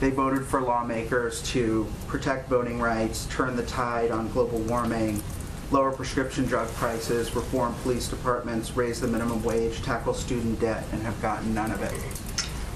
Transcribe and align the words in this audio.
they 0.00 0.10
voted 0.10 0.46
for 0.46 0.60
lawmakers 0.60 1.42
to 1.50 1.86
protect 2.06 2.48
voting 2.48 2.80
rights, 2.80 3.26
turn 3.30 3.56
the 3.56 3.66
tide 3.66 4.10
on 4.10 4.28
global 4.28 4.60
warming, 4.60 5.20
lower 5.70 5.92
prescription 5.92 6.46
drug 6.46 6.68
prices, 6.74 7.34
reform 7.34 7.74
police 7.82 8.08
departments, 8.08 8.76
raise 8.76 9.00
the 9.00 9.08
minimum 9.08 9.42
wage, 9.42 9.82
tackle 9.82 10.14
student 10.14 10.60
debt, 10.60 10.84
and 10.92 11.02
have 11.02 11.20
gotten 11.20 11.52
none 11.52 11.72
of 11.72 11.82
it? 11.82 11.92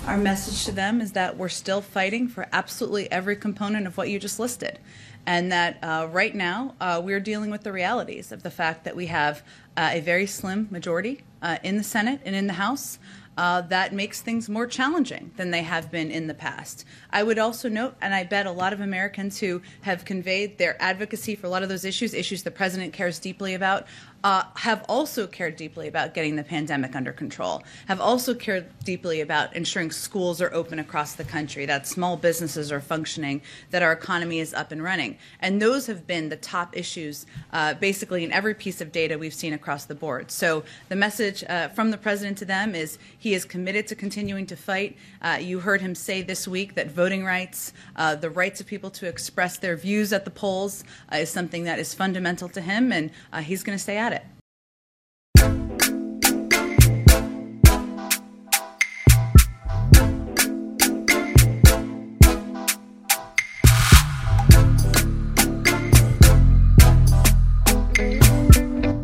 Our 0.06 0.19
message 0.19 0.65
to 0.65 0.73
them 0.73 1.00
is 1.00 1.12
that 1.12 1.37
we're 1.37 1.48
still 1.48 1.81
fighting 1.81 2.27
for 2.27 2.48
absolutely 2.53 3.11
every 3.12 3.37
component 3.37 3.87
of 3.87 3.97
what 3.97 4.10
you 4.10 4.19
just 4.19 4.41
listed. 4.41 4.81
And 5.27 5.53
that 5.53 5.78
uh, 5.81 6.09
right 6.10 6.34
now 6.34 6.75
uh, 6.81 7.00
we're 7.04 7.21
dealing 7.21 7.53
with 7.53 7.62
the 7.62 7.71
realities 7.71 8.33
of 8.33 8.43
the 8.43 8.50
fact 8.50 8.83
that 8.83 8.97
we 8.97 9.06
have 9.06 9.44
uh, 9.77 9.91
a 9.93 10.00
very 10.00 10.27
slim 10.27 10.66
majority 10.72 11.22
uh, 11.41 11.59
in 11.62 11.77
the 11.77 11.84
Senate 11.84 12.21
and 12.25 12.34
in 12.34 12.49
the 12.49 12.54
House 12.54 12.99
uh, 13.37 13.62
that 13.62 13.93
makes 13.93 14.20
things 14.20 14.48
more 14.48 14.66
challenging 14.66 15.31
than 15.37 15.50
they 15.50 15.62
have 15.62 15.91
been 15.91 16.10
in 16.10 16.26
the 16.26 16.34
past. 16.34 16.84
I 17.10 17.22
would 17.22 17.38
also 17.38 17.69
note, 17.69 17.94
and 18.00 18.15
I 18.15 18.25
bet 18.25 18.47
a 18.47 18.53
lot 18.53 18.72
of 18.72 18.81
Americans 18.81 19.38
who 19.41 19.62
have 19.82 20.04
conveyed 20.04 20.59
their 20.59 20.81
advocacy 20.81 21.34
for 21.34 21.47
a 21.47 21.50
lot 21.50 21.62
of 21.62 21.69
those 21.69 21.84
issues, 21.84 22.12
issues 22.12 22.42
the 22.42 22.50
president 22.50 22.92
cares 22.92 23.19
deeply 23.19 23.54
about, 23.54 23.87
uh, 24.25 24.44
have 24.56 24.84
also 24.88 25.27
cared 25.27 25.56
deeply 25.56 25.88
about 25.88 26.15
getting 26.15 26.37
the 26.37 26.44
pandemic 26.44 26.94
under 26.94 27.12
control, 27.12 27.62
have 27.88 28.00
also 28.00 28.34
cared 28.34 28.66
deeply 28.84 29.21
about 29.21 29.55
ensuring 29.56 29.91
schools 29.91 30.41
are 30.41 30.53
open 30.55 30.78
across 30.78 31.15
the 31.15 31.25
country, 31.25 31.66
that 31.66 31.87
small 31.87 32.16
businesses 32.16 32.71
are 32.71 32.81
functioning, 32.81 33.43
that 33.71 33.83
our 33.83 33.93
economy 33.93 34.38
is 34.38 34.55
up 34.55 34.71
and 34.71 34.83
running. 34.83 35.16
And 35.41 35.60
those 35.60 35.87
have 35.87 36.06
been 36.06 36.28
the 36.28 36.37
top 36.37 36.77
issues 36.77 37.27
uh, 37.53 37.75
basically 37.75 38.25
in 38.25 38.33
every 38.33 38.55
piece 38.55 38.81
of 38.81 38.93
data 38.93 39.19
we've 39.19 39.34
seen 39.34 39.53
across 39.53 39.87
the 39.87 39.94
board. 39.94 40.31
So 40.31 40.62
the 40.89 40.97
message 40.97 41.43
uh, 41.49 41.69
from 41.69 41.91
the 41.91 41.99
president 41.99 42.39
to 42.39 42.44
them 42.44 42.75
is 42.75 42.99
he 43.19 43.34
is 43.34 43.44
committed 43.44 43.87
to 43.89 43.97
continuing 43.97 44.47
to 44.47 44.56
fight. 44.56 44.97
Uh, 45.21 45.39
you 45.41 45.60
heard 45.60 45.81
him 45.81 45.94
say 45.94 46.22
this 46.22 46.47
week 46.47 46.75
that 46.75 46.91
voting 46.91 47.25
rights, 47.25 47.72
uh, 47.97 48.15
the 48.15 48.31
rights 48.31 48.60
of 48.60 48.66
people 48.66 48.91
to 48.91 49.06
express 49.06 49.59
their 49.59 49.77
views 49.77 50.12
at 50.12 50.25
the 50.25 50.31
polls, 50.31 50.84
uh, 51.12 51.16
is 51.16 51.31
something 51.31 51.65
that 51.65 51.78
is 51.78 51.94
fundamental 51.94 52.49
to 52.49 52.60
him, 52.60 52.93
and 52.93 53.10
he's 53.43 53.62
going 53.62 53.77
to 53.77 53.83
stay 53.83 53.97
at 53.97 54.12
it. 54.12 54.12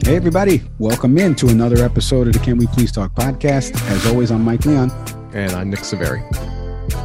Hey, 0.09 0.17
everybody. 0.17 0.63
Welcome 0.79 1.19
in 1.19 1.35
to 1.35 1.49
another 1.49 1.85
episode 1.85 2.29
of 2.29 2.33
the 2.33 2.39
Can 2.39 2.57
We 2.57 2.67
Please 2.69 2.91
Talk 2.91 3.15
podcast. 3.15 3.75
As 3.91 4.07
always, 4.07 4.31
I'm 4.31 4.43
Mike 4.43 4.65
Leon. 4.65 4.91
And 5.35 5.53
I'm 5.53 5.69
Nick 5.69 5.81
Saveri. 5.81 6.25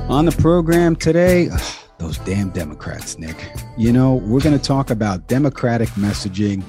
On 0.09 0.23
the 0.23 0.31
program 0.31 0.95
today, 0.95 1.49
ugh, 1.49 1.61
those 1.97 2.17
damn 2.19 2.49
Democrats, 2.51 3.19
Nick. 3.19 3.51
You 3.77 3.91
know, 3.91 4.15
we're 4.15 4.39
going 4.39 4.57
to 4.57 4.63
talk 4.63 4.89
about 4.89 5.27
Democratic 5.27 5.89
messaging. 5.89 6.65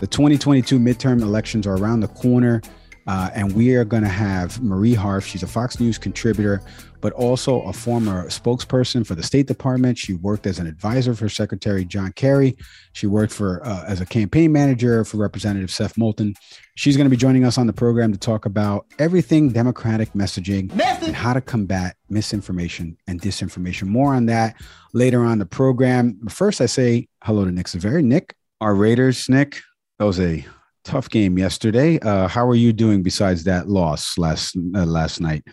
The 0.00 0.06
2022 0.06 0.78
midterm 0.78 1.22
elections 1.22 1.66
are 1.66 1.76
around 1.76 2.00
the 2.00 2.08
corner. 2.08 2.60
Uh, 3.10 3.28
and 3.34 3.56
we 3.56 3.74
are 3.74 3.84
going 3.84 4.04
to 4.04 4.08
have 4.08 4.62
Marie 4.62 4.94
Harf. 4.94 5.26
She's 5.26 5.42
a 5.42 5.46
Fox 5.48 5.80
News 5.80 5.98
contributor, 5.98 6.62
but 7.00 7.12
also 7.14 7.60
a 7.62 7.72
former 7.72 8.28
spokesperson 8.28 9.04
for 9.04 9.16
the 9.16 9.22
State 9.24 9.48
Department. 9.48 9.98
She 9.98 10.14
worked 10.14 10.46
as 10.46 10.60
an 10.60 10.68
advisor 10.68 11.12
for 11.14 11.28
Secretary 11.28 11.84
John 11.84 12.12
Kerry. 12.12 12.56
She 12.92 13.08
worked 13.08 13.32
for 13.32 13.66
uh, 13.66 13.84
as 13.88 14.00
a 14.00 14.06
campaign 14.06 14.52
manager 14.52 15.04
for 15.04 15.16
Representative 15.16 15.72
Seth 15.72 15.98
Moulton. 15.98 16.36
She's 16.76 16.96
going 16.96 17.06
to 17.06 17.10
be 17.10 17.16
joining 17.16 17.44
us 17.44 17.58
on 17.58 17.66
the 17.66 17.72
program 17.72 18.12
to 18.12 18.18
talk 18.18 18.46
about 18.46 18.86
everything 19.00 19.50
Democratic 19.50 20.12
messaging 20.12 20.70
and 21.02 21.16
how 21.16 21.32
to 21.32 21.40
combat 21.40 21.96
misinformation 22.10 22.96
and 23.08 23.20
disinformation. 23.20 23.88
More 23.88 24.14
on 24.14 24.26
that 24.26 24.54
later 24.92 25.24
on 25.24 25.40
the 25.40 25.46
program. 25.46 26.16
But 26.22 26.32
first, 26.32 26.60
I 26.60 26.66
say 26.66 27.08
hello 27.24 27.44
to 27.44 27.50
Nick 27.50 27.66
Saveri. 27.66 28.04
Nick, 28.04 28.36
our 28.60 28.72
Raiders, 28.72 29.28
Nick, 29.28 29.62
that 29.98 30.04
was 30.04 30.20
a 30.20 30.46
tough 30.84 31.08
game 31.10 31.38
yesterday. 31.38 31.98
Uh, 32.00 32.28
how 32.28 32.48
are 32.48 32.54
you 32.54 32.72
doing 32.72 33.02
besides 33.02 33.44
that 33.44 33.68
loss 33.68 34.18
last 34.18 34.56
uh, 34.74 34.84
last 34.84 35.20
night? 35.20 35.44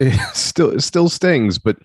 It 0.00 0.18
still 0.34 0.70
it 0.70 0.82
still 0.82 1.08
stings, 1.08 1.58
but 1.58 1.76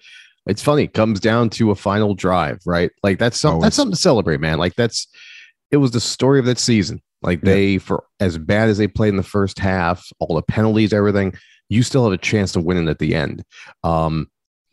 it's 0.47 0.63
funny. 0.63 0.83
It 0.83 0.93
comes 0.93 1.19
down 1.19 1.49
to 1.51 1.71
a 1.71 1.75
final 1.75 2.15
drive, 2.15 2.59
right? 2.65 2.91
Like 3.03 3.19
that's 3.19 3.39
some, 3.39 3.59
that's 3.59 3.75
something 3.75 3.93
to 3.93 4.01
celebrate, 4.01 4.39
man. 4.39 4.57
Like 4.57 4.75
that's 4.75 5.07
it 5.69 5.77
was 5.77 5.91
the 5.91 6.01
story 6.01 6.39
of 6.39 6.45
that 6.45 6.59
season. 6.59 7.01
Like 7.21 7.41
they, 7.41 7.77
for 7.77 8.03
as 8.19 8.37
bad 8.39 8.69
as 8.69 8.79
they 8.79 8.87
played 8.87 9.09
in 9.09 9.15
the 9.15 9.23
first 9.23 9.59
half, 9.59 10.07
all 10.19 10.35
the 10.35 10.41
penalties, 10.41 10.91
everything, 10.91 11.33
you 11.69 11.83
still 11.83 12.03
have 12.03 12.13
a 12.13 12.17
chance 12.17 12.51
to 12.53 12.59
win 12.59 12.77
it 12.77 12.89
at 12.89 12.97
the 12.97 13.13
end. 13.13 13.43
Um, 13.83 14.27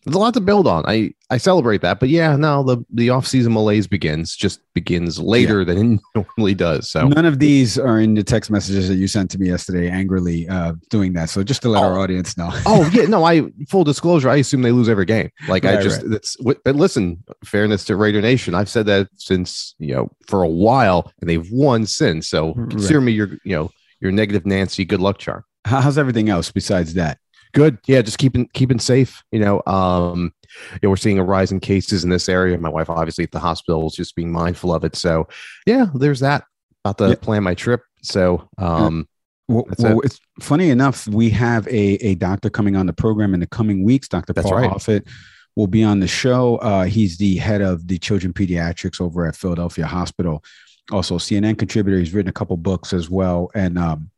there's 0.08 0.16
a 0.16 0.18
lot 0.18 0.32
to 0.34 0.40
build 0.40 0.66
on. 0.66 0.84
I 0.86 1.12
I 1.28 1.36
celebrate 1.36 1.82
that, 1.82 2.00
but 2.00 2.08
yeah, 2.08 2.34
now 2.36 2.62
the 2.62 2.78
the 2.90 3.10
off 3.10 3.26
season 3.26 3.52
malaise 3.52 3.86
begins 3.86 4.34
just 4.34 4.60
begins 4.72 5.18
later 5.18 5.58
yeah. 5.58 5.64
than 5.64 5.94
it 5.94 6.00
normally 6.14 6.54
does. 6.54 6.90
So 6.90 7.06
none 7.08 7.26
of 7.26 7.38
these 7.38 7.78
are 7.78 8.00
in 8.00 8.14
the 8.14 8.22
text 8.22 8.50
messages 8.50 8.88
that 8.88 8.94
you 8.94 9.06
sent 9.06 9.30
to 9.32 9.38
me 9.38 9.48
yesterday, 9.48 9.90
angrily 9.90 10.48
uh, 10.48 10.74
doing 10.88 11.12
that. 11.12 11.28
So 11.28 11.42
just 11.42 11.60
to 11.62 11.68
let 11.68 11.82
oh. 11.82 11.86
our 11.86 11.98
audience 11.98 12.38
know. 12.38 12.48
oh 12.66 12.88
yeah, 12.92 13.04
no, 13.04 13.24
I 13.24 13.42
full 13.68 13.84
disclosure, 13.84 14.30
I 14.30 14.36
assume 14.36 14.62
they 14.62 14.72
lose 14.72 14.88
every 14.88 15.04
game. 15.04 15.30
Like 15.46 15.64
right, 15.64 15.78
I 15.78 15.82
just 15.82 16.00
right. 16.00 16.12
that's 16.12 16.36
but 16.36 16.74
listen, 16.74 17.22
fairness 17.44 17.84
to 17.84 17.96
Raider 17.96 18.22
Nation, 18.22 18.54
I've 18.54 18.70
said 18.70 18.86
that 18.86 19.08
since 19.16 19.74
you 19.78 19.94
know 19.94 20.10
for 20.26 20.42
a 20.42 20.48
while, 20.48 21.12
and 21.20 21.28
they've 21.28 21.48
won 21.52 21.84
since. 21.84 22.28
So 22.28 22.54
consider 22.54 23.00
right. 23.00 23.06
me 23.06 23.12
your 23.12 23.28
you 23.44 23.54
know 23.54 23.70
your 24.00 24.12
negative 24.12 24.46
Nancy 24.46 24.86
good 24.86 25.00
luck 25.00 25.18
charm. 25.18 25.44
How's 25.66 25.98
everything 25.98 26.30
else 26.30 26.50
besides 26.50 26.94
that? 26.94 27.18
Good. 27.52 27.78
Yeah, 27.86 28.02
just 28.02 28.18
keeping 28.18 28.48
keeping 28.52 28.78
safe. 28.78 29.22
You 29.32 29.40
know, 29.40 29.62
um, 29.66 30.32
you 30.72 30.78
know, 30.82 30.90
we're 30.90 30.96
seeing 30.96 31.18
a 31.18 31.24
rise 31.24 31.52
in 31.52 31.60
cases 31.60 32.04
in 32.04 32.10
this 32.10 32.28
area. 32.28 32.58
My 32.58 32.68
wife, 32.68 32.90
obviously, 32.90 33.24
at 33.24 33.32
the 33.32 33.38
hospital, 33.38 33.86
is 33.86 33.94
just 33.94 34.16
being 34.16 34.32
mindful 34.32 34.74
of 34.74 34.84
it. 34.84 34.96
So, 34.96 35.28
yeah, 35.66 35.86
there's 35.94 36.20
that. 36.20 36.44
About 36.84 36.98
to 36.98 37.08
yeah. 37.08 37.14
plan 37.16 37.42
my 37.42 37.54
trip. 37.54 37.82
So, 38.02 38.48
um, 38.58 39.08
Well, 39.48 39.66
well 39.78 40.00
it. 40.00 40.06
it's 40.06 40.20
funny 40.40 40.70
enough. 40.70 41.06
We 41.08 41.30
have 41.30 41.66
a, 41.68 41.94
a 42.04 42.14
doctor 42.16 42.50
coming 42.50 42.76
on 42.76 42.86
the 42.86 42.92
program 42.92 43.34
in 43.34 43.40
the 43.40 43.46
coming 43.46 43.84
weeks. 43.84 44.08
Dr. 44.08 44.32
That's 44.32 44.48
Paul 44.48 44.58
right. 44.58 44.70
Offit 44.70 45.08
will 45.56 45.66
be 45.66 45.82
on 45.82 46.00
the 46.00 46.06
show. 46.06 46.56
Uh, 46.56 46.84
he's 46.84 47.18
the 47.18 47.36
head 47.36 47.60
of 47.60 47.88
the 47.88 47.98
children 47.98 48.32
pediatrics 48.32 49.00
over 49.00 49.26
at 49.26 49.34
Philadelphia 49.34 49.86
Hospital. 49.86 50.44
Also, 50.92 51.18
CNN 51.18 51.58
contributor. 51.58 51.98
He's 51.98 52.14
written 52.14 52.30
a 52.30 52.32
couple 52.32 52.56
books 52.56 52.92
as 52.92 53.10
well, 53.10 53.50
and 53.54 53.76
um, 53.76 54.10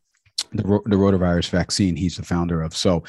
the 0.53 0.63
the 0.63 0.97
rotavirus 0.97 1.49
vaccine. 1.51 1.97
He's 1.97 2.17
the 2.17 2.25
founder 2.25 2.63
of. 2.63 2.77
So 2.77 3.05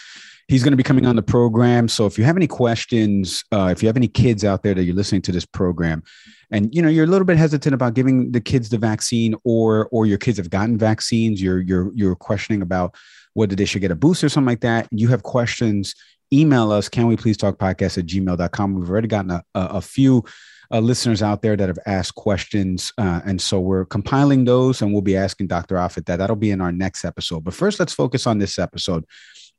he's 0.48 0.64
going 0.64 0.72
to 0.72 0.78
be 0.78 0.84
coming 0.84 1.06
on 1.06 1.16
the 1.16 1.22
program. 1.22 1.88
So 1.88 2.06
if 2.06 2.18
you 2.18 2.24
have 2.24 2.36
any 2.36 2.48
questions, 2.48 3.44
uh, 3.52 3.70
if 3.72 3.82
you 3.82 3.88
have 3.88 3.98
any 3.98 4.08
kids 4.08 4.44
out 4.44 4.64
there 4.64 4.74
that 4.74 4.84
you're 4.84 4.96
listening 4.96 5.22
to 5.24 5.32
this 5.32 5.46
program, 5.46 6.04
and 6.52 6.74
you 6.74 6.82
know 6.82 6.90
you're 6.90 7.06
a 7.06 7.08
little 7.08 7.26
bit 7.26 7.38
hesitant 7.38 7.74
about 7.74 7.94
giving 7.94 8.32
the 8.32 8.42
kids 8.42 8.70
the 8.70 8.78
vaccine, 8.78 9.36
or 9.44 9.88
or 9.92 10.06
your 10.06 10.18
kids 10.18 10.38
have 10.38 10.50
gotten 10.50 10.78
vaccines, 10.78 11.42
you're 11.42 11.62
you're 11.62 11.92
you're 11.96 12.16
questioning 12.16 12.62
about 12.62 12.96
whether 13.34 13.56
they 13.56 13.66
should 13.66 13.82
get 13.82 13.92
a 13.92 13.96
boost 13.96 14.24
or 14.24 14.30
something 14.30 14.48
like 14.48 14.62
that. 14.62 14.88
You 14.92 15.08
have 15.08 15.24
questions. 15.24 15.96
Email 16.34 16.72
us. 16.72 16.88
Can 16.90 17.08
we 17.08 17.18
please 17.18 17.38
talk 17.38 17.58
podcast 17.58 17.98
at 17.98 18.06
gmail.com? 18.06 18.74
We've 18.74 18.90
already 18.90 19.08
gotten 19.08 19.32
a, 19.32 19.44
a, 19.54 19.62
a 19.62 19.82
few 19.82 20.24
uh, 20.72 20.80
listeners 20.80 21.22
out 21.22 21.42
there 21.42 21.56
that 21.56 21.68
have 21.68 21.80
asked 21.86 22.16
questions. 22.16 22.94
Uh, 22.98 23.22
and 23.26 23.42
so 23.42 23.60
we're 23.60 23.86
compiling 23.86 24.46
those 24.46 24.82
and 24.82 24.94
we'll 24.94 25.02
be 25.02 25.18
asking 25.18 25.48
Dr. 25.48 25.76
Offit 25.76 26.06
that. 26.06 26.18
That'll 26.18 26.36
be 26.36 26.52
in 26.52 26.62
our 26.62 26.72
next 26.72 27.06
episode. 27.06 27.44
But 27.44 27.54
first, 27.54 27.80
let's 27.80 27.94
focus 27.94 28.28
on 28.28 28.40
this 28.40 28.58
episode. 28.58 29.06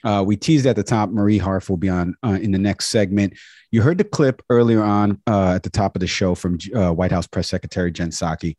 Uh, 0.05 0.25
we 0.27 0.37
teased 0.37 0.67
at 0.67 0.77
the 0.77 0.83
top, 0.83 1.11
Marie 1.11 1.39
Harf 1.39 1.71
will 1.71 1.77
be 1.77 1.89
on 1.89 2.15
uh, 2.25 2.39
in 2.43 2.51
the 2.51 2.59
next 2.59 2.87
segment. 2.87 3.35
You 3.71 3.83
heard 3.83 3.99
the 3.99 4.05
clip 4.05 4.43
earlier 4.51 4.83
on 4.83 5.21
uh, 5.29 5.53
at 5.55 5.63
the 5.63 5.71
top 5.71 5.95
of 5.95 6.01
the 6.01 6.07
show 6.07 6.35
from 6.35 6.59
uh, 6.75 6.93
White 6.93 7.13
House 7.13 7.27
Press 7.27 7.49
Secretary 7.49 7.93
Jen 7.93 8.11
Psaki 8.11 8.57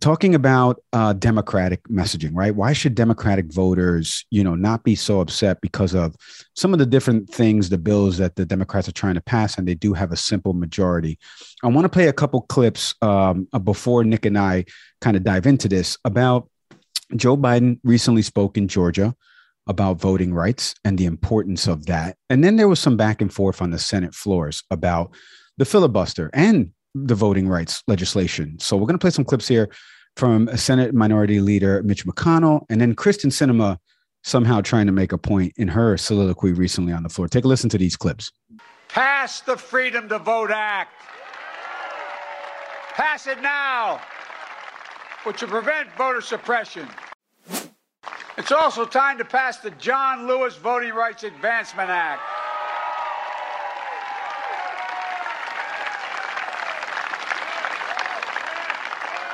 talking 0.00 0.34
about 0.34 0.80
uh, 0.92 1.12
democratic 1.12 1.82
messaging 1.84 2.30
right 2.34 2.54
why 2.54 2.72
should 2.72 2.94
democratic 2.94 3.52
voters 3.52 4.24
you 4.30 4.42
know 4.42 4.54
not 4.54 4.84
be 4.84 4.94
so 4.94 5.20
upset 5.20 5.60
because 5.60 5.94
of 5.94 6.14
some 6.54 6.72
of 6.72 6.78
the 6.78 6.86
different 6.86 7.28
things 7.28 7.68
the 7.68 7.78
bills 7.78 8.18
that 8.18 8.36
the 8.36 8.46
democrats 8.46 8.88
are 8.88 8.92
trying 8.92 9.14
to 9.14 9.20
pass 9.20 9.58
and 9.58 9.66
they 9.66 9.74
do 9.74 9.92
have 9.92 10.12
a 10.12 10.16
simple 10.16 10.52
majority 10.52 11.18
i 11.62 11.66
want 11.66 11.84
to 11.84 11.88
play 11.88 12.08
a 12.08 12.12
couple 12.12 12.42
clips 12.42 12.94
um, 13.02 13.48
before 13.64 14.04
nick 14.04 14.26
and 14.26 14.38
i 14.38 14.64
kind 15.00 15.16
of 15.16 15.24
dive 15.24 15.46
into 15.46 15.68
this 15.68 15.96
about 16.04 16.48
joe 17.14 17.36
biden 17.36 17.78
recently 17.84 18.22
spoke 18.22 18.56
in 18.56 18.68
georgia 18.68 19.14
about 19.66 20.00
voting 20.00 20.32
rights 20.32 20.74
and 20.84 20.96
the 20.96 21.06
importance 21.06 21.66
of 21.66 21.86
that. 21.86 22.16
And 22.30 22.44
then 22.44 22.56
there 22.56 22.68
was 22.68 22.80
some 22.80 22.96
back 22.96 23.20
and 23.20 23.32
forth 23.32 23.60
on 23.60 23.70
the 23.70 23.78
Senate 23.78 24.14
floors 24.14 24.62
about 24.70 25.14
the 25.58 25.64
filibuster 25.64 26.30
and 26.32 26.72
the 27.04 27.14
voting 27.14 27.48
rights 27.48 27.82
legislation. 27.86 28.58
So 28.58 28.76
we're 28.76 28.86
going 28.86 28.94
to 28.94 29.02
play 29.02 29.10
some 29.10 29.24
clips 29.24 29.46
here 29.46 29.68
from 30.16 30.48
Senate 30.56 30.94
Minority 30.94 31.40
Leader 31.40 31.82
Mitch 31.82 32.06
McConnell 32.06 32.64
and 32.70 32.80
then 32.80 32.94
Kyrsten 32.94 33.30
Sinema 33.30 33.76
somehow 34.24 34.60
trying 34.60 34.86
to 34.86 34.92
make 34.92 35.12
a 35.12 35.18
point 35.18 35.52
in 35.56 35.68
her 35.68 35.96
soliloquy 35.96 36.52
recently 36.52 36.92
on 36.92 37.02
the 37.02 37.08
floor. 37.08 37.28
Take 37.28 37.44
a 37.44 37.48
listen 37.48 37.70
to 37.70 37.78
these 37.78 37.96
clips. 37.96 38.32
Pass 38.88 39.40
the 39.40 39.56
Freedom 39.56 40.08
to 40.08 40.18
Vote 40.18 40.50
Act. 40.50 40.92
Pass 42.94 43.26
it 43.26 43.40
now, 43.42 44.00
which 45.24 45.42
will 45.42 45.48
prevent 45.48 45.92
voter 45.96 46.22
suppression. 46.22 46.88
It's 48.38 48.52
also 48.52 48.84
time 48.84 49.18
to 49.18 49.24
pass 49.24 49.58
the 49.58 49.70
John 49.72 50.26
Lewis 50.26 50.56
Voting 50.56 50.92
Rights 50.92 51.22
Advancement 51.22 51.90
Act. 51.90 52.22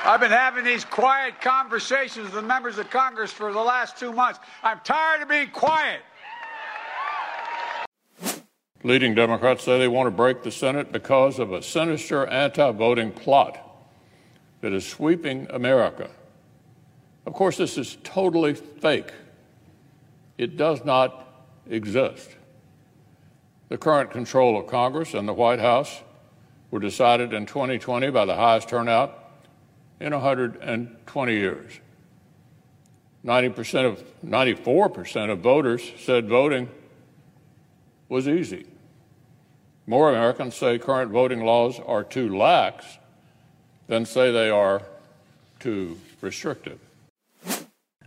I've 0.05 0.19
been 0.19 0.31
having 0.31 0.65
these 0.65 0.83
quiet 0.83 1.39
conversations 1.41 2.33
with 2.33 2.43
members 2.43 2.77
of 2.77 2.89
Congress 2.89 3.31
for 3.31 3.53
the 3.53 3.59
last 3.59 3.97
two 3.97 4.11
months. 4.11 4.39
I'm 4.61 4.79
tired 4.83 5.21
of 5.21 5.29
being 5.29 5.49
quiet. 5.49 6.01
Leading 8.83 9.15
Democrats 9.15 9.63
say 9.63 9.79
they 9.79 9.87
want 9.87 10.07
to 10.07 10.11
break 10.11 10.43
the 10.43 10.51
Senate 10.51 10.91
because 10.91 11.39
of 11.39 11.53
a 11.53 11.61
sinister 11.61 12.27
anti 12.27 12.71
voting 12.71 13.11
plot 13.11 13.57
that 14.61 14.73
is 14.73 14.85
sweeping 14.85 15.47
America 15.49 16.09
of 17.25 17.33
course, 17.33 17.57
this 17.57 17.77
is 17.77 17.97
totally 18.03 18.53
fake. 18.53 19.11
It 20.37 20.57
does 20.57 20.83
not 20.83 21.27
exist. 21.69 22.29
The 23.69 23.77
current 23.77 24.11
control 24.11 24.59
of 24.59 24.67
Congress 24.67 25.13
and 25.13 25.27
the 25.27 25.33
White 25.33 25.59
House 25.59 26.01
were 26.69 26.79
decided 26.79 27.33
in 27.33 27.45
2020 27.45 28.09
by 28.09 28.25
the 28.25 28.35
highest 28.35 28.67
turnout 28.67 29.22
in 30.03 30.11
120 30.11 31.33
years. 31.33 31.79
90% 33.25 33.85
of 33.85 34.03
94% 34.25 35.31
of 35.31 35.39
voters 35.39 35.93
said 35.97 36.27
voting 36.27 36.69
was 38.09 38.27
easy. 38.27 38.65
More 39.87 40.09
Americans 40.09 40.55
say 40.55 40.77
current 40.77 41.09
voting 41.09 41.45
laws 41.45 41.79
are 41.79 42.03
too 42.03 42.35
lax 42.35 42.85
than 43.87 44.05
say 44.05 44.29
they 44.29 44.49
are 44.49 44.81
too 45.61 45.97
restrictive. 46.19 46.79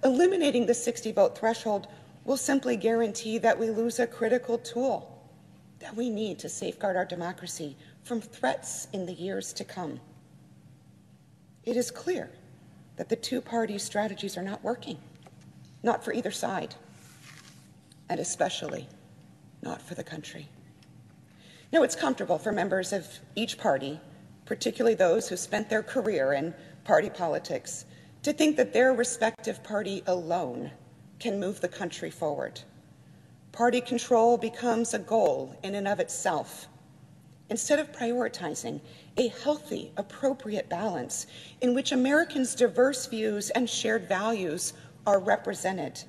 Eliminating 0.05 0.67
the 0.67 0.75
60 0.75 1.13
vote 1.13 1.39
threshold 1.39 1.87
will 2.27 2.37
simply 2.37 2.77
guarantee 2.77 3.39
that 3.39 3.59
we 3.59 3.71
lose 3.71 3.99
a 3.99 4.07
critical 4.07 4.59
tool 4.59 5.13
that 5.79 5.97
we 5.97 6.11
need 6.11 6.39
to 6.41 6.49
safeguard 6.51 6.97
our 6.97 7.07
democracy 7.07 7.75
from 8.05 8.21
threats 8.21 8.87
in 8.93 9.07
the 9.07 9.15
years 9.15 9.55
to 9.55 9.65
come. 9.65 9.99
It 11.67 11.77
is 11.77 11.91
clear 11.91 12.31
that 12.97 13.09
the 13.09 13.17
two 13.17 13.41
party 13.41 13.77
strategies 13.79 14.39
are 14.39 14.43
not 14.43 14.63
working, 14.63 14.99
not 15.83 16.05
for 16.05 16.13
either 16.13 16.31
side, 16.31 16.77
and 18.09 18.21
especially 18.21 18.89
not 19.63 19.83
for 19.83 19.97
the 19.97 20.05
country. 20.05 20.49
Now, 21.73 21.83
it's 21.83 21.97
comfortable 21.97 22.39
for 22.39 22.53
members 22.53 22.93
of 22.93 23.07
each 23.35 23.59
party, 23.59 24.01
particularly 24.45 24.95
those 24.95 25.29
who 25.29 25.37
spent 25.37 25.69
their 25.69 25.83
career 25.83 26.33
in 26.33 26.55
party 26.85 27.11
politics, 27.11 27.85
to 28.23 28.33
think 28.33 28.57
that 28.57 28.73
their 28.73 28.93
respective 28.93 29.63
party 29.65 30.05
alone 30.07 30.71
can 31.19 31.41
move 31.41 31.61
the 31.61 31.69
country 31.69 32.11
forward. 32.11 32.61
Party 33.51 33.81
control 33.81 34.39
becomes 34.39 34.95
a 34.95 35.01
goal 35.01 35.59
in 35.65 35.75
and 35.75 35.89
of 35.89 35.99
itself. 35.99 36.69
Instead 37.51 37.81
of 37.81 37.91
prioritizing 37.91 38.81
a 39.19 39.29
healthy, 39.29 39.93
appropriate 39.97 40.69
balance 40.69 41.27
in 41.61 41.75
which 41.75 41.93
Americans' 41.93 42.55
diverse 42.55 43.07
views 43.07 43.51
and 43.51 43.69
shared 43.69 44.09
values 44.09 44.75
are 45.07 45.21
represented. 45.21 46.03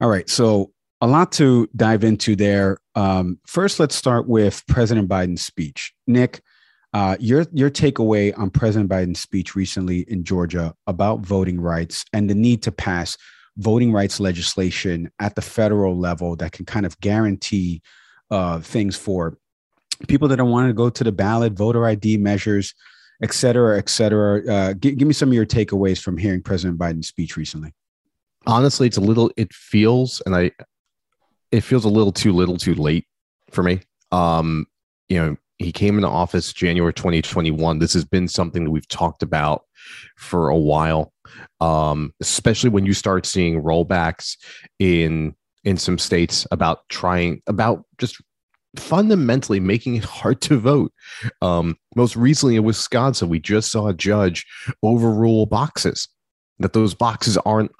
All 0.00 0.08
right. 0.08 0.28
So, 0.28 0.70
a 1.00 1.06
lot 1.06 1.32
to 1.32 1.68
dive 1.76 2.04
into 2.04 2.34
there. 2.34 2.78
Um, 2.94 3.38
first, 3.46 3.78
let's 3.78 3.94
start 3.94 4.26
with 4.26 4.62
President 4.68 5.08
Biden's 5.08 5.44
speech. 5.44 5.92
Nick, 6.06 6.40
uh, 6.94 7.16
your 7.20 7.44
your 7.52 7.70
takeaway 7.70 8.36
on 8.38 8.48
President 8.48 8.88
Biden's 8.88 9.20
speech 9.20 9.54
recently 9.54 10.00
in 10.08 10.24
Georgia 10.24 10.74
about 10.86 11.20
voting 11.20 11.60
rights 11.60 12.04
and 12.12 12.30
the 12.30 12.34
need 12.34 12.62
to 12.62 12.72
pass 12.72 13.18
voting 13.56 13.92
rights 13.92 14.20
legislation 14.20 15.10
at 15.18 15.34
the 15.34 15.42
federal 15.42 15.98
level 15.98 16.36
that 16.36 16.52
can 16.52 16.64
kind 16.64 16.86
of 16.86 16.98
guarantee 17.00 17.82
uh, 18.30 18.60
things 18.60 18.96
for 18.96 19.36
people 20.08 20.28
that 20.28 20.36
don't 20.36 20.50
want 20.50 20.68
to 20.68 20.74
go 20.74 20.90
to 20.90 21.04
the 21.04 21.12
ballot, 21.12 21.52
voter 21.52 21.86
ID 21.86 22.16
measures, 22.18 22.74
et 23.22 23.32
cetera, 23.32 23.78
et 23.78 23.88
cetera. 23.88 24.46
Uh, 24.46 24.72
give, 24.74 24.96
give 24.96 25.08
me 25.08 25.14
some 25.14 25.28
of 25.28 25.34
your 25.34 25.46
takeaways 25.46 26.00
from 26.00 26.16
hearing 26.16 26.42
President 26.42 26.78
Biden's 26.78 27.08
speech 27.08 27.36
recently. 27.36 27.72
Honestly, 28.46 28.86
it's 28.86 28.96
a 28.96 29.02
little. 29.02 29.30
It 29.36 29.52
feels, 29.52 30.20
and 30.26 30.36
I, 30.36 30.50
it 31.50 31.62
feels 31.62 31.84
a 31.84 31.88
little 31.88 32.12
too 32.12 32.32
little, 32.32 32.56
too 32.56 32.74
late 32.74 33.06
for 33.50 33.62
me. 33.62 33.80
Um, 34.12 34.66
you 35.08 35.18
know, 35.18 35.36
he 35.58 35.72
came 35.72 35.96
into 35.96 36.08
office 36.08 36.52
January 36.52 36.92
2021. 36.92 37.78
This 37.78 37.94
has 37.94 38.04
been 38.04 38.28
something 38.28 38.64
that 38.64 38.70
we've 38.70 38.88
talked 38.88 39.22
about 39.22 39.62
for 40.16 40.48
a 40.48 40.58
while, 40.58 41.12
um, 41.60 42.12
especially 42.20 42.70
when 42.70 42.84
you 42.84 42.92
start 42.92 43.24
seeing 43.26 43.62
rollbacks 43.62 44.36
in 44.78 45.34
in 45.64 45.78
some 45.78 45.96
states 45.96 46.46
about 46.50 46.86
trying 46.90 47.40
about 47.46 47.84
just 47.98 48.20
fundamentally 48.76 49.60
making 49.60 49.96
it 49.96 50.04
hard 50.04 50.40
to 50.42 50.58
vote. 50.58 50.92
Um, 51.42 51.76
most 51.96 52.16
recently 52.16 52.56
in 52.56 52.64
Wisconsin, 52.64 53.28
we 53.28 53.40
just 53.40 53.70
saw 53.70 53.88
a 53.88 53.94
judge 53.94 54.46
overrule 54.82 55.46
boxes 55.46 56.08
that 56.58 56.72
those 56.72 56.94
boxes 56.94 57.36
aren't 57.38 57.72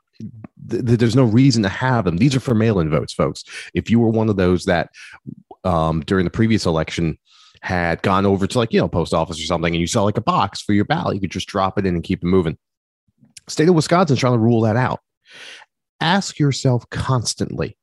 th- 0.70 0.98
there's 0.98 1.16
no 1.16 1.24
reason 1.24 1.62
to 1.62 1.68
have 1.68 2.04
them. 2.04 2.16
These 2.18 2.34
are 2.36 2.40
for 2.40 2.54
mail-in 2.54 2.90
votes, 2.90 3.12
folks. 3.12 3.44
If 3.74 3.90
you 3.90 4.00
were 4.00 4.08
one 4.08 4.28
of 4.28 4.36
those 4.36 4.64
that 4.64 4.90
um, 5.64 6.00
during 6.02 6.24
the 6.24 6.30
previous 6.30 6.66
election 6.66 7.18
had 7.62 8.02
gone 8.02 8.26
over 8.26 8.46
to 8.46 8.58
like, 8.58 8.72
you 8.72 8.80
know, 8.80 8.88
post 8.88 9.14
office 9.14 9.40
or 9.40 9.46
something 9.46 9.74
and 9.74 9.80
you 9.80 9.86
saw 9.86 10.02
like 10.04 10.18
a 10.18 10.22
box 10.22 10.60
for 10.60 10.72
your 10.72 10.84
ballot, 10.84 11.14
you 11.14 11.20
could 11.20 11.30
just 11.30 11.48
drop 11.48 11.78
it 11.78 11.86
in 11.86 11.94
and 11.94 12.04
keep 12.04 12.22
it 12.22 12.26
moving. 12.26 12.58
State 13.48 13.68
of 13.68 13.74
Wisconsin 13.74 14.16
trying 14.16 14.34
to 14.34 14.38
rule 14.38 14.60
that 14.62 14.76
out. 14.76 15.00
Ask 16.00 16.38
yourself 16.38 16.88
constantly, 16.90 17.76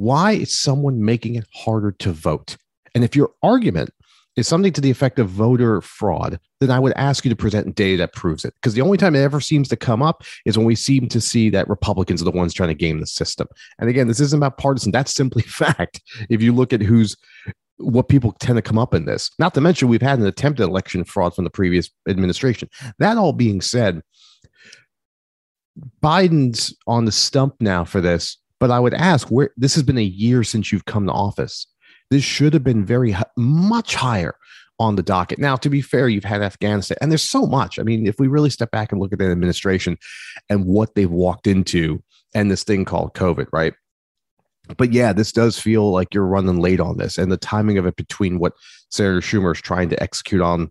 why 0.00 0.32
is 0.32 0.58
someone 0.58 1.04
making 1.04 1.34
it 1.34 1.46
harder 1.52 1.92
to 1.92 2.10
vote? 2.10 2.56
And 2.94 3.04
if 3.04 3.14
your 3.14 3.32
argument 3.42 3.90
is 4.34 4.48
something 4.48 4.72
to 4.72 4.80
the 4.80 4.90
effect 4.90 5.18
of 5.18 5.28
voter 5.28 5.82
fraud, 5.82 6.40
then 6.58 6.70
I 6.70 6.78
would 6.78 6.94
ask 6.96 7.22
you 7.22 7.28
to 7.28 7.36
present 7.36 7.74
data 7.74 7.98
that 7.98 8.14
proves 8.14 8.46
it. 8.46 8.54
Because 8.54 8.72
the 8.72 8.80
only 8.80 8.96
time 8.96 9.14
it 9.14 9.20
ever 9.20 9.40
seems 9.42 9.68
to 9.68 9.76
come 9.76 10.02
up 10.02 10.24
is 10.46 10.56
when 10.56 10.66
we 10.66 10.74
seem 10.74 11.06
to 11.08 11.20
see 11.20 11.50
that 11.50 11.68
Republicans 11.68 12.22
are 12.22 12.24
the 12.24 12.30
ones 12.30 12.54
trying 12.54 12.70
to 12.70 12.74
game 12.74 13.00
the 13.00 13.06
system. 13.06 13.46
And 13.78 13.90
again, 13.90 14.08
this 14.08 14.20
isn't 14.20 14.38
about 14.38 14.56
partisan. 14.56 14.90
That's 14.90 15.12
simply 15.12 15.42
fact. 15.46 16.00
If 16.30 16.40
you 16.40 16.54
look 16.54 16.72
at 16.72 16.80
who's 16.80 17.14
what 17.76 18.08
people 18.08 18.32
tend 18.40 18.56
to 18.56 18.62
come 18.62 18.78
up 18.78 18.94
in 18.94 19.04
this, 19.04 19.30
not 19.38 19.52
to 19.52 19.60
mention 19.60 19.88
we've 19.88 20.00
had 20.00 20.18
an 20.18 20.26
attempted 20.26 20.64
election 20.64 21.04
fraud 21.04 21.34
from 21.34 21.44
the 21.44 21.50
previous 21.50 21.90
administration. 22.08 22.70
That 22.98 23.18
all 23.18 23.34
being 23.34 23.60
said, 23.60 24.00
Biden's 26.02 26.74
on 26.86 27.04
the 27.04 27.12
stump 27.12 27.56
now 27.60 27.84
for 27.84 28.00
this. 28.00 28.38
But 28.60 28.70
I 28.70 28.78
would 28.78 28.94
ask 28.94 29.28
where 29.28 29.50
this 29.56 29.74
has 29.74 29.82
been 29.82 29.98
a 29.98 30.02
year 30.02 30.44
since 30.44 30.70
you've 30.70 30.84
come 30.84 31.06
to 31.06 31.12
office. 31.12 31.66
This 32.10 32.22
should 32.22 32.52
have 32.54 32.64
been 32.64 32.84
very 32.84 33.16
much 33.36 33.94
higher 33.94 34.34
on 34.78 34.96
the 34.96 35.02
docket. 35.02 35.38
Now, 35.38 35.56
to 35.56 35.68
be 35.68 35.82
fair, 35.82 36.08
you've 36.08 36.24
had 36.24 36.42
Afghanistan, 36.42 36.96
and 37.00 37.10
there's 37.10 37.28
so 37.28 37.46
much. 37.46 37.78
I 37.78 37.82
mean, 37.82 38.06
if 38.06 38.18
we 38.18 38.28
really 38.28 38.50
step 38.50 38.70
back 38.70 38.92
and 38.92 39.00
look 39.00 39.12
at 39.12 39.18
the 39.18 39.30
administration 39.30 39.98
and 40.48 40.64
what 40.64 40.94
they've 40.94 41.10
walked 41.10 41.46
into 41.46 42.02
and 42.34 42.50
this 42.50 42.64
thing 42.64 42.84
called 42.84 43.14
COVID, 43.14 43.46
right? 43.52 43.74
But 44.76 44.92
yeah, 44.92 45.12
this 45.12 45.32
does 45.32 45.58
feel 45.58 45.90
like 45.90 46.14
you're 46.14 46.26
running 46.26 46.60
late 46.60 46.80
on 46.80 46.96
this, 46.96 47.18
and 47.18 47.30
the 47.30 47.36
timing 47.36 47.78
of 47.78 47.86
it 47.86 47.96
between 47.96 48.38
what 48.38 48.54
Senator 48.90 49.20
Schumer 49.20 49.54
is 49.54 49.60
trying 49.60 49.88
to 49.90 50.02
execute 50.02 50.40
on 50.40 50.70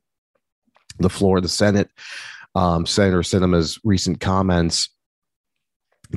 the 1.00 1.10
floor 1.10 1.38
of 1.38 1.44
the 1.44 1.50
Senate, 1.50 1.90
um, 2.56 2.86
Senator 2.86 3.22
Sinema's 3.22 3.80
recent 3.84 4.20
comments, 4.20 4.90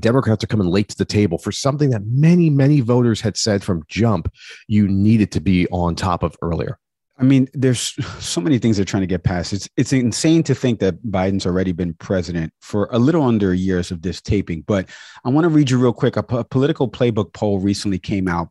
Democrats 0.00 0.42
are 0.42 0.48
coming 0.48 0.68
late 0.68 0.88
to 0.88 0.96
the 0.96 1.04
table 1.04 1.38
for 1.38 1.52
something 1.52 1.90
that 1.90 2.06
many, 2.06 2.48
many 2.50 2.80
voters 2.80 3.20
had 3.20 3.36
said 3.36 3.62
from 3.62 3.84
jump 3.88 4.32
you 4.68 4.88
needed 4.88 5.30
to 5.32 5.40
be 5.40 5.66
on 5.68 5.94
top 5.94 6.22
of 6.22 6.36
earlier. 6.40 6.78
I 7.22 7.24
mean, 7.24 7.46
there's 7.54 7.94
so 8.18 8.40
many 8.40 8.58
things 8.58 8.76
they're 8.76 8.84
trying 8.84 9.04
to 9.04 9.06
get 9.06 9.22
past. 9.22 9.52
It's 9.52 9.68
it's 9.76 9.92
insane 9.92 10.42
to 10.42 10.56
think 10.56 10.80
that 10.80 11.00
Biden's 11.04 11.46
already 11.46 11.70
been 11.70 11.94
president 11.94 12.52
for 12.60 12.88
a 12.90 12.98
little 12.98 13.22
under 13.22 13.54
years 13.54 13.92
of 13.92 14.02
this 14.02 14.20
taping. 14.20 14.62
But 14.62 14.88
I 15.24 15.28
want 15.28 15.44
to 15.44 15.48
read 15.48 15.70
you 15.70 15.78
real 15.78 15.92
quick. 15.92 16.16
A, 16.16 16.24
a 16.30 16.42
Politico 16.42 16.88
Playbook 16.88 17.32
poll 17.32 17.60
recently 17.60 18.00
came 18.00 18.26
out 18.26 18.48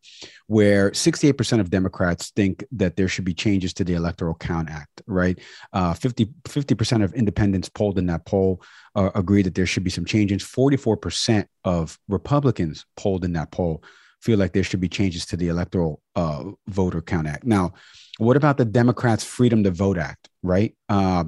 where 0.48 0.92
68% 0.92 1.60
of 1.60 1.70
Democrats 1.70 2.32
think 2.32 2.63
that 2.72 2.96
there 2.96 3.10
should 3.10 3.25
be 3.25 3.34
changes 3.34 3.74
to 3.74 3.84
the 3.84 3.94
Electoral 3.94 4.36
Count 4.36 4.70
Act. 4.70 5.01
Right, 5.06 5.38
uh, 5.74 5.94
50 5.94 6.25
percent 6.75 7.04
of 7.04 7.13
independents 7.13 7.68
polled 7.68 8.00
in 8.00 8.06
that 8.06 8.25
poll 8.25 8.63
uh, 8.96 9.12
agree 9.16 9.42
that 9.42 9.54
there 9.54 9.66
should 9.66 9.84
be 9.84 9.90
some 9.90 10.06
changes. 10.06 10.44
44% 10.44 11.46
of 11.66 12.00
Republicans 12.08 12.86
polled 12.96 13.25
in 13.25 13.34
that 13.34 13.51
poll 13.51 13.84
feel 14.22 14.38
like 14.38 14.54
there 14.54 14.63
should 14.63 14.80
be 14.80 14.90
changes 14.90 15.25
to 15.28 15.38
the 15.38 15.48
Electoral 15.48 16.01
uh, 16.16 16.44
Voter 16.68 17.01
Count 17.01 17.28
Act. 17.28 17.44
Now, 17.44 17.74
what 18.18 18.38
about 18.38 18.58
the 18.58 18.66
Democrats' 18.66 19.24
Freedom 19.24 19.63
to 19.63 19.72
Vote 19.72 19.98
Act, 19.98 20.30
right? 20.44 20.75
Uh, 20.90 21.25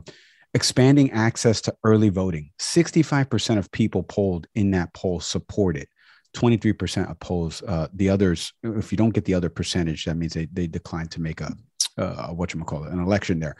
expanding 0.53 1.11
access 1.11 1.61
to 1.61 1.75
early 1.83 2.09
voting. 2.09 2.51
65% 2.59 3.57
of 3.57 3.71
people 3.71 4.03
polled 4.03 4.47
in 4.53 4.71
that 4.71 4.93
poll 4.93 5.19
support 5.19 5.75
it. 5.75 5.89
23% 6.35 7.09
oppose 7.09 7.61
uh, 7.63 7.87
the 7.93 8.09
others. 8.09 8.53
If 8.63 8.91
you 8.91 8.97
don't 8.97 9.13
get 9.13 9.25
the 9.25 9.33
other 9.33 9.49
percentage, 9.49 10.05
that 10.05 10.15
means 10.15 10.33
they, 10.33 10.47
they 10.51 10.67
decline 10.67 11.07
to 11.09 11.21
make 11.21 11.41
a, 11.41 11.55
uh, 11.97 12.27
what 12.29 12.53
you 12.53 12.63
call 12.63 12.83
it, 12.85 12.91
an 12.91 12.99
election 12.99 13.39
there. 13.39 13.55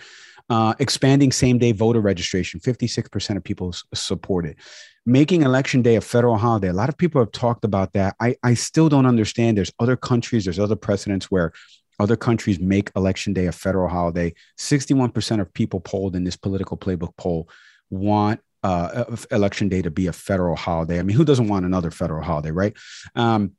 Uh, 0.50 0.74
expanding 0.80 1.32
same 1.32 1.58
day 1.58 1.72
voter 1.72 2.02
registration. 2.02 2.60
56% 2.60 3.38
of 3.38 3.44
people 3.44 3.70
s- 3.70 3.84
support 3.94 4.46
it. 4.46 4.58
Making 5.06 5.44
election 5.44 5.82
day 5.82 5.96
a 5.96 6.02
federal 6.02 6.38
holiday 6.38 6.68
a 6.68 6.74
lot 6.74 6.90
of 6.90 6.98
people 6.98 7.22
have 7.22 7.32
talked 7.32 7.66
about 7.66 7.94
that. 7.94 8.16
I 8.20 8.36
i 8.44 8.54
still 8.54 8.90
don't 8.90 9.06
understand. 9.06 9.58
There's 9.58 9.72
other 9.80 9.96
countries 9.96 10.46
there's 10.46 10.60
other 10.60 10.75
precedents 10.75 11.32
where 11.32 11.54
other 12.00 12.16
countries 12.16 12.60
make 12.60 12.92
election 12.96 13.34
day 13.34 13.46
a 13.46 13.52
federal 13.52 13.88
holiday. 13.88 14.34
61% 14.58 15.40
of 15.40 15.54
people 15.54 15.80
polled 15.80 16.16
in 16.16 16.24
this 16.24 16.36
Politico 16.36 16.75
Playbook 16.75 17.16
poll 17.18 17.50
want 17.90 18.42
uh, 18.63 19.06
election 19.32 19.68
day 19.70 19.82
to 19.82 19.92
be 19.92 20.08
a 20.08 20.13
federal 20.13 20.56
holiday. 20.56 21.00
I 21.00 21.04
mean 21.04 21.16
who 21.16 21.25
doesn't 21.25 21.48
want 21.48 21.66
another 21.66 21.92
federal 21.92 22.24
holiday 22.24 22.52
right? 22.52 22.74
Um, 23.16 23.54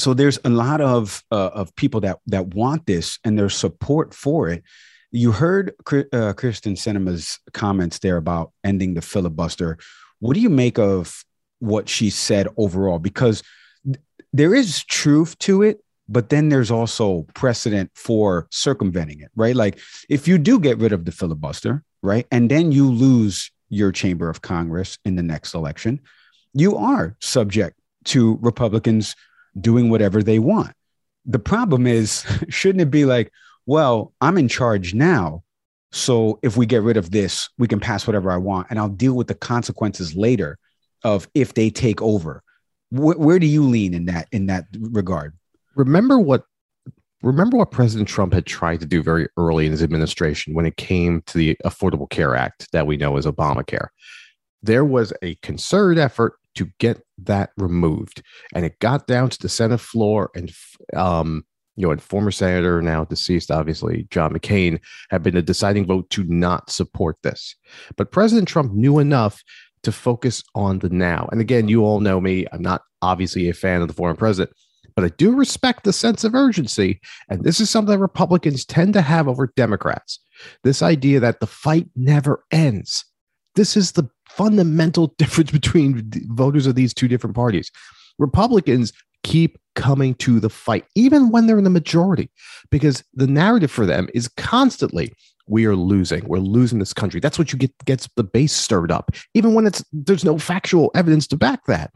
so 0.00 0.14
there's 0.14 0.38
a 0.44 0.48
lot 0.48 0.80
of 0.80 1.22
uh, 1.30 1.50
of 1.54 1.74
people 1.76 2.00
that 2.00 2.18
that 2.26 2.54
want 2.54 2.86
this 2.86 3.18
and 3.24 3.38
there's 3.38 3.56
support 3.56 4.14
for 4.14 4.48
it 4.48 4.62
you 5.10 5.32
heard 5.32 5.70
uh, 5.86 6.34
Kyrsten 6.34 6.76
Sinema's 6.76 7.38
comments 7.52 7.98
there 7.98 8.18
about 8.18 8.52
ending 8.62 8.94
the 8.94 9.00
filibuster 9.00 9.78
what 10.20 10.34
do 10.34 10.40
you 10.40 10.50
make 10.50 10.78
of 10.78 11.24
what 11.60 11.88
she 11.88 12.10
said 12.10 12.48
overall? 12.56 12.98
Because 12.98 13.42
there 14.32 14.54
is 14.54 14.84
truth 14.84 15.38
to 15.40 15.62
it, 15.62 15.82
but 16.08 16.28
then 16.28 16.48
there's 16.48 16.70
also 16.70 17.26
precedent 17.34 17.90
for 17.94 18.46
circumventing 18.50 19.20
it, 19.20 19.30
right? 19.36 19.56
Like 19.56 19.78
if 20.08 20.28
you 20.28 20.38
do 20.38 20.58
get 20.58 20.78
rid 20.78 20.92
of 20.92 21.04
the 21.04 21.12
filibuster, 21.12 21.82
right, 22.02 22.26
and 22.30 22.50
then 22.50 22.72
you 22.72 22.90
lose 22.90 23.50
your 23.68 23.92
chamber 23.92 24.30
of 24.30 24.42
Congress 24.42 24.98
in 25.04 25.16
the 25.16 25.22
next 25.22 25.54
election, 25.54 26.00
you 26.54 26.76
are 26.76 27.16
subject 27.20 27.78
to 28.04 28.38
Republicans 28.40 29.14
doing 29.60 29.90
whatever 29.90 30.22
they 30.22 30.38
want. 30.38 30.72
The 31.24 31.38
problem 31.38 31.86
is, 31.86 32.24
shouldn't 32.48 32.82
it 32.82 32.90
be 32.90 33.04
like, 33.04 33.30
well, 33.66 34.12
I'm 34.20 34.38
in 34.38 34.48
charge 34.48 34.94
now. 34.94 35.42
So 35.92 36.38
if 36.42 36.56
we 36.56 36.66
get 36.66 36.82
rid 36.82 36.96
of 36.96 37.10
this, 37.10 37.48
we 37.58 37.68
can 37.68 37.80
pass 37.80 38.06
whatever 38.06 38.30
I 38.30 38.36
want, 38.36 38.68
and 38.70 38.78
I'll 38.78 38.88
deal 38.88 39.14
with 39.14 39.26
the 39.26 39.34
consequences 39.34 40.14
later 40.14 40.58
of 41.04 41.28
if 41.34 41.54
they 41.54 41.70
take 41.70 42.02
over. 42.02 42.42
Wh- 42.90 43.18
where 43.18 43.38
do 43.38 43.46
you 43.46 43.62
lean 43.62 43.94
in 43.94 44.06
that 44.06 44.28
in 44.32 44.46
that 44.46 44.64
regard? 44.78 45.34
Remember 45.76 46.18
what 46.18 46.44
remember 47.22 47.56
what 47.56 47.70
President 47.70 48.08
Trump 48.08 48.32
had 48.32 48.46
tried 48.46 48.80
to 48.80 48.86
do 48.86 49.02
very 49.02 49.28
early 49.36 49.66
in 49.66 49.72
his 49.72 49.82
administration 49.82 50.54
when 50.54 50.66
it 50.66 50.76
came 50.76 51.22
to 51.22 51.38
the 51.38 51.56
Affordable 51.64 52.08
Care 52.08 52.36
Act 52.36 52.70
that 52.72 52.86
we 52.86 52.96
know 52.96 53.16
as 53.16 53.26
Obamacare. 53.26 53.88
There 54.62 54.84
was 54.84 55.12
a 55.22 55.36
concerted 55.36 55.98
effort 55.98 56.34
to 56.58 56.70
get 56.78 57.02
that 57.18 57.50
removed, 57.56 58.22
and 58.54 58.64
it 58.64 58.78
got 58.80 59.06
down 59.06 59.30
to 59.30 59.38
the 59.38 59.48
Senate 59.48 59.80
floor, 59.80 60.30
and 60.34 60.52
um, 60.96 61.44
you 61.76 61.86
know, 61.86 61.92
and 61.92 62.02
former 62.02 62.32
senator, 62.32 62.82
now 62.82 63.04
deceased, 63.04 63.52
obviously, 63.52 64.08
John 64.10 64.32
McCain, 64.32 64.80
had 65.10 65.22
been 65.22 65.36
a 65.36 65.42
deciding 65.42 65.86
vote 65.86 66.10
to 66.10 66.24
not 66.24 66.70
support 66.70 67.16
this. 67.22 67.54
But 67.96 68.10
President 68.10 68.48
Trump 68.48 68.72
knew 68.72 68.98
enough 68.98 69.44
to 69.84 69.92
focus 69.92 70.42
on 70.56 70.80
the 70.80 70.88
now. 70.88 71.28
And 71.30 71.40
again, 71.40 71.68
you 71.68 71.84
all 71.84 72.00
know 72.00 72.20
me. 72.20 72.46
I'm 72.52 72.62
not 72.62 72.82
obviously 73.00 73.48
a 73.48 73.54
fan 73.54 73.80
of 73.80 73.86
the 73.86 73.94
former 73.94 74.16
president, 74.16 74.56
but 74.96 75.04
I 75.04 75.08
do 75.10 75.32
respect 75.32 75.84
the 75.84 75.92
sense 75.92 76.24
of 76.24 76.34
urgency. 76.34 77.00
And 77.28 77.44
this 77.44 77.60
is 77.60 77.70
something 77.70 78.00
Republicans 78.00 78.64
tend 78.64 78.92
to 78.94 79.00
have 79.00 79.28
over 79.28 79.52
Democrats 79.54 80.18
this 80.64 80.82
idea 80.82 81.20
that 81.20 81.38
the 81.38 81.46
fight 81.46 81.86
never 81.94 82.44
ends. 82.50 83.04
This 83.58 83.76
is 83.76 83.92
the 83.92 84.08
fundamental 84.28 85.08
difference 85.18 85.50
between 85.50 86.10
voters 86.28 86.66
of 86.66 86.76
these 86.76 86.94
two 86.94 87.08
different 87.08 87.34
parties. 87.34 87.72
Republicans 88.18 88.92
keep 89.24 89.58
coming 89.74 90.14
to 90.14 90.38
the 90.38 90.48
fight, 90.48 90.84
even 90.94 91.30
when 91.30 91.46
they're 91.46 91.58
in 91.58 91.64
the 91.64 91.70
majority, 91.70 92.30
because 92.70 93.02
the 93.14 93.26
narrative 93.26 93.70
for 93.70 93.84
them 93.84 94.08
is 94.14 94.28
constantly 94.28 95.12
we 95.48 95.66
are 95.66 95.74
losing. 95.74 96.24
We're 96.28 96.38
losing 96.38 96.78
this 96.78 96.92
country. 96.92 97.18
That's 97.18 97.38
what 97.38 97.52
you 97.52 97.58
get 97.58 97.72
gets 97.84 98.08
the 98.16 98.22
base 98.22 98.52
stirred 98.52 98.92
up, 98.92 99.10
even 99.34 99.54
when 99.54 99.66
it's 99.66 99.84
there's 99.92 100.24
no 100.24 100.38
factual 100.38 100.92
evidence 100.94 101.26
to 101.28 101.36
back 101.36 101.66
that. 101.66 101.90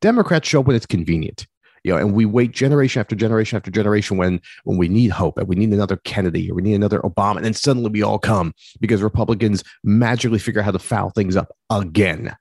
Democrats 0.00 0.48
show 0.48 0.60
up 0.60 0.66
when 0.66 0.74
it's 0.74 0.86
convenient. 0.86 1.46
You 1.84 1.92
know, 1.92 1.98
and 1.98 2.14
we 2.14 2.24
wait 2.24 2.52
generation 2.52 3.00
after 3.00 3.14
generation 3.14 3.56
after 3.56 3.70
generation 3.70 4.16
when 4.16 4.40
when 4.64 4.78
we 4.78 4.88
need 4.88 5.10
hope 5.10 5.38
and 5.38 5.48
we 5.48 5.56
need 5.56 5.72
another 5.72 5.96
Kennedy 5.98 6.50
or 6.50 6.54
we 6.54 6.62
need 6.62 6.74
another 6.74 7.00
Obama, 7.00 7.36
and 7.36 7.44
then 7.44 7.54
suddenly 7.54 7.90
we 7.90 8.02
all 8.02 8.18
come 8.18 8.52
because 8.80 9.02
Republicans 9.02 9.62
magically 9.84 10.38
figure 10.38 10.60
out 10.60 10.64
how 10.64 10.70
to 10.70 10.78
foul 10.78 11.10
things 11.10 11.36
up 11.36 11.52
again. 11.70 12.36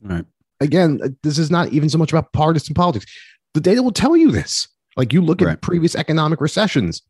Right. 0.00 0.24
Again, 0.60 1.00
uh, 1.02 1.08
this 1.22 1.38
is 1.38 1.50
not 1.50 1.68
even 1.72 1.88
so 1.88 1.98
much 1.98 2.12
about 2.12 2.32
partisan 2.32 2.74
politics 2.74 3.06
the 3.54 3.60
data 3.60 3.82
will 3.82 3.92
tell 3.92 4.16
you 4.16 4.30
this. 4.30 4.68
Like 4.96 5.12
you 5.12 5.22
look 5.22 5.42
at 5.42 5.60
previous 5.60 5.94
economic 5.94 6.40
recessions 6.40 7.02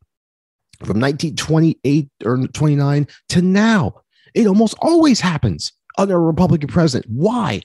from 0.79 0.99
1928 0.99 2.09
or 2.23 2.47
29 2.47 3.07
to 3.29 3.41
now, 3.41 4.01
it 4.33 4.47
almost 4.47 4.75
always 4.79 5.19
happens 5.19 5.71
under 5.97 6.15
a 6.15 6.19
Republican 6.19 6.69
president. 6.69 7.11
Why? 7.11 7.61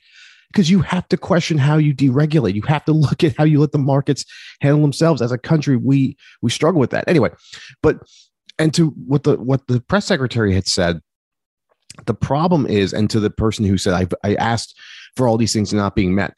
Because 0.54 0.70
you 0.70 0.82
have 0.82 1.08
to 1.08 1.16
question 1.16 1.58
how 1.58 1.78
you 1.78 1.92
deregulate. 1.92 2.54
You 2.54 2.62
have 2.62 2.84
to 2.84 2.92
look 2.92 3.24
at 3.24 3.36
how 3.36 3.42
you 3.42 3.58
let 3.58 3.72
the 3.72 3.78
markets 3.78 4.24
handle 4.60 4.80
themselves. 4.82 5.20
As 5.20 5.32
a 5.32 5.38
country, 5.38 5.76
we 5.76 6.16
we 6.42 6.50
struggle 6.50 6.78
with 6.80 6.90
that. 6.90 7.08
Anyway, 7.08 7.30
but 7.82 7.98
and 8.58 8.72
to 8.74 8.90
what 8.90 9.24
the 9.24 9.36
what 9.36 9.66
the 9.66 9.80
press 9.80 10.04
secretary 10.04 10.54
had 10.54 10.68
said, 10.68 11.00
the 12.06 12.14
problem 12.14 12.66
is, 12.66 12.92
and 12.92 13.10
to 13.10 13.18
the 13.18 13.30
person 13.30 13.64
who 13.64 13.76
said 13.76 13.94
I 13.94 14.28
I 14.28 14.36
asked 14.36 14.78
for 15.16 15.26
all 15.26 15.36
these 15.36 15.52
things 15.52 15.72
not 15.72 15.96
being 15.96 16.14
met. 16.14 16.34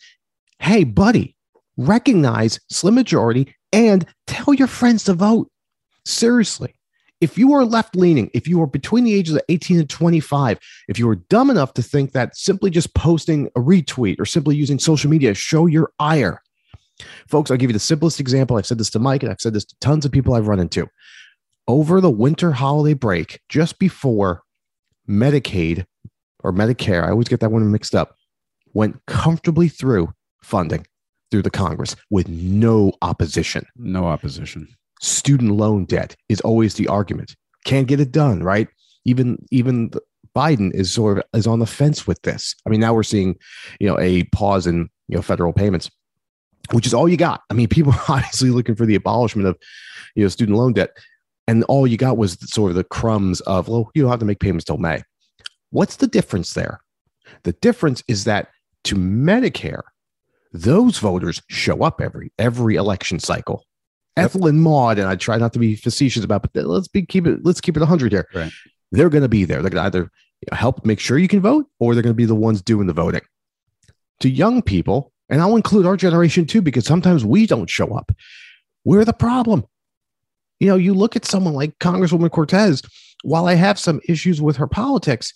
Hey, 0.60 0.84
buddy, 0.84 1.36
recognize 1.76 2.58
slim 2.70 2.94
majority 2.94 3.54
and 3.70 4.06
tell 4.26 4.54
your 4.54 4.68
friends 4.68 5.04
to 5.04 5.12
vote. 5.12 5.50
Seriously. 6.06 6.74
If 7.20 7.38
you 7.38 7.54
are 7.54 7.64
left 7.64 7.96
leaning, 7.96 8.30
if 8.34 8.46
you 8.46 8.60
are 8.62 8.66
between 8.66 9.04
the 9.04 9.14
ages 9.14 9.34
of 9.34 9.42
18 9.48 9.80
and 9.80 9.88
25, 9.88 10.58
if 10.88 10.98
you 10.98 11.08
are 11.08 11.16
dumb 11.16 11.48
enough 11.50 11.72
to 11.74 11.82
think 11.82 12.12
that 12.12 12.36
simply 12.36 12.70
just 12.70 12.94
posting 12.94 13.46
a 13.56 13.60
retweet 13.60 14.20
or 14.20 14.26
simply 14.26 14.54
using 14.54 14.78
social 14.78 15.10
media 15.10 15.32
show 15.32 15.66
your 15.66 15.92
ire, 15.98 16.42
folks, 17.28 17.50
I'll 17.50 17.56
give 17.56 17.70
you 17.70 17.74
the 17.74 17.78
simplest 17.78 18.20
example. 18.20 18.56
I've 18.58 18.66
said 18.66 18.78
this 18.78 18.90
to 18.90 18.98
Mike 18.98 19.22
and 19.22 19.32
I've 19.32 19.40
said 19.40 19.54
this 19.54 19.64
to 19.64 19.74
tons 19.80 20.04
of 20.04 20.12
people 20.12 20.34
I've 20.34 20.48
run 20.48 20.60
into. 20.60 20.88
over 21.68 22.00
the 22.00 22.10
winter 22.10 22.52
holiday 22.52 22.94
break, 22.94 23.40
just 23.48 23.78
before 23.78 24.42
Medicaid 25.08 25.86
or 26.42 26.52
Medicare, 26.52 27.04
I 27.04 27.10
always 27.10 27.28
get 27.28 27.40
that 27.40 27.50
one 27.50 27.70
mixed 27.70 27.94
up, 27.94 28.14
went 28.72 29.04
comfortably 29.06 29.68
through 29.68 30.12
funding 30.42 30.86
through 31.30 31.42
the 31.42 31.50
Congress 31.50 31.96
with 32.10 32.28
no 32.28 32.92
opposition. 33.02 33.66
No 33.76 34.06
opposition. 34.06 34.68
Student 35.00 35.52
loan 35.52 35.84
debt 35.84 36.16
is 36.28 36.40
always 36.40 36.74
the 36.74 36.88
argument. 36.88 37.36
Can't 37.64 37.88
get 37.88 38.00
it 38.00 38.12
done, 38.12 38.42
right? 38.42 38.68
Even 39.04 39.38
even 39.50 39.90
Biden 40.34 40.72
is 40.74 40.92
sort 40.92 41.18
of 41.18 41.24
is 41.34 41.46
on 41.46 41.58
the 41.58 41.66
fence 41.66 42.06
with 42.06 42.20
this. 42.22 42.54
I 42.66 42.70
mean, 42.70 42.80
now 42.80 42.94
we're 42.94 43.02
seeing, 43.02 43.36
you 43.80 43.88
know, 43.88 43.98
a 43.98 44.24
pause 44.24 44.66
in 44.66 44.88
you 45.08 45.16
know 45.16 45.22
federal 45.22 45.52
payments, 45.52 45.90
which 46.72 46.86
is 46.86 46.94
all 46.94 47.08
you 47.08 47.16
got. 47.16 47.42
I 47.50 47.54
mean, 47.54 47.68
people 47.76 47.92
are 47.92 48.04
obviously 48.08 48.50
looking 48.50 48.74
for 48.74 48.86
the 48.86 48.94
abolishment 48.94 49.48
of 49.48 49.56
you 50.14 50.22
know 50.22 50.28
student 50.28 50.58
loan 50.58 50.74
debt, 50.74 50.90
and 51.46 51.64
all 51.64 51.86
you 51.86 51.96
got 51.96 52.16
was 52.16 52.38
sort 52.50 52.70
of 52.70 52.76
the 52.76 52.84
crumbs 52.84 53.40
of 53.42 53.68
well, 53.68 53.90
you 53.94 54.02
don't 54.02 54.10
have 54.10 54.20
to 54.20 54.26
make 54.26 54.40
payments 54.40 54.64
till 54.64 54.78
May. 54.78 55.02
What's 55.70 55.96
the 55.96 56.06
difference 56.06 56.54
there? 56.54 56.80
The 57.42 57.52
difference 57.52 58.02
is 58.08 58.24
that 58.24 58.48
to 58.84 58.94
Medicare, 58.94 59.82
those 60.52 60.98
voters 60.98 61.42
show 61.48 61.82
up 61.82 62.00
every 62.00 62.32
every 62.38 62.76
election 62.76 63.18
cycle. 63.18 63.64
Yep. 64.16 64.24
Ethel 64.24 64.46
and 64.46 64.62
Maud, 64.62 64.98
and 64.98 65.08
I 65.08 65.16
try 65.16 65.36
not 65.36 65.52
to 65.52 65.58
be 65.58 65.76
facetious 65.76 66.24
about, 66.24 66.50
but 66.52 66.64
let's 66.64 66.88
be 66.88 67.04
keep 67.04 67.26
it 67.26 67.44
let's 67.44 67.60
keep 67.60 67.76
it 67.76 67.82
hundred 67.82 68.12
here. 68.12 68.26
Right. 68.34 68.52
They're 68.92 69.10
going 69.10 69.22
to 69.22 69.28
be 69.28 69.44
there. 69.44 69.60
They're 69.62 69.70
going 69.70 69.90
to 69.90 69.98
either 69.98 70.10
help 70.52 70.84
make 70.86 71.00
sure 71.00 71.18
you 71.18 71.28
can 71.28 71.40
vote, 71.40 71.66
or 71.80 71.94
they're 71.94 72.02
going 72.02 72.14
to 72.14 72.16
be 72.16 72.24
the 72.24 72.34
ones 72.34 72.62
doing 72.62 72.86
the 72.86 72.92
voting. 72.92 73.22
To 74.20 74.30
young 74.30 74.62
people, 74.62 75.12
and 75.28 75.40
I'll 75.40 75.56
include 75.56 75.86
our 75.86 75.96
generation 75.96 76.46
too, 76.46 76.62
because 76.62 76.86
sometimes 76.86 77.24
we 77.24 77.46
don't 77.46 77.68
show 77.68 77.94
up. 77.94 78.12
We're 78.84 79.04
the 79.04 79.12
problem. 79.12 79.66
You 80.60 80.68
know, 80.68 80.76
you 80.76 80.94
look 80.94 81.16
at 81.16 81.26
someone 81.26 81.54
like 81.54 81.78
Congresswoman 81.78 82.30
Cortez. 82.30 82.82
While 83.22 83.46
I 83.46 83.54
have 83.54 83.78
some 83.78 84.00
issues 84.08 84.40
with 84.40 84.56
her 84.56 84.66
politics, 84.66 85.32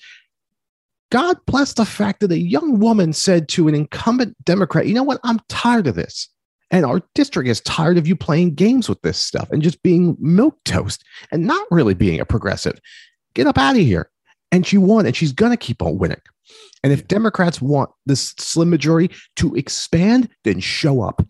God 1.11 1.39
bless 1.47 1.75
the 1.75 1.85
fact 1.85 2.21
that 2.21 2.31
a 2.31 2.39
young 2.39 2.79
woman 2.79 3.13
said 3.13 3.49
to 3.51 3.69
an 3.69 3.75
incumbent 3.75 4.37
Democrat, 4.45 4.87
you 4.87 4.95
know 4.95 5.03
what? 5.03 5.21
I'm 5.25 5.41
tired 5.49 5.87
of 5.87 5.97
this. 5.97 6.29
And 6.71 6.87
our 6.87 7.03
district 7.15 7.49
is 7.49 7.61
tired 7.61 7.99
of 7.99 8.07
you 8.07 8.15
playing 8.15 8.55
games 8.55 8.89
with 8.89 9.03
this 9.03 9.19
stuff 9.19 9.51
and 9.51 9.63
just 9.63 9.83
being 9.83 10.17
milk 10.21 10.57
toast 10.65 11.05
and 11.33 11.45
not 11.45 11.67
really 11.71 11.95
being 11.95 12.21
a 12.21 12.25
progressive. 12.25 12.81
Get 13.35 13.47
up 13.47 13.59
out 13.59 13.77
of 13.77 13.83
here. 13.83 14.11
And 14.53 14.67
she 14.67 14.79
won, 14.79 15.07
and 15.07 15.15
she's 15.15 15.33
going 15.33 15.53
to 15.53 15.57
keep 15.57 15.81
on 15.81 15.99
winning. 15.99 16.21
And 16.83 16.93
if 16.93 17.07
Democrats 17.07 17.63
want 17.63 17.91
this 18.07 18.35
slim 18.39 18.71
majority 18.71 19.15
to 19.37 19.55
expand, 19.55 20.29
then 20.45 20.59
show 20.61 21.03
up. 21.03 21.25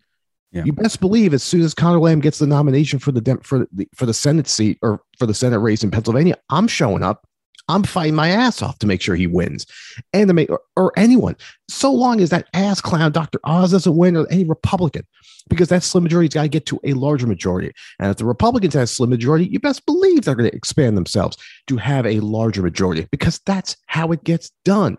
Yeah. 0.53 0.65
You 0.65 0.73
best 0.73 1.01
believe 1.01 1.35
as 1.35 1.43
soon 1.43 1.63
as 1.63 1.75
Conor 1.75 2.01
Lamb 2.01 2.21
gets 2.21 2.39
the 2.39 2.47
nomination 2.47 2.99
for 2.99 3.13
the 3.13 3.39
for 3.43 3.67
the 3.73 3.87
for 3.95 4.07
the 4.07 4.15
Senate 4.15 4.49
seat 4.49 4.79
or 4.83 5.03
for 5.19 5.27
the 5.27 5.35
Senate 5.35 5.59
race 5.59 5.85
in 5.85 5.91
Pennsylvania, 5.91 6.37
I'm 6.49 6.67
showing 6.67 7.03
up 7.03 7.25
I'm 7.71 7.83
fighting 7.85 8.15
my 8.15 8.29
ass 8.29 8.62
off 8.62 8.79
to 8.81 8.87
make 8.87 9.00
sure 9.00 9.15
he 9.15 9.27
wins 9.27 9.67
and 10.12 10.29
to 10.29 10.35
make, 10.35 10.50
or, 10.50 10.61
or 10.77 10.93
anyone, 10.97 11.37
so 11.69 11.93
long 11.93 12.21
as 12.21 12.31
that 12.31 12.49
ass 12.53 12.81
clown 12.81 13.12
Dr. 13.12 13.39
Oz 13.45 13.73
doesn't 13.73 13.97
win 13.97 14.17
or 14.17 14.27
any 14.31 14.45
Republican, 14.45 15.07
because 15.49 15.69
that 15.69 15.83
slim 15.83 16.05
majority's 16.05 16.35
got 16.35 16.43
to 16.43 16.49
get 16.49 16.67
to 16.67 16.81
a 16.85 16.95
larger 16.95 17.27
majority. 17.27 17.73
And 17.99 18.11
if 18.11 18.17
the 18.17 18.25
Republicans 18.25 18.75
have 18.75 18.85
a 18.85 18.87
slim 18.87 19.11
majority, 19.11 19.47
you 19.47 19.61
best 19.61 19.87
believe 19.87 20.25
they're 20.25 20.35
going 20.35 20.50
to 20.50 20.57
expand 20.57 20.97
themselves 20.97 21.37
to 21.69 21.77
have 21.77 22.07
a 22.07 22.21
larger 22.21 22.62
majority 22.62 23.07
because 23.11 23.41
that's 23.47 23.77
how 23.87 24.12
it 24.12 24.25
gets 24.25 24.50
done. 24.65 24.99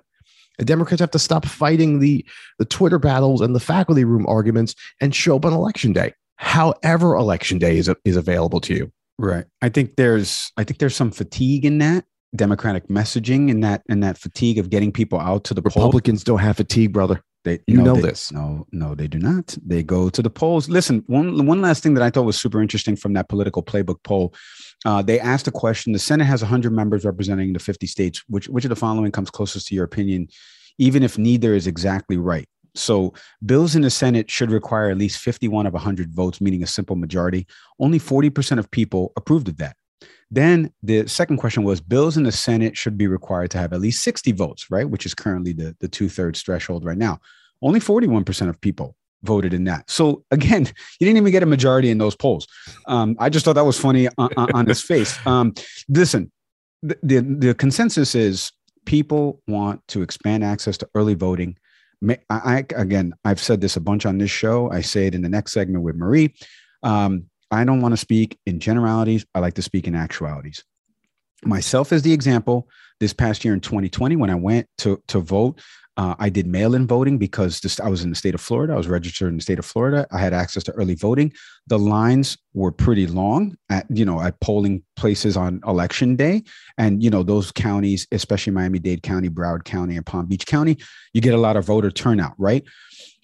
The 0.58 0.66
Democrats 0.66 1.00
have 1.00 1.12
to 1.12 1.20
stop 1.20 1.46
fighting 1.46 2.00
the, 2.00 2.26
the 2.60 2.66
Twitter 2.66 3.00
battles 3.00 3.42
and 3.42 3.56
the 3.56 3.60
faculty 3.60 4.04
room 4.04 4.26
arguments 4.28 4.76
and 5.00 5.16
show 5.16 5.36
up 5.36 5.46
on 5.46 5.54
election 5.54 5.94
day, 5.94 6.14
however 6.36 7.16
election 7.16 7.58
day 7.58 7.78
is, 7.78 7.90
is 8.06 8.16
available 8.16 8.62
to 8.62 8.74
you. 8.76 8.92
Right. 9.18 9.46
I 9.62 9.70
think 9.70 9.98
there's 9.98 10.52
I 10.58 10.64
think 10.64 10.80
there's 10.80 10.96
some 10.96 11.12
fatigue 11.12 11.64
in 11.64 11.78
that 11.78 12.06
democratic 12.36 12.88
messaging 12.88 13.52
and 13.52 13.64
that 13.64 13.84
and 13.90 14.04
that 14.04 14.18
fatigue 14.18 14.58
of 14.58 14.70
getting 14.70 14.92
people 14.92 15.20
out 15.20 15.44
to 15.46 15.54
the 15.54 15.62
Republicans 15.62 16.24
poll. 16.24 16.38
don't 16.38 16.46
have 16.46 16.58
fatigue, 16.58 16.94
brother. 16.94 17.24
They, 17.44 17.60
you 17.66 17.78
no, 17.78 17.84
know 17.86 17.96
they, 17.96 18.02
this. 18.02 18.32
No, 18.32 18.68
no, 18.72 18.94
they 18.94 19.08
do 19.08 19.18
not. 19.18 19.58
They 19.66 19.82
go 19.82 20.10
to 20.10 20.22
the 20.22 20.30
polls. 20.30 20.70
Listen, 20.70 21.04
one 21.08 21.46
one 21.46 21.62
last 21.62 21.82
thing 21.82 21.96
that 21.96 22.04
I 22.04 22.10
thought 22.10 22.26
was 22.26 22.40
super 22.40 22.62
interesting 22.62 22.96
from 22.96 23.14
that 23.14 23.30
Politico 23.30 23.62
Playbook 23.62 24.04
poll. 24.04 24.34
Uh, 24.86 25.02
they 25.02 25.20
asked 25.20 25.48
a 25.48 25.52
question. 25.52 25.94
The 25.94 26.00
Senate 26.00 26.26
has 26.26 26.42
100 26.42 26.72
members 26.72 27.04
representing 27.04 27.54
the 27.54 27.60
50 27.60 27.88
states. 27.88 28.24
Which 28.28 28.48
which 28.48 28.66
of 28.66 28.70
the 28.70 28.76
following 28.76 29.12
comes 29.12 29.32
closest 29.32 29.68
to 29.68 29.76
your 29.76 29.86
opinion, 29.86 30.28
even 30.78 31.04
if 31.04 31.18
neither 31.18 31.56
is 31.56 31.68
exactly 31.68 32.18
right? 32.18 32.48
So 32.76 33.14
bills 33.46 33.76
in 33.76 33.82
the 33.82 33.90
Senate 33.90 34.30
should 34.30 34.52
require 34.52 34.90
at 34.90 34.98
least 34.98 35.20
51 35.20 35.66
of 35.66 35.74
100 35.74 36.14
votes, 36.14 36.40
meaning 36.40 36.64
a 36.64 36.68
simple 36.68 36.96
majority. 36.96 37.48
Only 37.80 38.00
40% 38.00 38.60
of 38.60 38.72
people 38.72 39.12
approved 39.18 39.50
of 39.50 39.58
that. 39.58 39.76
Then 40.32 40.72
the 40.82 41.08
second 41.08 41.38
question 41.38 41.64
was 41.64 41.82
bills 41.82 42.16
in 42.16 42.24
the 42.24 42.32
Senate 42.32 42.78
should 42.78 42.98
be 42.98 43.08
required 43.08 43.52
to 43.52 43.58
have 43.58 43.74
at 43.74 43.82
least 43.82 44.02
60 44.04 44.32
votes, 44.32 44.72
right? 44.72 44.90
Which 44.90 45.06
is 45.06 45.14
currently 45.14 45.52
the, 45.52 45.76
the 45.82 45.90
two 45.90 46.08
thirds 46.08 46.42
threshold 46.42 46.86
right 46.86 46.98
now. 46.98 47.20
Only 47.62 47.82
41% 47.82 48.48
of 48.48 48.60
people 48.62 48.96
voted 49.24 49.54
in 49.54 49.66
that. 49.66 49.90
So 49.90 50.24
again, 50.32 50.66
you 51.00 51.06
didn't 51.06 51.18
even 51.18 51.32
get 51.32 51.44
a 51.44 51.48
majority 51.48 51.90
in 51.90 51.98
those 51.98 52.16
polls. 52.16 52.48
Um, 52.88 53.18
I 53.20 53.30
just 53.30 53.44
thought 53.44 53.56
that 53.56 53.66
was 53.66 53.78
funny 53.78 54.08
on, 54.18 54.32
on 54.38 54.66
his 54.66 54.82
face. 54.82 55.18
Um, 55.28 55.54
listen, 55.88 56.32
the, 56.82 56.98
the, 57.04 57.20
the 57.20 57.54
consensus 57.54 58.16
is 58.16 58.52
people 58.86 59.42
want 59.48 59.86
to 59.90 60.02
expand 60.02 60.44
access 60.44 60.78
to 60.78 60.90
early 60.96 61.14
voting. 61.14 61.58
I, 62.10 62.18
I, 62.30 62.66
again, 62.76 63.14
I've 63.24 63.40
said 63.40 63.62
this 63.62 63.76
a 63.76 63.82
bunch 63.82 64.06
on 64.06 64.18
this 64.18 64.32
show. 64.32 64.72
I 64.72 64.82
say 64.82 65.08
it 65.08 65.16
in 65.16 65.22
the 65.22 65.30
next 65.30 65.54
segment 65.54 65.84
with 65.84 65.96
Marie. 65.96 66.34
Um, 66.84 67.30
I 67.52 67.64
don't 67.64 67.82
want 67.82 67.94
to 67.94 67.98
speak 67.98 68.40
in 68.46 68.60
generalities. 68.60 69.26
I 69.36 69.40
like 69.40 69.56
to 69.56 69.62
speak 69.62 69.88
in 69.88 69.96
actualities. 69.96 70.64
Myself 71.44 71.92
as 71.92 72.02
the 72.02 72.14
example, 72.14 72.68
this 73.00 73.14
past 73.14 73.44
year 73.44 73.54
in 73.54 73.60
2020, 73.60 74.16
when 74.16 74.30
I 74.30 74.36
went 74.36 74.68
to, 74.80 75.02
to 75.08 75.20
vote, 75.20 75.60
uh, 75.98 76.16
I 76.20 76.30
did 76.30 76.48
mail 76.48 76.74
in 76.74 76.88
voting 76.88 77.18
because 77.18 77.60
this, 77.60 77.80
I 77.80 77.90
was 77.90 78.04
in 78.04 78.10
the 78.10 78.16
state 78.16 78.34
of 78.34 78.40
Florida. 78.40 78.74
I 78.74 78.78
was 78.78 78.88
registered 78.88 79.30
in 79.30 79.36
the 79.36 79.42
state 79.42 79.60
of 79.60 79.66
Florida. 79.66 80.08
I 80.12 80.20
had 80.20 80.34
access 80.34 80.64
to 80.64 80.72
early 80.72 80.96
voting. 80.96 81.34
The 81.68 81.78
lines 81.78 82.38
were 82.54 82.72
pretty 82.72 83.08
long 83.08 83.58
at, 83.70 83.86
you 83.90 84.06
know, 84.06 84.22
at 84.22 84.40
polling 84.40 84.84
places 84.96 85.36
on 85.36 85.62
election 85.68 86.16
day. 86.16 86.44
And, 86.78 87.04
you 87.04 87.10
know, 87.10 87.24
those 87.24 87.52
counties, 87.52 88.08
especially 88.12 88.54
Miami 88.54 88.80
Dade 88.80 89.04
County, 89.04 89.30
Broward 89.30 89.66
County, 89.66 89.98
and 89.98 90.06
Palm 90.06 90.28
Beach 90.28 90.46
County, 90.46 90.78
you 91.14 91.20
get 91.20 91.34
a 91.34 91.38
lot 91.38 91.58
of 91.58 91.66
voter 91.66 91.92
turnout, 91.92 92.36
right? 92.38 92.64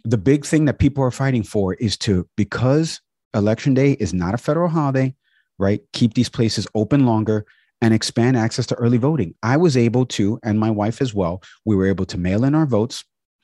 The 0.03 0.17
big 0.17 0.45
thing 0.45 0.65
that 0.65 0.77
people 0.77 1.03
are 1.03 1.11
fighting 1.11 1.43
for 1.43 1.75
is 1.75 1.97
to, 1.99 2.27
because 2.35 2.99
election 3.33 3.73
day 3.73 3.93
is 3.93 4.13
not 4.13 4.33
a 4.33 4.37
federal 4.37 4.69
holiday, 4.69 5.15
right? 5.57 5.81
Keep 5.93 6.13
these 6.13 6.29
places 6.29 6.67
open 6.75 7.05
longer 7.05 7.45
and 7.81 7.93
expand 7.93 8.37
access 8.37 8.65
to 8.67 8.75
early 8.75 8.97
voting. 8.97 9.35
I 9.43 9.57
was 9.57 9.77
able 9.77 10.05
to, 10.07 10.39
and 10.43 10.59
my 10.59 10.71
wife 10.71 11.01
as 11.01 11.13
well, 11.13 11.41
we 11.65 11.75
were 11.75 11.85
able 11.85 12.05
to 12.05 12.17
mail 12.17 12.43
in 12.43 12.55
our 12.55 12.65
votes, 12.65 13.03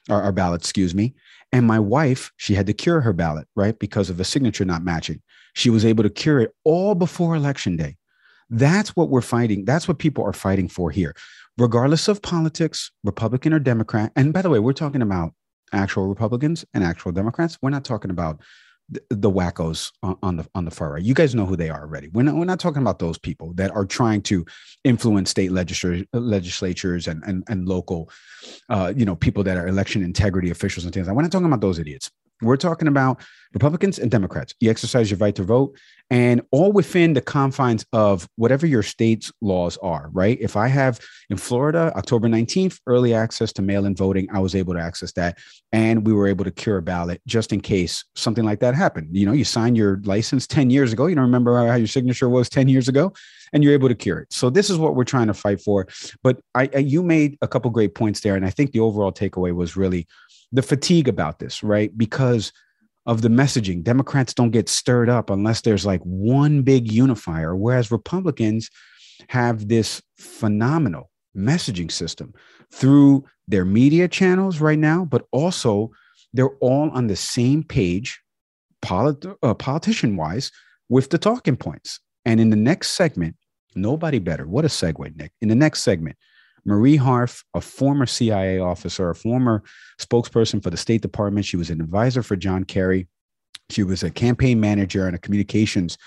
our, 0.09 0.21
our 0.23 0.55
excuse 0.55 0.95
me. 0.95 1.13
And 1.51 1.67
my 1.67 1.79
wife, 1.79 2.31
she 2.37 2.55
had 2.55 2.65
to 2.67 2.73
cure 2.73 3.01
her 3.01 3.13
ballot, 3.13 3.47
right? 3.55 3.77
Because 3.77 4.09
of 4.09 4.19
a 4.19 4.23
signature 4.23 4.65
not 4.65 4.83
matching. 4.83 5.21
She 5.53 5.69
was 5.69 5.85
able 5.85 6.03
to 6.03 6.09
cure 6.09 6.41
it 6.41 6.55
all 6.63 6.95
before 6.95 7.35
election 7.35 7.77
day. 7.77 7.95
That's 8.49 8.95
what 8.95 9.09
we're 9.09 9.21
fighting. 9.21 9.65
That's 9.65 9.87
what 9.87 9.99
people 9.99 10.23
are 10.25 10.33
fighting 10.33 10.67
for 10.67 10.89
here, 10.89 11.15
regardless 11.57 12.07
of 12.07 12.21
politics, 12.21 12.91
Republican 13.03 13.53
or 13.53 13.59
Democrat. 13.59 14.11
And 14.15 14.33
by 14.33 14.41
the 14.41 14.49
way, 14.49 14.59
we're 14.59 14.73
talking 14.73 15.01
about 15.01 15.33
actual 15.71 16.07
Republicans 16.07 16.65
and 16.73 16.83
actual 16.83 17.11
Democrats. 17.11 17.57
We're 17.61 17.69
not 17.69 17.85
talking 17.85 18.11
about 18.11 18.41
the, 19.09 19.31
wackos 19.31 19.91
on, 20.01 20.37
the 20.37 20.47
on 20.55 20.65
the 20.65 20.71
far 20.71 20.93
right. 20.93 21.03
You 21.03 21.13
guys 21.13 21.33
know 21.33 21.45
who 21.45 21.55
they 21.55 21.69
are 21.69 21.81
already. 21.81 22.09
We're 22.09 22.23
not, 22.23 22.35
we're 22.35 22.45
not 22.45 22.59
talking 22.59 22.81
about 22.81 22.99
those 22.99 23.17
people 23.17 23.53
that 23.53 23.71
are 23.71 23.85
trying 23.85 24.21
to 24.23 24.45
influence 24.83 25.29
state 25.29 25.51
legislatures, 25.51 26.05
legislatures 26.13 27.07
and 27.07 27.23
and, 27.25 27.43
and 27.47 27.67
local, 27.67 28.09
uh, 28.69 28.93
you 28.95 29.05
know, 29.05 29.15
people 29.15 29.43
that 29.43 29.57
are 29.57 29.67
election 29.67 30.03
integrity 30.03 30.49
officials 30.49 30.85
and 30.85 30.93
things. 30.93 31.07
We're 31.07 31.21
not 31.21 31.31
talking 31.31 31.47
about 31.47 31.61
those 31.61 31.79
idiots. 31.79 32.11
We're 32.41 32.57
talking 32.57 32.87
about 32.87 33.21
Republicans 33.53 33.99
and 33.99 34.09
Democrats. 34.09 34.53
You 34.59 34.69
exercise 34.69 35.11
your 35.11 35.19
right 35.19 35.35
to 35.35 35.43
vote 35.43 35.77
and 36.09 36.41
all 36.51 36.71
within 36.71 37.13
the 37.13 37.21
confines 37.21 37.85
of 37.93 38.27
whatever 38.35 38.67
your 38.67 38.83
state's 38.83 39.31
laws 39.41 39.77
are, 39.77 40.09
right? 40.11 40.37
If 40.41 40.57
I 40.57 40.67
have 40.67 40.99
in 41.29 41.37
Florida, 41.37 41.91
October 41.95 42.27
19th, 42.27 42.79
early 42.87 43.13
access 43.13 43.53
to 43.53 43.61
mail 43.61 43.85
in 43.85 43.95
voting, 43.95 44.27
I 44.31 44.39
was 44.39 44.53
able 44.53 44.73
to 44.73 44.79
access 44.79 45.11
that. 45.13 45.37
And 45.71 46.05
we 46.05 46.13
were 46.13 46.27
able 46.27 46.45
to 46.45 46.51
cure 46.51 46.77
a 46.77 46.81
ballot 46.81 47.21
just 47.25 47.53
in 47.53 47.61
case 47.61 48.05
something 48.15 48.43
like 48.43 48.59
that 48.59 48.75
happened. 48.75 49.09
You 49.11 49.25
know, 49.25 49.31
you 49.31 49.45
signed 49.45 49.77
your 49.77 50.01
license 50.03 50.45
10 50.47 50.69
years 50.69 50.91
ago. 50.91 51.07
You 51.07 51.15
don't 51.15 51.23
remember 51.23 51.67
how 51.67 51.75
your 51.75 51.87
signature 51.87 52.29
was 52.29 52.49
10 52.49 52.69
years 52.69 52.87
ago, 52.87 53.13
and 53.53 53.63
you're 53.63 53.73
able 53.73 53.89
to 53.89 53.95
cure 53.95 54.19
it. 54.19 54.33
So 54.33 54.49
this 54.49 54.69
is 54.69 54.77
what 54.77 54.95
we're 54.95 55.03
trying 55.03 55.27
to 55.27 55.33
fight 55.33 55.61
for. 55.61 55.87
But 56.21 56.39
I, 56.53 56.69
I 56.75 56.79
you 56.79 57.01
made 57.01 57.37
a 57.41 57.47
couple 57.47 57.71
great 57.71 57.95
points 57.95 58.21
there. 58.21 58.35
And 58.35 58.45
I 58.45 58.49
think 58.49 58.71
the 58.71 58.81
overall 58.81 59.11
takeaway 59.11 59.53
was 59.53 59.77
really 59.77 60.07
the 60.51 60.61
fatigue 60.61 61.07
about 61.07 61.39
this, 61.39 61.63
right? 61.63 61.95
Because 61.97 62.51
of 63.05 63.21
the 63.21 63.29
messaging. 63.29 63.83
Democrats 63.83 64.33
don't 64.33 64.51
get 64.51 64.69
stirred 64.69 65.09
up 65.09 65.29
unless 65.29 65.61
there's 65.61 65.85
like 65.85 66.01
one 66.01 66.61
big 66.61 66.91
unifier, 66.91 67.55
whereas 67.55 67.91
Republicans 67.91 68.69
have 69.29 69.67
this 69.67 70.01
phenomenal 70.17 71.09
messaging 71.35 71.91
system 71.91 72.33
through 72.71 73.23
their 73.47 73.65
media 73.65 74.07
channels 74.07 74.59
right 74.59 74.79
now, 74.79 75.05
but 75.05 75.25
also 75.31 75.91
they're 76.33 76.55
all 76.61 76.89
on 76.91 77.07
the 77.07 77.15
same 77.15 77.63
page, 77.63 78.21
polit- 78.81 79.25
uh, 79.43 79.53
politician 79.53 80.15
wise, 80.15 80.51
with 80.89 81.09
the 81.09 81.17
talking 81.17 81.57
points. 81.57 81.99
And 82.25 82.39
in 82.39 82.49
the 82.49 82.55
next 82.55 82.89
segment, 82.89 83.35
nobody 83.75 84.19
better. 84.19 84.47
What 84.47 84.65
a 84.65 84.69
segue, 84.69 85.15
Nick. 85.17 85.31
In 85.41 85.49
the 85.49 85.55
next 85.55 85.81
segment, 85.81 86.17
Marie 86.65 86.95
Harf, 86.95 87.43
a 87.53 87.61
former 87.61 88.05
CIA 88.05 88.59
officer, 88.59 89.09
a 89.09 89.15
former 89.15 89.63
spokesperson 89.99 90.61
for 90.61 90.69
the 90.69 90.77
State 90.77 91.01
Department. 91.01 91.45
She 91.45 91.57
was 91.57 91.69
an 91.69 91.81
advisor 91.81 92.23
for 92.23 92.35
John 92.35 92.63
Kerry. 92.63 93.07
She 93.69 93.83
was 93.83 94.03
a 94.03 94.09
campaign 94.09 94.59
manager 94.59 95.07
and 95.07 95.15
a 95.15 95.19
communications 95.19 95.97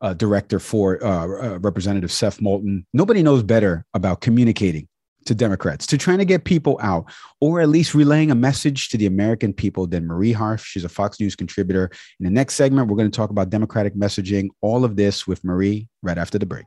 uh, 0.00 0.14
director 0.14 0.58
for 0.58 1.02
uh, 1.02 1.26
uh, 1.26 1.58
Representative 1.60 2.12
Seth 2.12 2.40
Moulton. 2.40 2.86
Nobody 2.92 3.22
knows 3.22 3.42
better 3.42 3.84
about 3.94 4.20
communicating 4.20 4.88
to 5.26 5.34
Democrats, 5.34 5.86
to 5.86 5.96
trying 5.96 6.18
to 6.18 6.24
get 6.24 6.44
people 6.44 6.78
out, 6.82 7.10
or 7.40 7.60
at 7.60 7.70
least 7.70 7.94
relaying 7.94 8.30
a 8.30 8.34
message 8.34 8.90
to 8.90 8.98
the 8.98 9.06
American 9.06 9.54
people 9.54 9.86
than 9.86 10.06
Marie 10.06 10.32
Harf. 10.32 10.64
She's 10.64 10.84
a 10.84 10.88
Fox 10.88 11.18
News 11.18 11.34
contributor. 11.34 11.90
In 12.20 12.24
the 12.24 12.30
next 12.30 12.54
segment, 12.54 12.88
we're 12.88 12.96
going 12.96 13.10
to 13.10 13.16
talk 13.16 13.30
about 13.30 13.48
Democratic 13.48 13.94
messaging, 13.94 14.48
all 14.60 14.84
of 14.84 14.96
this 14.96 15.26
with 15.26 15.42
Marie 15.42 15.88
right 16.02 16.18
after 16.18 16.38
the 16.38 16.46
break. 16.46 16.66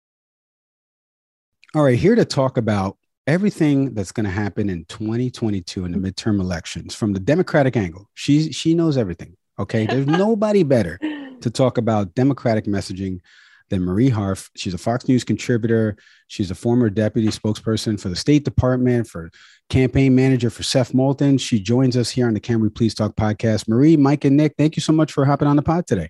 All 1.73 1.83
right, 1.83 1.97
here 1.97 2.15
to 2.15 2.25
talk 2.25 2.57
about 2.57 2.97
everything 3.27 3.93
that's 3.93 4.11
going 4.11 4.25
to 4.25 4.29
happen 4.29 4.69
in 4.69 4.83
2022 4.85 5.85
in 5.85 5.93
the 5.93 5.97
midterm 5.97 6.41
elections 6.41 6.93
from 6.93 7.13
the 7.13 7.19
Democratic 7.19 7.77
angle. 7.77 8.09
She 8.13 8.51
she 8.51 8.73
knows 8.75 8.97
everything. 8.97 9.37
Okay. 9.57 9.85
There's 9.85 10.05
nobody 10.05 10.63
better 10.63 10.99
to 11.39 11.49
talk 11.49 11.77
about 11.77 12.13
Democratic 12.13 12.65
messaging 12.65 13.21
than 13.69 13.85
Marie 13.85 14.09
Harf. 14.09 14.51
She's 14.57 14.73
a 14.73 14.77
Fox 14.77 15.07
News 15.07 15.23
contributor. 15.23 15.95
She's 16.27 16.51
a 16.51 16.55
former 16.55 16.89
deputy 16.89 17.29
spokesperson 17.29 17.97
for 17.97 18.09
the 18.09 18.17
State 18.17 18.43
Department, 18.43 19.07
for 19.07 19.31
campaign 19.69 20.13
manager 20.13 20.49
for 20.49 20.63
Seth 20.63 20.93
Moulton. 20.93 21.37
She 21.37 21.57
joins 21.57 21.95
us 21.95 22.09
here 22.09 22.27
on 22.27 22.33
the 22.33 22.41
Can 22.41 22.59
We 22.59 22.67
Please 22.67 22.93
Talk 22.93 23.15
podcast. 23.15 23.69
Marie, 23.69 23.95
Mike, 23.95 24.25
and 24.25 24.35
Nick, 24.35 24.55
thank 24.57 24.75
you 24.75 24.81
so 24.81 24.91
much 24.91 25.13
for 25.13 25.23
hopping 25.23 25.47
on 25.47 25.55
the 25.55 25.61
pod 25.61 25.87
today. 25.87 26.09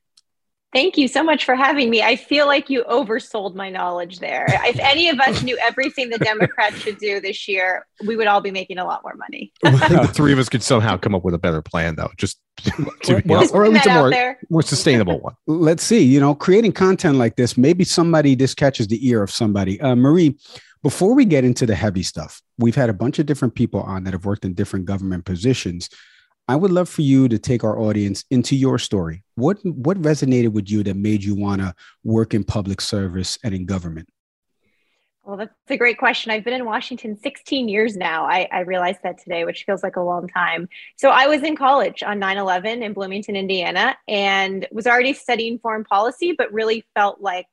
Thank 0.74 0.98
you 0.98 1.10
so 1.10 1.22
much 1.22 1.44
for 1.44 1.54
having 1.54 1.90
me. 1.90 2.02
I 2.02 2.16
feel 2.16 2.48
like 2.48 2.70
you 2.70 2.84
oversold 2.86 3.56
my 3.56 3.70
knowledge 3.70 4.20
there. 4.20 4.46
If 4.66 4.80
any 4.80 5.10
of 5.10 5.20
us 5.20 5.44
knew 5.44 5.58
everything 5.62 6.10
the 6.10 6.18
Democrats 6.18 6.78
should 6.78 6.98
do 6.98 7.20
this 7.20 7.46
year, 7.48 7.86
we 8.06 8.16
would 8.16 8.28
all 8.28 8.40
be 8.40 8.52
making 8.52 8.78
a 8.78 8.86
lot 8.86 9.04
more 9.04 9.16
money. 9.16 9.52
I 9.66 9.88
think 9.90 10.02
the 10.02 10.08
three 10.08 10.32
of 10.32 10.40
us 10.40 10.48
could 10.48 10.64
somehow 10.64 10.96
come 10.96 11.14
up 11.14 11.26
with 11.26 11.34
a 11.34 11.38
better 11.40 11.62
plan, 11.62 11.96
though, 11.96 12.10
just 12.16 12.40
to, 13.04 13.22
well, 13.26 13.46
or 13.54 13.66
at 13.66 13.72
least 13.74 13.86
a 13.86 13.94
more, 13.94 14.38
more 14.50 14.62
sustainable 14.62 15.20
one. 15.20 15.36
Let's 15.46 15.84
see. 15.84 16.02
You 16.02 16.22
know, 16.22 16.34
creating 16.34 16.72
content 16.72 17.18
like 17.18 17.36
this, 17.36 17.58
maybe 17.58 17.84
somebody 17.84 18.36
this 18.36 18.54
catches 18.54 18.88
the 18.88 19.06
ear 19.06 19.22
of 19.24 19.30
somebody. 19.30 19.80
Uh, 19.82 19.96
Marie, 19.96 20.38
before 20.84 21.14
we 21.14 21.26
get 21.26 21.44
into 21.44 21.66
the 21.66 21.76
heavy 21.76 22.04
stuff, 22.04 22.42
we've 22.58 22.76
had 22.76 22.90
a 22.90 22.94
bunch 22.94 23.20
of 23.20 23.26
different 23.26 23.56
people 23.56 23.82
on 23.82 24.06
that 24.06 24.14
have 24.14 24.26
worked 24.26 24.46
in 24.46 24.54
different 24.54 24.86
government 24.86 25.26
positions. 25.26 25.90
I 26.52 26.56
would 26.58 26.72
love 26.72 26.90
for 26.90 27.02
you 27.02 27.30
to 27.30 27.40
take 27.40 27.64
our 27.64 27.80
audience 27.80 28.26
into 28.30 28.58
your 28.58 28.78
story. 28.78 29.24
What 29.36 29.66
what 29.66 29.96
resonated 30.02 30.50
with 30.50 30.70
you 30.70 30.84
that 30.84 30.98
made 30.98 31.24
you 31.24 31.34
want 31.34 31.62
to 31.62 31.74
work 32.04 32.34
in 32.34 32.44
public 32.44 32.82
service 32.82 33.40
and 33.42 33.56
in 33.56 33.66
government? 33.66 34.10
Well, 35.24 35.38
that's 35.38 35.54
a 35.70 35.78
great 35.78 35.98
question. 35.98 36.30
I've 36.30 36.44
been 36.44 36.54
in 36.54 36.66
Washington 36.66 37.18
16 37.18 37.70
years 37.70 37.96
now. 37.96 38.26
I, 38.26 38.50
I 38.52 38.60
realized 38.62 39.00
that 39.04 39.18
today, 39.18 39.46
which 39.46 39.64
feels 39.64 39.82
like 39.82 39.96
a 39.96 40.02
long 40.02 40.28
time. 40.28 40.68
So 40.98 41.10
I 41.10 41.28
was 41.28 41.42
in 41.42 41.56
college 41.56 42.04
on 42.04 42.20
9 42.20 42.38
11 42.38 42.84
in 42.84 42.92
Bloomington, 42.92 43.38
Indiana, 43.38 43.96
and 44.10 44.68
was 44.74 44.88
already 44.88 45.14
studying 45.14 45.58
foreign 45.58 45.86
policy, 45.86 46.34
but 46.38 46.52
really 46.52 46.84
felt 46.96 47.22
like 47.22 47.48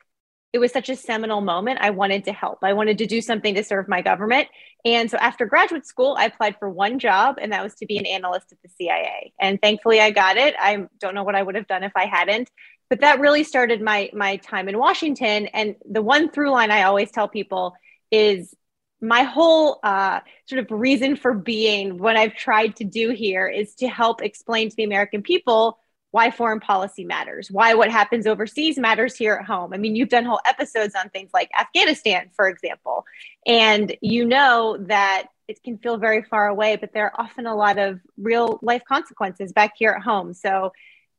it 0.52 0.58
was 0.58 0.72
such 0.72 0.88
a 0.88 0.96
seminal 0.96 1.40
moment. 1.40 1.78
I 1.80 1.90
wanted 1.90 2.24
to 2.24 2.32
help. 2.32 2.58
I 2.62 2.72
wanted 2.72 2.98
to 2.98 3.06
do 3.06 3.20
something 3.20 3.54
to 3.54 3.62
serve 3.62 3.86
my 3.86 4.00
government. 4.00 4.48
And 4.84 5.10
so 5.10 5.18
after 5.18 5.44
graduate 5.44 5.86
school, 5.86 6.16
I 6.18 6.26
applied 6.26 6.56
for 6.58 6.70
one 6.70 6.98
job, 6.98 7.36
and 7.40 7.52
that 7.52 7.62
was 7.62 7.74
to 7.76 7.86
be 7.86 7.98
an 7.98 8.06
analyst 8.06 8.52
at 8.52 8.58
the 8.62 8.68
CIA. 8.70 9.32
And 9.38 9.60
thankfully, 9.60 10.00
I 10.00 10.10
got 10.10 10.36
it. 10.36 10.54
I 10.58 10.86
don't 11.00 11.14
know 11.14 11.24
what 11.24 11.34
I 11.34 11.42
would 11.42 11.54
have 11.54 11.66
done 11.66 11.84
if 11.84 11.92
I 11.94 12.06
hadn't. 12.06 12.50
But 12.88 13.00
that 13.00 13.20
really 13.20 13.44
started 13.44 13.82
my 13.82 14.10
my 14.14 14.36
time 14.36 14.68
in 14.68 14.78
Washington. 14.78 15.46
And 15.48 15.76
the 15.84 16.00
one 16.00 16.30
through 16.30 16.50
line 16.50 16.70
I 16.70 16.84
always 16.84 17.10
tell 17.10 17.28
people 17.28 17.74
is 18.10 18.54
my 19.00 19.22
whole 19.22 19.78
uh, 19.82 20.20
sort 20.46 20.64
of 20.64 20.70
reason 20.70 21.16
for 21.16 21.34
being, 21.34 21.98
what 21.98 22.16
I've 22.16 22.34
tried 22.34 22.76
to 22.76 22.84
do 22.84 23.10
here 23.10 23.46
is 23.46 23.74
to 23.76 23.88
help 23.88 24.22
explain 24.22 24.70
to 24.70 24.76
the 24.76 24.84
American 24.84 25.22
people 25.22 25.78
why 26.10 26.30
foreign 26.30 26.60
policy 26.60 27.04
matters, 27.04 27.50
why 27.50 27.74
what 27.74 27.90
happens 27.90 28.26
overseas 28.26 28.78
matters 28.78 29.14
here 29.16 29.34
at 29.34 29.46
home. 29.46 29.74
I 29.74 29.76
mean, 29.76 29.94
you've 29.94 30.08
done 30.08 30.24
whole 30.24 30.40
episodes 30.46 30.94
on 30.94 31.10
things 31.10 31.30
like 31.34 31.50
Afghanistan, 31.58 32.30
for 32.34 32.48
example, 32.48 33.04
and 33.46 33.94
you 34.00 34.24
know 34.24 34.78
that 34.88 35.26
it 35.48 35.62
can 35.62 35.78
feel 35.78 35.96
very 35.96 36.22
far 36.22 36.46
away, 36.46 36.76
but 36.76 36.92
there 36.92 37.06
are 37.06 37.20
often 37.20 37.46
a 37.46 37.54
lot 37.54 37.78
of 37.78 38.00
real 38.16 38.58
life 38.62 38.82
consequences 38.86 39.52
back 39.52 39.72
here 39.76 39.90
at 39.90 40.02
home. 40.02 40.34
So, 40.34 40.72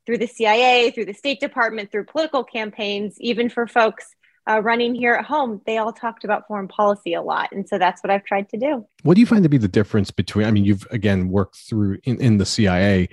through 0.06 0.18
the 0.18 0.28
CIA, 0.28 0.90
through 0.90 1.06
the 1.06 1.14
State 1.14 1.40
Department, 1.40 1.92
through 1.92 2.06
political 2.06 2.44
campaigns, 2.44 3.16
even 3.20 3.48
for 3.48 3.68
folks 3.68 4.16
uh, 4.50 4.60
running 4.62 4.96
here 4.96 5.14
at 5.14 5.26
home, 5.26 5.62
they 5.68 5.78
all 5.78 5.94
talked 5.94 6.24
about 6.24 6.48
foreign 6.48 6.68
policy 6.68 7.14
a 7.14 7.22
lot. 7.22 7.52
And 7.52 7.68
so 7.70 7.78
that's 7.78 8.02
what 8.02 8.10
I've 8.10 8.26
tried 8.26 8.50
to 8.50 8.58
do. 8.58 8.88
What 9.04 9.14
do 9.14 9.22
you 9.22 9.28
find 9.28 9.44
to 9.44 9.50
be 9.50 9.60
the 9.60 9.68
difference 9.68 10.10
between, 10.10 10.48
I 10.48 10.52
mean, 10.52 10.66
you've 10.66 10.88
again 10.90 11.30
worked 11.30 11.58
through 11.58 12.00
in, 12.06 12.20
in 12.20 12.38
the 12.38 12.46
CIA 12.46 13.10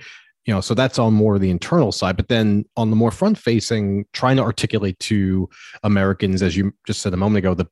you 0.47 0.53
know 0.53 0.61
so 0.61 0.73
that's 0.73 0.97
on 0.97 1.13
more 1.13 1.37
the 1.37 1.51
internal 1.51 1.91
side 1.91 2.17
but 2.17 2.29
then 2.29 2.65
on 2.75 2.89
the 2.89 2.95
more 2.95 3.11
front 3.11 3.37
facing 3.37 4.05
trying 4.13 4.37
to 4.37 4.41
articulate 4.41 4.97
to 4.97 5.47
americans 5.83 6.41
as 6.41 6.57
you 6.57 6.73
just 6.87 7.01
said 7.01 7.13
a 7.13 7.17
moment 7.17 7.37
ago 7.37 7.53
the 7.53 7.67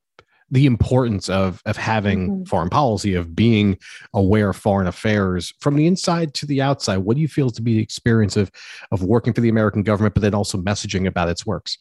the 0.50 0.66
importance 0.66 1.28
of 1.28 1.60
of 1.66 1.76
having 1.76 2.28
mm-hmm. 2.28 2.44
foreign 2.44 2.70
policy 2.70 3.14
of 3.14 3.34
being 3.34 3.76
aware 4.14 4.50
of 4.50 4.56
foreign 4.56 4.86
affairs 4.86 5.52
from 5.58 5.74
the 5.74 5.86
inside 5.86 6.34
to 6.34 6.46
the 6.46 6.62
outside 6.62 6.98
what 6.98 7.16
do 7.16 7.22
you 7.22 7.28
feel 7.28 7.50
to 7.50 7.62
be 7.62 7.74
the 7.74 7.82
experience 7.82 8.36
of 8.36 8.52
of 8.92 9.02
working 9.02 9.32
for 9.32 9.40
the 9.40 9.48
american 9.48 9.82
government 9.82 10.14
but 10.14 10.20
then 10.20 10.34
also 10.34 10.58
messaging 10.58 11.06
about 11.06 11.28
its 11.28 11.44
works 11.44 11.78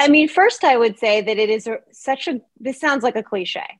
i 0.00 0.08
mean 0.08 0.26
first 0.26 0.64
i 0.64 0.76
would 0.76 0.98
say 0.98 1.20
that 1.20 1.38
it 1.38 1.50
is 1.50 1.66
a, 1.66 1.76
such 1.92 2.26
a 2.26 2.40
this 2.58 2.80
sounds 2.80 3.04
like 3.04 3.14
a 3.14 3.22
cliche 3.22 3.78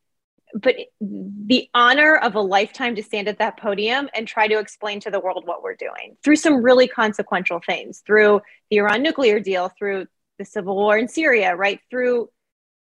but 0.55 0.75
the 1.01 1.69
honor 1.75 2.17
of 2.17 2.35
a 2.35 2.41
lifetime 2.41 2.95
to 2.97 3.03
stand 3.03 3.29
at 3.29 3.39
that 3.39 3.59
podium 3.59 4.09
and 4.15 4.27
try 4.27 4.49
to 4.49 4.59
explain 4.59 5.01
to 5.01 5.11
the 5.11 5.21
world 5.21 5.47
what 5.47 5.63
we're 5.63 5.75
doing 5.75 6.17
through 6.25 6.37
some 6.37 6.63
really 6.63 6.89
consequential 6.89 7.61
things 7.65 8.03
through 8.07 8.41
the 8.71 8.79
iran 8.79 9.03
nuclear 9.03 9.39
deal 9.39 9.71
through 9.79 10.07
the 10.39 10.45
civil 10.45 10.75
war 10.75 10.97
in 10.99 11.07
syria 11.07 11.55
right? 11.55 11.81
Through 11.91 12.31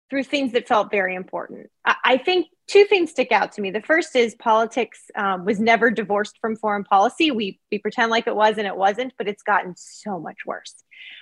through 0.10 0.24
things 0.24 0.52
that 0.52 0.68
felt 0.68 0.92
very 0.92 1.16
important. 1.16 1.68
I, 1.84 1.96
I 2.04 2.18
think 2.18 2.48
two 2.68 2.86
things 2.86 3.10
stick 3.10 3.32
out 3.32 3.54
to 3.54 3.62
me. 3.62 3.72
The 3.72 3.82
first 3.82 4.16
is 4.16 4.36
politics 4.36 5.10
um, 5.16 5.46
was 5.46 5.60
never 5.60 5.90
divorced 5.90 6.38
from 6.40 6.56
foreign 6.56 6.84
policy. 6.84 7.32
We 7.32 7.60
we 7.72 7.80
pretend 7.80 8.12
like 8.12 8.28
it 8.28 8.36
was 8.36 8.58
and 8.58 8.68
it 8.68 8.76
wasn't 8.76 9.14
but 9.18 9.28
it's 9.28 9.44
gotten 9.44 9.74
so 9.78 10.20
much 10.20 10.38
worse. 10.46 10.76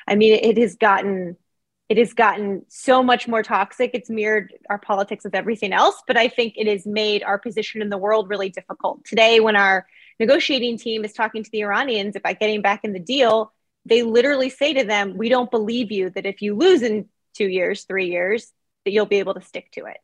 I 0.08 0.16
mean 0.16 0.40
it 0.42 0.58
has 0.58 0.76
gotten 0.76 1.38
it 1.94 2.00
has 2.00 2.14
gotten 2.16 2.66
so 2.70 3.04
much 3.04 3.28
more 3.28 3.44
toxic. 3.44 3.92
It's 3.94 4.10
mirrored 4.10 4.52
our 4.68 4.80
politics 4.80 5.24
with 5.24 5.36
everything 5.36 5.74
else, 5.74 6.02
but 6.08 6.18
I 6.18 6.28
think 6.28 6.56
it 6.58 6.66
has 6.66 6.88
made 6.88 7.22
our 7.22 7.38
position 7.38 7.84
in 7.84 7.90
the 7.90 8.00
world 8.00 8.30
really 8.30 8.50
difficult. 8.50 9.06
Today, 9.06 9.40
when 9.40 9.56
our 9.56 9.86
negotiating 10.20 10.80
team 10.80 11.06
is 11.06 11.14
talking 11.14 11.44
to 11.44 11.52
the 11.52 11.62
Iranians 11.62 12.16
about 12.16 12.40
getting 12.40 12.64
back 12.64 12.84
in 12.84 12.94
the 12.94 13.00
deal, 13.00 13.54
they 13.86 14.02
literally 14.02 14.50
say 14.50 14.74
to 14.74 14.84
them, 14.84 15.18
We 15.18 15.30
don't 15.30 15.52
believe 15.52 15.92
you 15.92 16.10
that 16.10 16.26
if 16.26 16.42
you 16.42 16.56
lose 16.56 16.82
in 16.82 17.10
two 17.36 17.48
years, 17.48 17.84
three 17.84 18.10
years, 18.10 18.52
that 18.86 18.92
you'll 18.92 19.06
be 19.06 19.20
able 19.20 19.36
to 19.36 19.42
stick 19.44 19.70
to 19.74 19.86
it. 19.86 19.98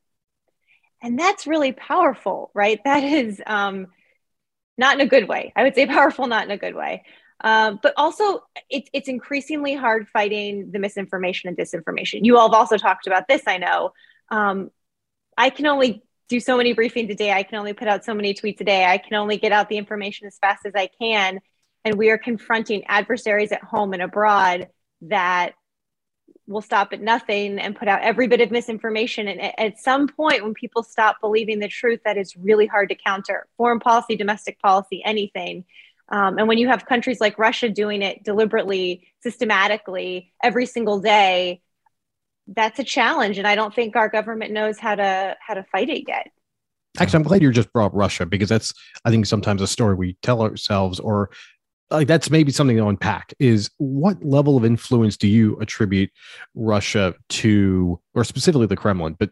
And 1.01 1.17
that's 1.17 1.47
really 1.47 1.71
powerful, 1.71 2.51
right? 2.53 2.79
That 2.85 3.03
is 3.03 3.41
um, 3.47 3.87
not 4.77 4.93
in 4.93 5.01
a 5.01 5.09
good 5.09 5.27
way. 5.27 5.53
I 5.55 5.63
would 5.63 5.73
say 5.73 5.87
powerful, 5.87 6.27
not 6.27 6.45
in 6.45 6.51
a 6.51 6.57
good 6.57 6.75
way. 6.75 7.03
Um, 7.41 7.79
but 7.81 7.93
also, 7.95 8.43
it, 8.69 8.89
it's 8.93 9.07
increasingly 9.07 9.75
hard 9.75 10.07
fighting 10.09 10.71
the 10.71 10.79
misinformation 10.79 11.47
and 11.47 11.57
disinformation. 11.57 12.19
You 12.23 12.37
all 12.37 12.49
have 12.49 12.59
also 12.59 12.77
talked 12.77 13.07
about 13.07 13.27
this, 13.27 13.43
I 13.47 13.57
know. 13.57 13.93
Um, 14.29 14.71
I 15.37 15.49
can 15.49 15.65
only 15.65 16.03
do 16.27 16.39
so 16.39 16.57
many 16.57 16.75
briefings 16.75 17.09
a 17.09 17.15
day. 17.15 17.31
I 17.31 17.43
can 17.43 17.57
only 17.57 17.73
put 17.73 17.87
out 17.87 18.05
so 18.05 18.13
many 18.13 18.33
tweets 18.33 18.61
a 18.61 18.63
day. 18.63 18.85
I 18.85 18.97
can 18.97 19.15
only 19.15 19.37
get 19.37 19.51
out 19.51 19.69
the 19.69 19.77
information 19.77 20.27
as 20.27 20.37
fast 20.37 20.65
as 20.65 20.73
I 20.75 20.89
can. 21.01 21.39
And 21.85 21.97
we 21.97 22.09
are 22.09 22.17
confronting 22.17 22.83
adversaries 22.87 23.51
at 23.51 23.63
home 23.63 23.93
and 23.93 24.01
abroad 24.01 24.67
that 25.01 25.53
will 26.45 26.61
stop 26.61 26.93
at 26.93 27.01
nothing 27.01 27.59
and 27.59 27.75
put 27.75 27.87
out 27.87 28.01
every 28.01 28.27
bit 28.27 28.41
of 28.41 28.51
misinformation. 28.51 29.27
And 29.27 29.39
at 29.59 29.79
some 29.79 30.07
point, 30.07 30.43
when 30.43 30.53
people 30.53 30.83
stop 30.83 31.17
believing 31.21 31.59
the 31.59 31.67
truth, 31.67 32.01
that 32.05 32.17
is 32.17 32.35
really 32.35 32.65
hard 32.65 32.89
to 32.89 32.95
counter. 32.95 33.47
Foreign 33.55 33.79
policy, 33.79 34.15
domestic 34.15 34.59
policy, 34.59 35.01
anything. 35.05 35.65
Um, 36.11 36.37
and 36.37 36.47
when 36.47 36.57
you 36.57 36.67
have 36.67 36.85
countries 36.85 37.19
like 37.21 37.37
Russia 37.37 37.69
doing 37.69 38.01
it 38.01 38.23
deliberately, 38.23 39.07
systematically, 39.21 40.33
every 40.43 40.65
single 40.65 40.99
day, 40.99 41.61
that's 42.47 42.79
a 42.79 42.83
challenge, 42.83 43.37
and 43.37 43.47
I 43.47 43.55
don't 43.55 43.73
think 43.73 43.95
our 43.95 44.09
government 44.09 44.51
knows 44.51 44.79
how 44.79 44.95
to 44.95 45.35
how 45.39 45.53
to 45.53 45.63
fight 45.71 45.89
it 45.89 46.05
yet. 46.07 46.31
Actually, 46.97 47.17
I'm 47.17 47.23
glad 47.23 47.41
you 47.43 47.51
just 47.51 47.71
brought 47.71 47.87
up 47.87 47.91
Russia 47.93 48.25
because 48.25 48.49
that's 48.49 48.73
I 49.05 49.11
think 49.11 49.27
sometimes 49.27 49.61
a 49.61 49.67
story 49.67 49.93
we 49.93 50.17
tell 50.23 50.41
ourselves 50.41 50.99
or 50.99 51.29
like 51.91 52.07
that's 52.07 52.29
maybe 52.29 52.51
something 52.51 52.77
to 52.77 52.87
unpack 52.87 53.33
is 53.39 53.69
what 53.77 54.23
level 54.23 54.57
of 54.57 54.65
influence 54.65 55.17
do 55.17 55.27
you 55.27 55.57
attribute 55.59 56.11
Russia 56.53 57.15
to, 57.29 57.99
or 58.13 58.23
specifically 58.23 58.67
the 58.67 58.75
Kremlin, 58.75 59.15
but 59.17 59.31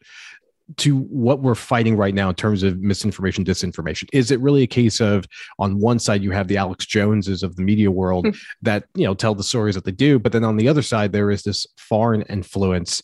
to 0.75 0.97
what 0.97 1.41
we're 1.41 1.55
fighting 1.55 1.95
right 1.95 2.13
now 2.13 2.29
in 2.29 2.35
terms 2.35 2.61
of 2.63 2.79
misinformation, 2.79 3.45
disinformation? 3.45 4.07
Is 4.11 4.31
it 4.31 4.39
really 4.41 4.63
a 4.63 4.67
case 4.67 4.99
of 4.99 5.25
on 5.59 5.79
one 5.79 5.99
side 5.99 6.21
you 6.21 6.31
have 6.31 6.47
the 6.47 6.57
Alex 6.57 6.85
Joneses 6.85 7.41
of 7.41 7.55
the 7.55 7.63
media 7.63 7.89
world 7.89 8.27
hmm. 8.27 8.33
that 8.61 8.85
you 8.93 9.05
know 9.05 9.13
tell 9.13 9.33
the 9.33 9.43
stories 9.43 9.75
that 9.75 9.85
they 9.85 9.91
do, 9.91 10.19
but 10.19 10.31
then 10.31 10.43
on 10.43 10.57
the 10.57 10.67
other 10.67 10.81
side 10.81 11.13
there 11.13 11.31
is 11.31 11.43
this 11.43 11.65
foreign 11.77 12.23
influence. 12.23 13.01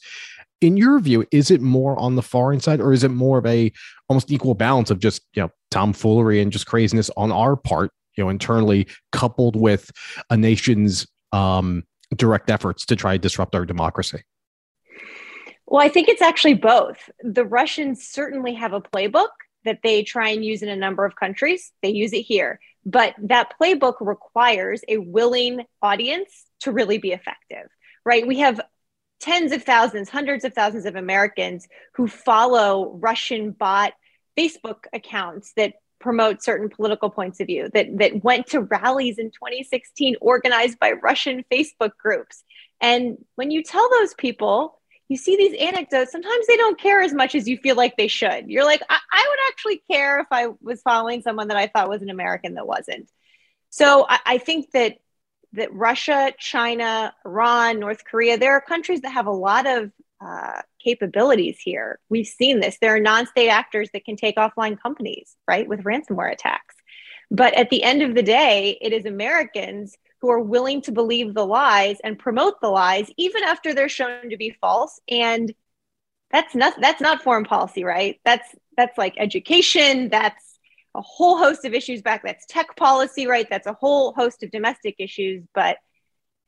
In 0.61 0.77
your 0.77 0.99
view, 0.99 1.25
is 1.31 1.51
it 1.51 1.61
more 1.61 1.97
on 1.99 2.15
the 2.15 2.21
foreign 2.21 2.59
side, 2.59 2.79
or 2.79 2.93
is 2.93 3.03
it 3.03 3.09
more 3.09 3.37
of 3.37 3.45
a 3.45 3.71
almost 4.09 4.31
equal 4.31 4.53
balance 4.53 4.89
of 4.91 4.99
just 4.99 5.21
you 5.33 5.41
know 5.41 5.49
tomfoolery 5.71 6.41
and 6.41 6.51
just 6.51 6.67
craziness 6.67 7.09
on 7.17 7.31
our 7.31 7.55
part, 7.55 7.91
you 8.17 8.23
know, 8.23 8.29
internally, 8.29 8.87
coupled 9.11 9.55
with 9.55 9.91
a 10.29 10.37
nation's 10.37 11.07
um, 11.31 11.83
direct 12.15 12.49
efforts 12.49 12.85
to 12.85 12.95
try 12.95 13.13
to 13.13 13.19
disrupt 13.19 13.55
our 13.55 13.65
democracy? 13.65 14.21
Well, 15.73 15.81
I 15.81 15.89
think 15.89 16.07
it's 16.07 16.21
actually 16.21 16.53
both. 16.53 17.09
The 17.23 17.43
Russians 17.43 18.07
certainly 18.07 18.53
have 18.53 18.73
a 18.73 18.79
playbook 18.79 19.29
that 19.65 19.79
they 19.81 20.03
try 20.03 20.29
and 20.29 20.45
use 20.45 20.61
in 20.61 20.69
a 20.69 20.75
number 20.75 21.03
of 21.03 21.15
countries. 21.15 21.71
They 21.81 21.89
use 21.89 22.13
it 22.13 22.21
here. 22.21 22.59
But 22.85 23.15
that 23.23 23.53
playbook 23.59 23.95
requires 23.99 24.83
a 24.87 24.97
willing 24.99 25.65
audience 25.81 26.45
to 26.59 26.71
really 26.71 26.99
be 26.99 27.11
effective, 27.11 27.71
right? 28.05 28.27
We 28.27 28.37
have 28.37 28.61
tens 29.19 29.51
of 29.51 29.63
thousands, 29.63 30.09
hundreds 30.09 30.45
of 30.45 30.53
thousands 30.53 30.85
of 30.85 30.95
Americans 30.95 31.67
who 31.95 32.07
follow 32.07 32.95
Russian 33.01 33.49
bot 33.49 33.93
Facebook 34.37 34.83
accounts 34.93 35.53
that 35.57 35.73
promote 35.99 36.43
certain 36.43 36.69
political 36.69 37.09
points 37.09 37.39
of 37.39 37.47
view, 37.47 37.71
that, 37.73 37.97
that 37.97 38.23
went 38.23 38.45
to 38.45 38.61
rallies 38.61 39.17
in 39.17 39.31
2016 39.31 40.17
organized 40.21 40.77
by 40.77 40.91
Russian 40.91 41.43
Facebook 41.51 41.97
groups. 41.97 42.43
And 42.79 43.17
when 43.37 43.49
you 43.49 43.63
tell 43.63 43.89
those 43.89 44.13
people, 44.13 44.79
you 45.09 45.17
see 45.17 45.35
these 45.35 45.59
anecdotes, 45.59 46.11
sometimes 46.11 46.47
they 46.47 46.57
don't 46.57 46.79
care 46.79 47.01
as 47.01 47.13
much 47.13 47.35
as 47.35 47.47
you 47.47 47.57
feel 47.57 47.75
like 47.75 47.97
they 47.97 48.07
should. 48.07 48.49
You're 48.49 48.65
like, 48.65 48.81
I, 48.89 48.97
I 49.11 49.27
would 49.29 49.39
actually 49.51 49.83
care 49.89 50.19
if 50.19 50.27
I 50.31 50.47
was 50.61 50.81
following 50.81 51.21
someone 51.21 51.49
that 51.49 51.57
I 51.57 51.67
thought 51.67 51.89
was 51.89 52.01
an 52.01 52.09
American 52.09 52.55
that 52.55 52.67
wasn't. 52.67 53.09
So 53.69 54.05
I, 54.07 54.19
I 54.25 54.37
think 54.37 54.71
that 54.71 54.97
that 55.53 55.73
Russia, 55.73 56.33
China, 56.37 57.13
Iran, 57.25 57.79
North 57.79 58.03
Korea, 58.05 58.37
there 58.37 58.53
are 58.53 58.61
countries 58.61 59.01
that 59.01 59.11
have 59.11 59.27
a 59.27 59.31
lot 59.31 59.67
of 59.67 59.91
uh, 60.19 60.61
capabilities 60.83 61.59
here. 61.59 61.99
We've 62.09 62.27
seen 62.27 62.59
this. 62.59 62.77
There 62.81 62.95
are 62.95 62.99
non 62.99 63.27
state 63.27 63.49
actors 63.49 63.89
that 63.93 64.05
can 64.05 64.15
take 64.15 64.37
offline 64.37 64.81
companies, 64.81 65.35
right, 65.47 65.67
with 65.67 65.83
ransomware 65.83 66.31
attacks. 66.31 66.75
But 67.29 67.53
at 67.55 67.69
the 67.69 67.83
end 67.83 68.01
of 68.01 68.15
the 68.15 68.23
day, 68.23 68.77
it 68.81 68.93
is 68.93 69.05
Americans 69.05 69.95
who 70.23 70.29
are 70.29 70.39
willing 70.39 70.81
to 70.81 70.93
believe 70.93 71.33
the 71.33 71.45
lies 71.45 71.97
and 72.01 72.17
promote 72.17 72.61
the 72.61 72.69
lies 72.69 73.11
even 73.17 73.43
after 73.43 73.73
they're 73.73 73.89
shown 73.89 74.29
to 74.29 74.37
be 74.37 74.55
false. 74.61 75.01
And 75.09 75.53
that's 76.31 76.55
not 76.55 76.79
that's 76.79 77.01
not 77.01 77.21
foreign 77.21 77.43
policy 77.43 77.83
right? 77.83 78.21
That's 78.23 78.55
that's 78.77 78.97
like 78.97 79.15
education. 79.17 80.07
That's 80.07 80.57
a 80.95 81.01
whole 81.01 81.37
host 81.37 81.65
of 81.65 81.73
issues 81.73 82.01
back. 82.01 82.23
That's 82.23 82.45
tech 82.45 82.77
policy 82.77 83.27
right? 83.27 83.45
That's 83.49 83.67
a 83.67 83.73
whole 83.73 84.13
host 84.13 84.43
of 84.43 84.51
domestic 84.51 84.95
issues. 84.97 85.43
But 85.53 85.79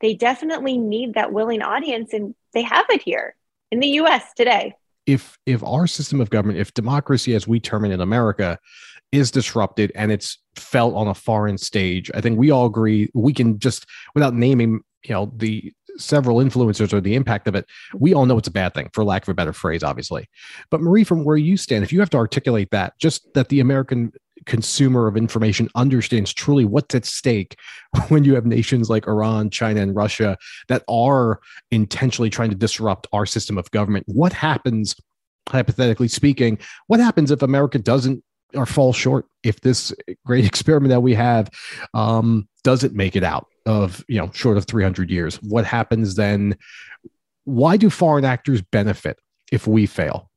they 0.00 0.14
definitely 0.14 0.78
need 0.78 1.12
that 1.12 1.34
willing 1.34 1.60
audience 1.60 2.14
and 2.14 2.34
they 2.54 2.62
have 2.62 2.86
it 2.88 3.02
here 3.02 3.36
in 3.70 3.80
the 3.80 3.88
US 3.88 4.32
today. 4.34 4.72
If 5.04 5.36
if 5.44 5.62
our 5.62 5.86
system 5.86 6.22
of 6.22 6.30
government 6.30 6.60
if 6.60 6.72
democracy 6.72 7.34
as 7.34 7.46
we 7.46 7.60
term 7.60 7.84
it 7.84 7.92
in 7.92 8.00
America 8.00 8.58
is 9.12 9.30
disrupted 9.30 9.92
and 9.94 10.10
it's 10.12 10.38
felt 10.56 10.94
on 10.94 11.08
a 11.08 11.14
foreign 11.14 11.58
stage. 11.58 12.10
I 12.14 12.20
think 12.20 12.38
we 12.38 12.50
all 12.50 12.66
agree 12.66 13.10
we 13.14 13.32
can 13.32 13.58
just 13.58 13.86
without 14.14 14.34
naming, 14.34 14.80
you 15.04 15.14
know, 15.14 15.32
the 15.36 15.72
several 15.98 16.38
influencers 16.38 16.92
or 16.92 17.00
the 17.00 17.14
impact 17.14 17.48
of 17.48 17.54
it, 17.54 17.66
we 17.94 18.14
all 18.14 18.26
know 18.26 18.38
it's 18.38 18.48
a 18.48 18.52
bad 18.52 18.74
thing, 18.74 18.88
for 18.92 19.04
lack 19.04 19.22
of 19.22 19.28
a 19.28 19.34
better 19.34 19.52
phrase, 19.52 19.82
obviously. 19.82 20.28
But 20.70 20.80
Marie, 20.80 21.04
from 21.04 21.24
where 21.24 21.36
you 21.36 21.56
stand, 21.56 21.84
if 21.84 21.92
you 21.92 22.00
have 22.00 22.10
to 22.10 22.16
articulate 22.18 22.70
that, 22.70 22.98
just 22.98 23.32
that 23.34 23.48
the 23.48 23.60
American 23.60 24.12
consumer 24.44 25.06
of 25.06 25.16
information 25.16 25.68
understands 25.74 26.32
truly 26.32 26.64
what's 26.64 26.94
at 26.94 27.04
stake 27.04 27.56
when 28.08 28.24
you 28.24 28.34
have 28.34 28.46
nations 28.46 28.90
like 28.90 29.06
Iran, 29.06 29.50
China, 29.50 29.80
and 29.80 29.94
Russia 29.94 30.36
that 30.68 30.84
are 30.88 31.40
intentionally 31.70 32.30
trying 32.30 32.50
to 32.50 32.56
disrupt 32.56 33.06
our 33.12 33.26
system 33.26 33.58
of 33.58 33.70
government. 33.70 34.04
What 34.06 34.32
happens, 34.32 34.94
hypothetically 35.48 36.08
speaking, 36.08 36.58
what 36.86 37.00
happens 37.00 37.30
if 37.30 37.42
America 37.42 37.78
doesn't 37.78 38.22
or 38.54 38.66
fall 38.66 38.92
short 38.92 39.26
if 39.42 39.60
this 39.60 39.92
great 40.24 40.44
experiment 40.46 40.90
that 40.90 41.00
we 41.00 41.14
have 41.14 41.50
um, 41.94 42.48
doesn't 42.62 42.94
make 42.94 43.16
it 43.16 43.24
out 43.24 43.46
of 43.64 44.04
you 44.08 44.18
know 44.18 44.30
short 44.32 44.56
of 44.56 44.64
300 44.66 45.10
years. 45.10 45.36
What 45.42 45.64
happens 45.64 46.14
then? 46.14 46.56
Why 47.44 47.76
do 47.76 47.90
foreign 47.90 48.24
actors 48.24 48.62
benefit 48.62 49.18
if 49.52 49.66
we 49.66 49.86
fail? 49.86 50.30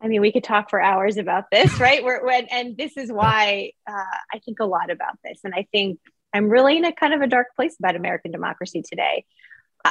I 0.00 0.08
mean 0.08 0.20
we 0.20 0.32
could 0.32 0.44
talk 0.44 0.70
for 0.70 0.80
hours 0.80 1.16
about 1.16 1.44
this 1.50 1.78
right? 1.80 2.04
We're, 2.04 2.24
when, 2.24 2.46
and 2.46 2.76
this 2.76 2.96
is 2.96 3.10
why 3.10 3.72
uh, 3.88 4.18
i 4.32 4.38
think 4.40 4.60
a 4.60 4.66
lot 4.66 4.90
about 4.90 5.18
this. 5.24 5.40
And 5.44 5.54
i 5.54 5.66
think 5.72 5.98
i'm 6.32 6.48
really 6.48 6.76
in 6.76 6.84
a 6.84 6.92
kind 6.92 7.14
of 7.14 7.20
a 7.20 7.26
dark 7.26 7.48
place 7.56 7.76
about 7.78 7.96
american 7.96 8.30
democracy 8.30 8.82
today. 8.82 9.24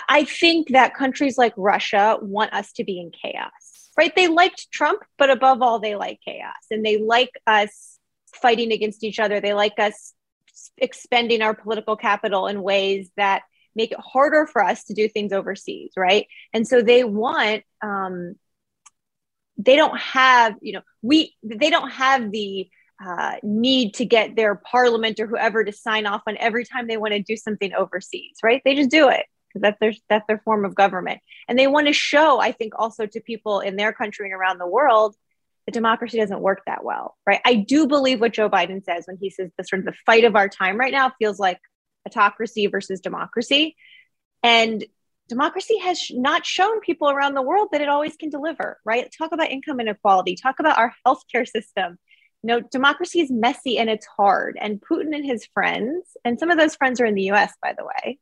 I 0.09 0.23
think 0.23 0.69
that 0.69 0.95
countries 0.95 1.37
like 1.37 1.53
russia 1.55 2.17
want 2.21 2.53
us 2.53 2.73
to 2.73 2.83
be 2.83 2.99
in 2.99 3.11
chaos 3.11 3.72
right? 3.97 4.13
They 4.15 4.27
liked 4.27 4.71
Trump, 4.71 5.01
but 5.17 5.29
above 5.29 5.61
all, 5.61 5.79
they 5.79 5.95
like 5.95 6.19
chaos 6.25 6.53
and 6.71 6.85
they 6.85 6.97
like 6.97 7.31
us 7.45 7.99
fighting 8.33 8.71
against 8.71 9.03
each 9.03 9.19
other. 9.19 9.39
They 9.39 9.53
like 9.53 9.79
us 9.79 10.13
expending 10.77 11.41
our 11.41 11.53
political 11.53 11.95
capital 11.95 12.47
in 12.47 12.61
ways 12.61 13.09
that 13.17 13.43
make 13.75 13.91
it 13.91 13.99
harder 13.99 14.45
for 14.45 14.63
us 14.63 14.83
to 14.85 14.93
do 14.93 15.07
things 15.07 15.33
overseas, 15.33 15.91
right? 15.97 16.27
And 16.53 16.67
so 16.67 16.81
they 16.81 17.03
want, 17.03 17.63
um, 17.81 18.35
they 19.57 19.75
don't 19.75 19.97
have, 19.99 20.55
you 20.61 20.73
know, 20.73 20.81
we, 21.01 21.35
they 21.43 21.69
don't 21.69 21.89
have 21.89 22.31
the, 22.31 22.69
uh, 23.03 23.35
need 23.41 23.95
to 23.95 24.05
get 24.05 24.35
their 24.35 24.55
parliament 24.55 25.19
or 25.19 25.27
whoever 25.27 25.63
to 25.63 25.71
sign 25.71 26.05
off 26.05 26.21
on 26.27 26.37
every 26.37 26.63
time 26.63 26.87
they 26.87 26.97
want 26.97 27.13
to 27.13 27.21
do 27.21 27.35
something 27.35 27.73
overseas, 27.73 28.37
right? 28.43 28.61
They 28.63 28.75
just 28.75 28.89
do 28.89 29.09
it 29.09 29.25
because 29.53 29.61
that's 29.61 29.79
their 29.79 29.93
that's 30.09 30.27
their 30.27 30.39
form 30.39 30.65
of 30.65 30.75
government. 30.75 31.21
And 31.47 31.57
they 31.57 31.67
want 31.67 31.87
to 31.87 31.93
show 31.93 32.39
i 32.39 32.51
think 32.51 32.73
also 32.77 33.05
to 33.05 33.19
people 33.21 33.59
in 33.59 33.75
their 33.75 33.93
country 33.93 34.25
and 34.25 34.33
around 34.33 34.57
the 34.57 34.67
world 34.67 35.15
that 35.65 35.73
democracy 35.73 36.17
doesn't 36.17 36.41
work 36.41 36.61
that 36.65 36.83
well 36.83 37.15
right? 37.25 37.41
I 37.45 37.55
do 37.55 37.87
believe 37.87 38.21
what 38.21 38.33
joe 38.33 38.49
biden 38.49 38.83
says 38.83 39.05
when 39.07 39.17
he 39.19 39.29
says 39.29 39.51
the 39.57 39.63
sort 39.63 39.79
of 39.79 39.85
the 39.85 39.93
fight 40.05 40.23
of 40.23 40.35
our 40.35 40.49
time 40.49 40.77
right 40.77 40.91
now 40.91 41.11
feels 41.19 41.39
like 41.39 41.59
autocracy 42.07 42.67
versus 42.67 42.99
democracy. 42.99 43.75
And 44.41 44.83
democracy 45.29 45.77
has 45.77 46.01
not 46.11 46.45
shown 46.45 46.81
people 46.81 47.09
around 47.09 47.33
the 47.33 47.41
world 47.41 47.69
that 47.71 47.81
it 47.81 47.89
always 47.89 48.15
can 48.15 48.29
deliver 48.29 48.79
right? 48.85 49.09
Talk 49.17 49.31
about 49.31 49.51
income 49.51 49.79
inequality. 49.79 50.35
Talk 50.35 50.59
about 50.59 50.77
our 50.77 50.93
healthcare 51.07 51.47
system. 51.47 51.97
You 52.41 52.47
know 52.47 52.59
democracy 52.59 53.21
is 53.21 53.31
messy 53.31 53.77
and 53.77 53.89
it's 53.89 54.05
hard. 54.05 54.57
And 54.59 54.81
putin 54.81 55.15
and 55.15 55.25
his 55.25 55.45
friends 55.53 56.05
and 56.25 56.39
some 56.39 56.51
of 56.51 56.57
those 56.57 56.75
friends 56.75 56.99
are 56.99 57.05
in 57.05 57.15
the 57.15 57.31
us 57.31 57.51
by 57.61 57.73
the 57.77 57.85
way 57.85 58.19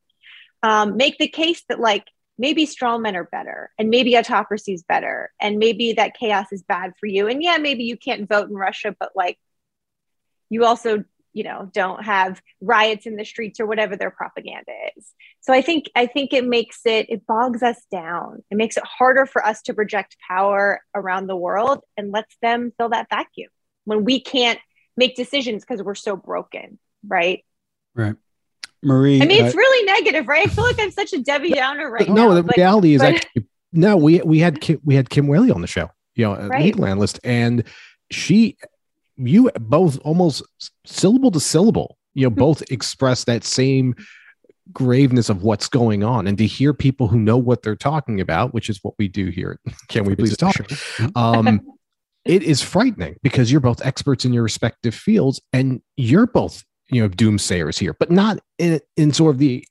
um, 0.63 0.97
make 0.97 1.17
the 1.17 1.27
case 1.27 1.63
that 1.69 1.79
like 1.79 2.05
maybe 2.37 2.67
men 2.81 3.15
are 3.15 3.29
better 3.31 3.69
and 3.77 3.89
maybe 3.89 4.17
autocracy 4.17 4.73
is 4.73 4.83
better 4.83 5.31
and 5.39 5.57
maybe 5.57 5.93
that 5.93 6.17
chaos 6.17 6.47
is 6.51 6.63
bad 6.63 6.93
for 6.99 7.05
you. 7.05 7.27
And 7.27 7.41
yeah 7.43 7.57
maybe 7.57 7.83
you 7.83 7.97
can't 7.97 8.27
vote 8.27 8.49
in 8.49 8.55
russia 8.55 8.95
but 8.99 9.11
like 9.15 9.37
you 10.49 10.65
also 10.65 11.03
you 11.33 11.43
know 11.43 11.69
don't 11.71 12.03
have 12.03 12.41
riots 12.59 13.05
in 13.05 13.15
the 13.15 13.23
streets 13.23 13.59
or 13.59 13.65
whatever 13.65 13.95
their 13.95 14.11
propaganda 14.11 14.71
is. 14.97 15.07
So 15.41 15.53
i 15.53 15.61
think 15.61 15.89
i 15.95 16.05
think 16.05 16.33
it 16.33 16.45
makes 16.45 16.81
it 16.85 17.07
it 17.09 17.25
bogs 17.25 17.63
us 17.63 17.81
down. 17.91 18.43
It 18.49 18.57
makes 18.57 18.77
it 18.77 18.83
harder 18.85 19.25
for 19.25 19.45
us 19.45 19.61
to 19.63 19.73
project 19.73 20.17
power 20.27 20.81
around 20.93 21.27
the 21.27 21.35
world 21.35 21.81
and 21.95 22.11
lets 22.11 22.35
them 22.41 22.73
fill 22.77 22.89
that 22.89 23.07
vacuum 23.09 23.49
when 23.85 24.03
we 24.03 24.19
can't 24.19 24.59
make 24.97 25.15
decisions 25.15 25.63
because 25.63 25.83
we're 25.83 25.95
so 25.95 26.15
broken 26.15 26.79
right? 27.07 27.43
Right 27.95 28.15
Marie. 28.83 29.21
I 29.21 29.25
mean, 29.25 29.45
it's 29.45 29.55
uh, 29.55 29.57
really 29.57 29.85
negative, 29.85 30.27
right? 30.27 30.47
I 30.47 30.49
feel 30.49 30.63
like 30.63 30.79
I'm 30.79 30.91
such 30.91 31.13
a 31.13 31.21
Debbie 31.21 31.51
Downer 31.51 31.89
right 31.89 32.07
no, 32.07 32.13
now. 32.13 32.27
No, 32.29 32.35
the 32.35 32.43
but, 32.43 32.57
reality 32.57 32.95
is 32.95 33.01
but, 33.01 33.15
actually 33.15 33.47
no. 33.71 33.95
We 33.97 34.21
we 34.21 34.39
had 34.39 34.61
Kim, 34.61 34.79
we 34.83 34.95
had 34.95 35.09
Kim 35.09 35.27
Wehle 35.27 35.53
on 35.53 35.61
the 35.61 35.67
show, 35.67 35.89
you 36.15 36.25
know, 36.25 36.35
right. 36.47 36.63
legal 36.63 36.85
analyst, 36.85 37.19
and 37.23 37.63
she, 38.09 38.57
you 39.17 39.51
both 39.59 39.99
almost 40.03 40.43
syllable 40.85 41.31
to 41.31 41.39
syllable, 41.39 41.97
you 42.13 42.25
know, 42.25 42.33
hmm. 42.33 42.39
both 42.39 42.63
express 42.71 43.23
that 43.25 43.43
same 43.43 43.95
graveness 44.73 45.29
of 45.29 45.43
what's 45.43 45.67
going 45.67 46.03
on, 46.03 46.27
and 46.27 46.37
to 46.37 46.45
hear 46.45 46.73
people 46.73 47.07
who 47.07 47.19
know 47.19 47.37
what 47.37 47.61
they're 47.61 47.75
talking 47.75 48.19
about, 48.19 48.53
which 48.53 48.69
is 48.69 48.79
what 48.81 48.95
we 48.97 49.07
do 49.07 49.27
here. 49.27 49.59
Can 49.89 50.05
we 50.05 50.15
please 50.15 50.37
talk? 50.37 50.55
Um, 51.15 51.61
it 52.25 52.43
is 52.43 52.61
frightening 52.61 53.15
because 53.23 53.51
you're 53.51 53.61
both 53.61 53.83
experts 53.83 54.25
in 54.25 54.33
your 54.33 54.43
respective 54.43 54.95
fields, 54.95 55.41
and 55.53 55.81
you're 55.97 56.27
both 56.27 56.63
you 56.91 57.01
know 57.01 57.09
doomsayers 57.09 57.79
here, 57.79 57.93
but 57.93 58.11
not 58.11 58.39
in 58.57 58.79
in 58.97 59.11
sort 59.13 59.33
of 59.33 59.39
the 59.39 59.65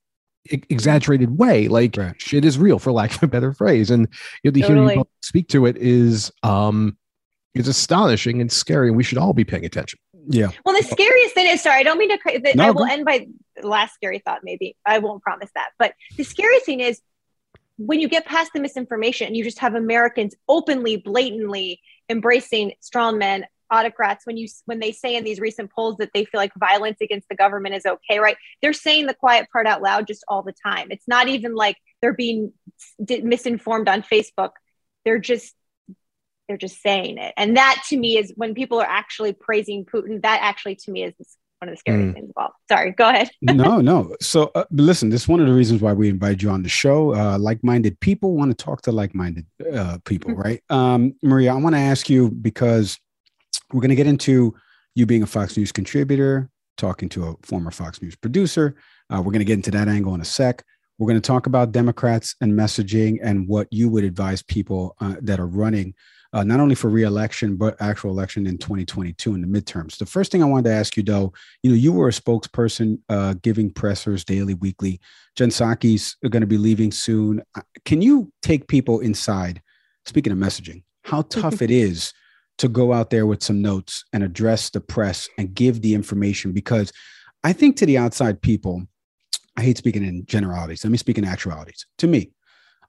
exaggerated 0.46 1.38
way. 1.38 1.68
Like 1.68 1.96
right. 1.96 2.20
shit 2.20 2.44
is 2.44 2.58
real, 2.58 2.78
for 2.78 2.92
lack 2.92 3.14
of 3.14 3.22
a 3.22 3.26
better 3.28 3.52
phrase. 3.52 3.90
And 3.90 4.08
you 4.42 4.50
know, 4.50 4.54
to 4.54 4.60
totally. 4.60 4.94
hear 4.94 4.98
you 4.98 5.08
speak 5.22 5.48
to 5.48 5.66
it 5.66 5.76
is 5.76 6.32
um 6.42 6.96
is 7.54 7.68
astonishing 7.68 8.40
and 8.40 8.50
scary, 8.50 8.88
and 8.88 8.96
we 8.96 9.02
should 9.02 9.18
all 9.18 9.32
be 9.32 9.44
paying 9.44 9.64
attention. 9.64 9.98
Yeah. 10.28 10.50
Well, 10.64 10.76
the 10.76 10.86
scariest 10.86 11.34
thing 11.34 11.46
is 11.46 11.62
sorry, 11.62 11.80
I 11.80 11.82
don't 11.82 11.98
mean 11.98 12.10
to. 12.10 12.18
The, 12.24 12.52
no, 12.54 12.64
I 12.64 12.70
will 12.70 12.84
end 12.84 13.04
by 13.04 13.26
the 13.60 13.68
last 13.68 13.94
scary 13.94 14.20
thought. 14.24 14.40
Maybe 14.42 14.76
I 14.86 14.98
won't 14.98 15.22
promise 15.22 15.50
that, 15.54 15.70
but 15.78 15.94
the 16.16 16.24
scariest 16.24 16.66
thing 16.66 16.80
is 16.80 17.00
when 17.76 17.98
you 17.98 18.08
get 18.08 18.26
past 18.26 18.52
the 18.52 18.60
misinformation, 18.60 19.26
and 19.26 19.36
you 19.36 19.44
just 19.44 19.58
have 19.58 19.74
Americans 19.74 20.34
openly, 20.48 20.96
blatantly 20.96 21.80
embracing 22.08 22.72
strongmen, 22.82 23.44
autocrats. 23.70 24.26
When 24.26 24.36
you 24.36 24.48
when 24.66 24.80
they 24.80 24.92
say 24.92 25.16
in 25.16 25.24
these 25.24 25.40
recent 25.40 25.70
polls 25.72 25.96
that 25.98 26.10
they 26.14 26.24
feel 26.24 26.40
like 26.40 26.52
violence 26.54 26.98
against 27.00 27.28
the 27.28 27.36
government 27.36 27.74
is 27.74 27.86
okay, 27.86 28.18
right? 28.18 28.36
They're 28.62 28.72
saying 28.72 29.06
the 29.06 29.14
quiet 29.14 29.48
part 29.52 29.66
out 29.66 29.82
loud 29.82 30.06
just 30.06 30.24
all 30.28 30.42
the 30.42 30.54
time. 30.64 30.88
It's 30.90 31.08
not 31.08 31.28
even 31.28 31.54
like 31.54 31.76
they're 32.00 32.14
being 32.14 32.52
misinformed 33.08 33.88
on 33.88 34.02
Facebook. 34.02 34.50
They're 35.04 35.18
just 35.18 35.54
they're 36.48 36.56
just 36.56 36.82
saying 36.82 37.18
it, 37.18 37.34
and 37.36 37.56
that 37.56 37.82
to 37.88 37.96
me 37.96 38.18
is 38.18 38.32
when 38.36 38.54
people 38.54 38.80
are 38.80 38.88
actually 38.88 39.32
praising 39.32 39.84
Putin. 39.84 40.22
That 40.22 40.40
actually 40.42 40.76
to 40.76 40.90
me 40.90 41.04
is 41.04 41.14
one 41.60 41.68
of 41.68 41.74
the 41.74 41.78
scary 41.78 42.04
mm. 42.04 42.14
things 42.14 42.30
about. 42.30 42.54
Sorry, 42.68 42.92
go 42.92 43.08
ahead. 43.08 43.30
no, 43.42 43.80
no. 43.80 44.16
So 44.20 44.50
uh, 44.54 44.64
listen, 44.70 45.10
this 45.10 45.22
is 45.22 45.28
one 45.28 45.40
of 45.40 45.46
the 45.46 45.52
reasons 45.52 45.82
why 45.82 45.92
we 45.92 46.08
invited 46.08 46.42
you 46.42 46.50
on 46.50 46.62
the 46.62 46.68
show. 46.68 47.14
Uh, 47.14 47.38
like-minded 47.38 48.00
people 48.00 48.34
want 48.34 48.56
to 48.56 48.64
talk 48.64 48.82
to 48.82 48.92
like-minded 48.92 49.46
uh, 49.72 49.98
people, 50.04 50.30
mm-hmm. 50.30 50.40
right? 50.40 50.62
Um, 50.70 51.14
Maria, 51.22 51.52
I 51.52 51.56
want 51.56 51.74
to 51.74 51.80
ask 51.80 52.08
you 52.08 52.30
because 52.30 52.98
we're 53.72 53.80
going 53.80 53.90
to 53.90 53.96
get 53.96 54.06
into 54.06 54.54
you 54.94 55.06
being 55.06 55.22
a 55.22 55.26
Fox 55.26 55.56
News 55.56 55.72
contributor, 55.72 56.50
talking 56.76 57.08
to 57.10 57.28
a 57.28 57.34
former 57.42 57.70
Fox 57.70 58.02
News 58.02 58.16
producer. 58.16 58.76
Uh, 59.12 59.18
we're 59.18 59.32
going 59.32 59.40
to 59.40 59.44
get 59.44 59.54
into 59.54 59.70
that 59.72 59.88
angle 59.88 60.14
in 60.14 60.20
a 60.20 60.24
sec. 60.24 60.64
We're 60.98 61.08
going 61.08 61.20
to 61.20 61.26
talk 61.26 61.46
about 61.46 61.72
Democrats 61.72 62.34
and 62.40 62.52
messaging 62.52 63.18
and 63.22 63.48
what 63.48 63.68
you 63.70 63.88
would 63.88 64.04
advise 64.04 64.42
people 64.42 64.96
uh, 65.00 65.16
that 65.22 65.40
are 65.40 65.46
running 65.46 65.94
uh, 66.32 66.44
not 66.44 66.60
only 66.60 66.74
for 66.74 66.88
reelection 66.88 67.56
but 67.56 67.80
actual 67.80 68.10
election 68.10 68.46
in 68.46 68.58
2022 68.58 69.34
in 69.34 69.40
the 69.40 69.46
midterms. 69.46 69.98
The 69.98 70.06
first 70.06 70.30
thing 70.30 70.42
I 70.42 70.46
wanted 70.46 70.68
to 70.68 70.74
ask 70.74 70.96
you, 70.96 71.02
though, 71.02 71.32
you 71.62 71.70
know, 71.70 71.76
you 71.76 71.92
were 71.92 72.08
a 72.08 72.12
spokesperson 72.12 72.98
uh, 73.08 73.34
giving 73.42 73.70
pressers 73.70 74.24
daily, 74.24 74.54
weekly. 74.54 75.00
Jen 75.36 75.50
Psaki's 75.50 76.16
going 76.28 76.40
to 76.42 76.46
be 76.46 76.58
leaving 76.58 76.92
soon. 76.92 77.42
Uh, 77.54 77.62
can 77.84 78.02
you 78.02 78.32
take 78.42 78.68
people 78.68 79.00
inside? 79.00 79.62
Speaking 80.06 80.32
of 80.32 80.38
messaging, 80.38 80.82
how 81.04 81.22
tough 81.22 81.62
it 81.62 81.70
is 81.70 82.12
to 82.60 82.68
go 82.68 82.92
out 82.92 83.10
there 83.10 83.26
with 83.26 83.42
some 83.42 83.62
notes 83.62 84.04
and 84.12 84.22
address 84.22 84.70
the 84.70 84.80
press 84.80 85.28
and 85.38 85.54
give 85.54 85.80
the 85.80 85.94
information 85.94 86.52
because 86.52 86.92
I 87.42 87.54
think 87.54 87.76
to 87.76 87.86
the 87.86 87.96
outside 87.96 88.42
people, 88.42 88.82
I 89.56 89.62
hate 89.62 89.78
speaking 89.78 90.04
in 90.04 90.26
generalities. 90.26 90.84
Let 90.84 90.90
me 90.90 90.98
speak 90.98 91.16
in 91.16 91.24
actualities. 91.24 91.86
To 91.98 92.06
me, 92.06 92.32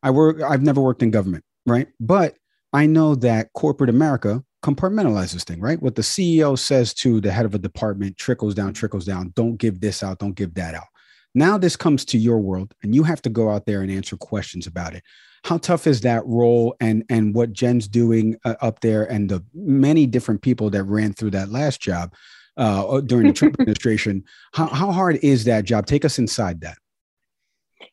I 0.03 0.11
work. 0.11 0.41
I've 0.41 0.61
never 0.61 0.81
worked 0.81 1.03
in 1.03 1.11
government, 1.11 1.45
right? 1.65 1.87
But 1.99 2.35
I 2.73 2.85
know 2.85 3.15
that 3.15 3.53
corporate 3.53 3.89
America 3.89 4.43
compartmentalizes 4.63 5.33
this 5.33 5.43
thing, 5.45 5.61
right? 5.61 5.81
What 5.81 5.95
the 5.95 6.01
CEO 6.01 6.59
says 6.59 6.93
to 6.95 7.21
the 7.21 7.31
head 7.31 7.45
of 7.45 7.55
a 7.55 7.59
department 7.59 8.17
trickles 8.17 8.53
down, 8.53 8.73
trickles 8.73 9.05
down. 9.05 9.31
Don't 9.35 9.55
give 9.55 9.79
this 9.79 10.03
out, 10.03 10.19
don't 10.19 10.35
give 10.35 10.53
that 10.55 10.75
out. 10.75 10.87
Now 11.33 11.57
this 11.57 11.77
comes 11.77 12.03
to 12.05 12.17
your 12.17 12.39
world 12.39 12.73
and 12.83 12.93
you 12.93 13.03
have 13.03 13.21
to 13.23 13.29
go 13.29 13.49
out 13.49 13.65
there 13.65 13.81
and 13.81 13.91
answer 13.91 14.17
questions 14.17 14.67
about 14.67 14.93
it. 14.95 15.03
How 15.43 15.57
tough 15.57 15.87
is 15.87 16.01
that 16.01 16.25
role 16.25 16.75
and 16.79 17.03
and 17.09 17.33
what 17.33 17.51
Jen's 17.51 17.87
doing 17.87 18.37
uh, 18.45 18.55
up 18.61 18.81
there 18.81 19.03
and 19.03 19.29
the 19.29 19.43
many 19.53 20.05
different 20.05 20.41
people 20.41 20.69
that 20.69 20.83
ran 20.83 21.13
through 21.13 21.31
that 21.31 21.49
last 21.49 21.81
job 21.81 22.13
uh, 22.57 23.01
during 23.01 23.27
the 23.27 23.33
Trump 23.33 23.55
administration? 23.59 24.23
How, 24.53 24.67
how 24.67 24.91
hard 24.91 25.19
is 25.23 25.45
that 25.45 25.65
job? 25.65 25.87
Take 25.87 26.05
us 26.05 26.19
inside 26.19 26.61
that. 26.61 26.77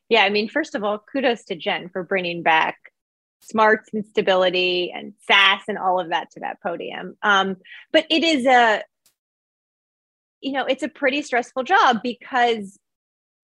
Yeah, 0.09 0.25
I 0.25 0.31
mean, 0.31 0.49
first 0.49 0.75
of 0.75 0.85
all, 0.85 1.03
kudos 1.11 1.45
to 1.45 1.57
Jen 1.57 1.89
for 1.89 2.03
bringing 2.03 2.43
back 2.43 2.77
smarts 3.41 3.89
and 3.93 4.05
stability 4.07 4.93
and 4.95 5.15
sass 5.27 5.63
and 5.69 5.79
all 5.79 6.01
of 6.01 6.11
that 6.11 6.31
to 6.33 6.41
that 6.41 6.63
podium. 6.63 7.17
Um, 7.23 7.57
but 7.93 8.07
it 8.11 8.25
is 8.25 8.47
a, 8.47 8.83
you 10.41 10.53
know, 10.53 10.65
it's 10.65 10.83
a 10.83 10.89
pretty 10.89 11.23
stressful 11.23 11.65
job 11.65 11.99
because 12.03 12.79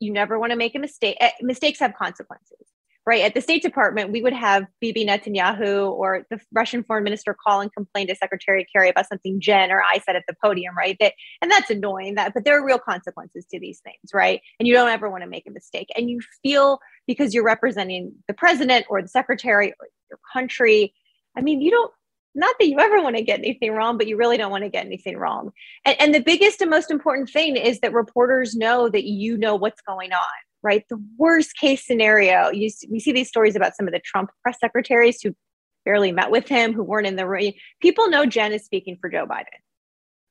you 0.00 0.12
never 0.12 0.38
want 0.38 0.50
to 0.50 0.56
make 0.56 0.74
a 0.74 0.78
mistake. 0.78 1.16
Eh, 1.20 1.30
mistakes 1.40 1.78
have 1.80 1.94
consequences 1.94 2.63
right? 3.06 3.22
At 3.22 3.34
the 3.34 3.40
State 3.40 3.62
Department, 3.62 4.12
we 4.12 4.22
would 4.22 4.32
have 4.32 4.66
Bibi 4.80 5.04
Netanyahu 5.04 5.90
or 5.90 6.26
the 6.30 6.40
Russian 6.52 6.82
foreign 6.82 7.04
minister 7.04 7.36
call 7.46 7.60
and 7.60 7.72
complain 7.72 8.06
to 8.06 8.14
Secretary 8.14 8.66
Kerry 8.74 8.88
about 8.88 9.08
something 9.08 9.40
Jen 9.40 9.70
or 9.70 9.82
I 9.82 9.98
said 9.98 10.16
at 10.16 10.24
the 10.26 10.34
podium, 10.42 10.76
right? 10.76 10.96
That 11.00 11.12
and 11.42 11.50
that's 11.50 11.70
annoying. 11.70 12.14
That 12.14 12.32
but 12.34 12.44
there 12.44 12.58
are 12.58 12.64
real 12.64 12.78
consequences 12.78 13.44
to 13.52 13.60
these 13.60 13.80
things, 13.80 14.12
right? 14.14 14.40
And 14.58 14.66
you 14.66 14.74
don't 14.74 14.88
ever 14.88 15.10
want 15.10 15.22
to 15.22 15.28
make 15.28 15.46
a 15.46 15.50
mistake. 15.50 15.88
And 15.96 16.08
you 16.08 16.20
feel 16.42 16.78
because 17.06 17.34
you're 17.34 17.44
representing 17.44 18.12
the 18.26 18.34
president 18.34 18.86
or 18.88 19.02
the 19.02 19.08
secretary 19.08 19.74
or 19.80 19.88
your 20.10 20.18
country. 20.32 20.94
I 21.36 21.42
mean, 21.42 21.60
you 21.60 21.70
don't 21.70 21.92
not 22.34 22.56
that 22.58 22.66
you 22.66 22.80
ever 22.80 23.00
want 23.00 23.16
to 23.16 23.22
get 23.22 23.38
anything 23.38 23.72
wrong, 23.72 23.96
but 23.96 24.08
you 24.08 24.16
really 24.16 24.36
don't 24.36 24.50
want 24.50 24.64
to 24.64 24.70
get 24.70 24.84
anything 24.84 25.16
wrong. 25.16 25.52
And, 25.84 25.96
and 26.00 26.14
the 26.14 26.20
biggest 26.20 26.60
and 26.60 26.70
most 26.70 26.90
important 26.90 27.30
thing 27.30 27.56
is 27.56 27.78
that 27.80 27.92
reporters 27.92 28.56
know 28.56 28.88
that 28.88 29.04
you 29.04 29.36
know 29.36 29.54
what's 29.54 29.80
going 29.82 30.12
on 30.12 30.20
right? 30.64 30.82
The 30.88 31.00
worst 31.18 31.56
case 31.56 31.86
scenario, 31.86 32.50
you, 32.50 32.70
we 32.90 32.98
see 32.98 33.12
these 33.12 33.28
stories 33.28 33.54
about 33.54 33.76
some 33.76 33.86
of 33.86 33.92
the 33.92 34.00
Trump 34.00 34.30
press 34.42 34.56
secretaries 34.58 35.20
who 35.20 35.36
barely 35.84 36.10
met 36.10 36.30
with 36.30 36.48
him, 36.48 36.72
who 36.72 36.82
weren't 36.82 37.06
in 37.06 37.16
the 37.16 37.28
room. 37.28 37.52
People 37.80 38.08
know 38.08 38.24
Jen 38.24 38.52
is 38.52 38.64
speaking 38.64 38.96
for 38.98 39.10
Joe 39.10 39.26
Biden, 39.26 39.44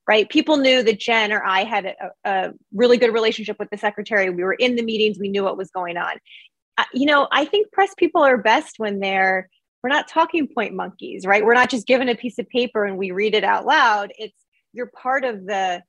right? 0.10 0.28
People 0.28 0.58
knew 0.58 0.82
that 0.82 1.00
Jen 1.00 1.32
or 1.32 1.44
I 1.46 1.64
had 1.64 1.86
a, 1.86 1.96
a 2.26 2.52
really 2.74 2.98
good 2.98 3.14
relationship 3.14 3.58
with 3.60 3.70
the 3.70 3.78
secretary. 3.78 4.32
We 4.32 4.44
were 4.44 4.54
in 4.56 4.76
the 4.76 4.84
meetings, 4.84 5.20
we 5.20 5.30
knew 5.30 5.44
what 5.44 5.56
was 5.56 5.70
going 5.70 5.98
on. 5.98 6.16
Uh, 6.80 6.86
you 6.92 7.06
know, 7.06 7.28
I 7.32 7.46
think 7.46 7.72
press 7.72 7.94
people 7.96 8.24
are 8.24 8.38
best 8.38 8.80
when 8.80 9.00
they're, 9.00 9.48
we're 9.84 9.92
not 9.92 10.08
talking 10.08 10.48
point 10.48 10.74
monkeys, 10.74 11.28
right? 11.28 11.46
We're 11.46 11.54
not 11.54 11.70
just 11.70 11.86
given 11.86 12.10
a 12.10 12.16
piece 12.16 12.40
of 12.40 12.50
paper 12.50 12.84
and 12.86 12.98
we 12.98 13.12
read 13.12 13.36
it 13.36 13.44
out 13.44 13.68
loud. 13.68 14.12
It's, 14.18 14.34
you're 14.72 14.92
part 15.00 15.24
of 15.24 15.46
the 15.46 15.84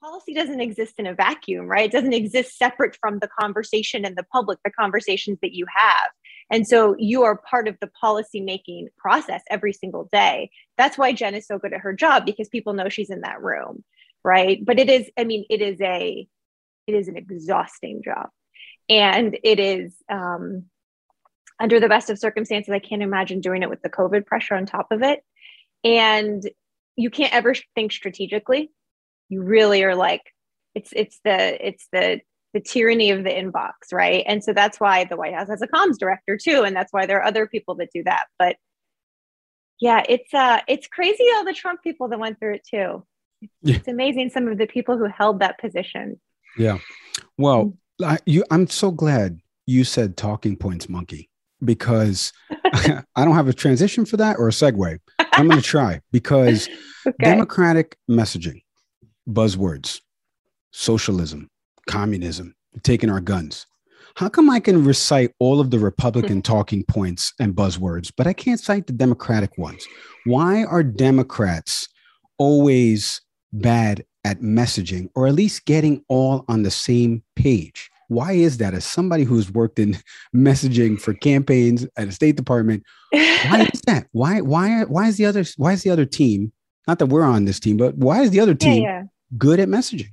policy 0.00 0.34
doesn't 0.34 0.60
exist 0.60 0.94
in 0.98 1.06
a 1.06 1.14
vacuum, 1.14 1.66
right? 1.66 1.86
It 1.86 1.92
doesn't 1.92 2.12
exist 2.12 2.56
separate 2.56 2.96
from 3.00 3.18
the 3.18 3.28
conversation 3.28 4.04
and 4.04 4.16
the 4.16 4.24
public, 4.24 4.58
the 4.64 4.70
conversations 4.70 5.38
that 5.42 5.54
you 5.54 5.66
have. 5.74 6.10
And 6.50 6.66
so 6.66 6.94
you 6.98 7.24
are 7.24 7.36
part 7.36 7.68
of 7.68 7.76
the 7.80 7.88
policy 7.88 8.40
making 8.40 8.88
process 8.96 9.42
every 9.50 9.72
single 9.72 10.08
day. 10.10 10.50
That's 10.76 10.96
why 10.96 11.12
Jen 11.12 11.34
is 11.34 11.46
so 11.46 11.58
good 11.58 11.72
at 11.72 11.80
her 11.80 11.92
job 11.92 12.24
because 12.24 12.48
people 12.48 12.72
know 12.72 12.88
she's 12.88 13.10
in 13.10 13.22
that 13.22 13.42
room, 13.42 13.84
right? 14.24 14.64
But 14.64 14.78
it 14.78 14.88
is, 14.88 15.10
I 15.18 15.24
mean, 15.24 15.44
it 15.50 15.60
is 15.60 15.80
a, 15.80 16.26
it 16.86 16.94
is 16.94 17.08
an 17.08 17.16
exhausting 17.16 18.02
job, 18.02 18.30
and 18.88 19.38
it 19.44 19.60
is 19.60 19.94
um, 20.08 20.64
under 21.60 21.80
the 21.80 21.88
best 21.88 22.08
of 22.08 22.18
circumstances. 22.18 22.72
I 22.72 22.78
can't 22.78 23.02
imagine 23.02 23.42
doing 23.42 23.62
it 23.62 23.68
with 23.68 23.82
the 23.82 23.90
COVID 23.90 24.24
pressure 24.24 24.54
on 24.54 24.64
top 24.64 24.90
of 24.90 25.02
it, 25.02 25.22
and 25.84 26.42
you 26.96 27.10
can't 27.10 27.34
ever 27.34 27.54
think 27.74 27.92
strategically 27.92 28.70
you 29.28 29.42
really 29.42 29.82
are 29.84 29.94
like 29.94 30.22
it's 30.74 30.90
it's 30.94 31.20
the 31.24 31.66
it's 31.66 31.86
the 31.92 32.20
the 32.54 32.60
tyranny 32.60 33.10
of 33.10 33.24
the 33.24 33.30
inbox 33.30 33.72
right? 33.92 34.24
And 34.26 34.42
so 34.42 34.52
that's 34.52 34.80
why 34.80 35.04
the 35.04 35.16
white 35.16 35.34
house 35.34 35.48
has 35.48 35.62
a 35.62 35.68
comms 35.68 35.98
director 35.98 36.38
too 36.42 36.62
and 36.62 36.74
that's 36.74 36.92
why 36.92 37.06
there 37.06 37.18
are 37.18 37.24
other 37.24 37.46
people 37.46 37.74
that 37.76 37.90
do 37.92 38.02
that. 38.04 38.24
But 38.38 38.56
yeah 39.80 40.02
it's 40.08 40.32
uh 40.34 40.60
it's 40.66 40.88
crazy 40.88 41.24
all 41.36 41.44
the 41.44 41.52
trump 41.52 41.82
people 41.82 42.08
that 42.08 42.18
went 42.18 42.38
through 42.38 42.54
it 42.54 42.66
too. 42.68 43.04
It's, 43.40 43.52
yeah. 43.62 43.76
it's 43.76 43.88
amazing 43.88 44.30
some 44.30 44.48
of 44.48 44.58
the 44.58 44.66
people 44.66 44.98
who 44.98 45.06
held 45.06 45.40
that 45.40 45.58
position. 45.60 46.20
Yeah. 46.56 46.78
Well 47.36 47.74
I, 48.02 48.18
you 48.26 48.44
i'm 48.50 48.68
so 48.68 48.92
glad 48.92 49.40
you 49.66 49.82
said 49.82 50.16
talking 50.16 50.56
points 50.56 50.88
monkey 50.88 51.28
because 51.64 52.32
I 52.64 53.24
don't 53.24 53.34
have 53.34 53.48
a 53.48 53.52
transition 53.52 54.04
for 54.04 54.16
that 54.18 54.36
or 54.38 54.48
a 54.48 54.52
segue. 54.52 54.98
I'm 55.18 55.48
going 55.48 55.60
to 55.62 55.66
try 55.66 56.00
because 56.12 56.68
okay. 57.06 57.24
democratic 57.24 57.96
messaging 58.10 58.62
buzzwords 59.28 60.00
socialism, 60.72 61.48
communism, 61.86 62.54
taking 62.82 63.10
our 63.10 63.20
guns. 63.20 63.66
How 64.16 64.28
come 64.28 64.50
I 64.50 64.60
can 64.60 64.84
recite 64.84 65.32
all 65.38 65.60
of 65.60 65.70
the 65.70 65.78
Republican 65.78 66.42
talking 66.54 66.84
points 66.84 67.32
and 67.40 67.54
buzzwords, 67.54 68.12
but 68.16 68.26
I 68.26 68.32
can't 68.32 68.60
cite 68.60 68.86
the 68.86 68.92
Democratic 68.92 69.56
ones? 69.58 69.86
Why 70.24 70.64
are 70.64 70.82
Democrats 70.82 71.88
always 72.38 73.20
bad 73.52 74.04
at 74.24 74.40
messaging 74.40 75.08
or 75.14 75.26
at 75.26 75.34
least 75.34 75.64
getting 75.66 76.04
all 76.08 76.44
on 76.48 76.62
the 76.62 76.70
same 76.70 77.22
page? 77.36 77.90
Why 78.08 78.32
is 78.32 78.58
that? 78.58 78.74
As 78.74 78.84
somebody 78.84 79.24
who's 79.24 79.52
worked 79.52 79.78
in 79.78 79.96
messaging 80.34 81.00
for 81.00 81.14
campaigns 81.14 81.86
at 81.96 82.08
a 82.08 82.12
State 82.12 82.36
Department, 82.36 82.82
why 83.12 83.68
is 83.72 83.80
that? 83.86 84.06
Why 84.12 84.40
why 84.40 84.84
why 84.84 85.08
is 85.08 85.16
the 85.16 85.26
other 85.26 85.44
why 85.56 85.72
is 85.72 85.82
the 85.82 85.90
other 85.90 86.06
team? 86.06 86.52
Not 86.86 86.98
that 87.00 87.06
we're 87.06 87.22
on 87.22 87.44
this 87.44 87.60
team, 87.60 87.76
but 87.76 87.94
why 87.96 88.22
is 88.22 88.30
the 88.30 88.40
other 88.40 88.54
team 88.54 88.82
yeah, 88.82 89.00
yeah 89.00 89.04
good 89.36 89.60
at 89.60 89.68
messaging? 89.68 90.10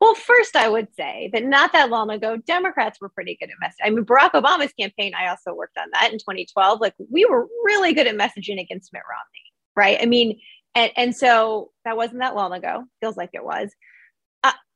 Well, 0.00 0.14
first, 0.14 0.56
I 0.56 0.68
would 0.68 0.88
say 0.94 1.30
that 1.32 1.44
not 1.44 1.72
that 1.72 1.88
long 1.88 2.10
ago, 2.10 2.36
Democrats 2.36 3.00
were 3.00 3.08
pretty 3.08 3.36
good 3.40 3.48
at 3.48 3.56
messaging. 3.66 3.86
I 3.86 3.90
mean, 3.90 4.04
Barack 4.04 4.32
Obama's 4.32 4.72
campaign, 4.78 5.14
I 5.14 5.28
also 5.28 5.54
worked 5.54 5.78
on 5.78 5.88
that 5.92 6.12
in 6.12 6.18
2012. 6.18 6.80
Like, 6.80 6.94
we 7.10 7.24
were 7.24 7.46
really 7.64 7.94
good 7.94 8.06
at 8.06 8.14
messaging 8.14 8.60
against 8.60 8.92
Mitt 8.92 9.02
Romney, 9.08 9.52
right? 9.74 9.98
I 10.00 10.06
mean, 10.06 10.38
and, 10.74 10.92
and 10.96 11.16
so 11.16 11.70
that 11.86 11.96
wasn't 11.96 12.20
that 12.20 12.36
long 12.36 12.52
ago. 12.52 12.84
Feels 13.00 13.16
like 13.16 13.30
it 13.32 13.44
was. 13.44 13.70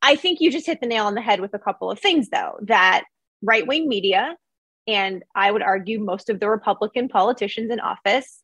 I 0.03 0.17
think 0.17 0.41
you 0.41 0.51
just 0.51 0.67
hit 0.67 0.81
the 0.81 0.87
nail 0.87 1.05
on 1.05 1.15
the 1.15 1.21
head 1.21 1.41
with 1.41 1.53
a 1.53 1.59
couple 1.59 1.91
of 1.91 2.01
things, 2.01 2.31
though, 2.31 2.59
that 2.63 3.05
right 3.43 3.67
wing 3.67 3.89
media, 3.89 4.35
and 4.87 5.23
I 5.35 5.51
would 5.51 5.63
argue 5.63 6.01
most 6.01 6.31
of 6.31 6.41
the 6.41 6.49
Republican 6.49 7.09
politicians 7.09 7.71
in 7.71 7.81
office 7.81 8.43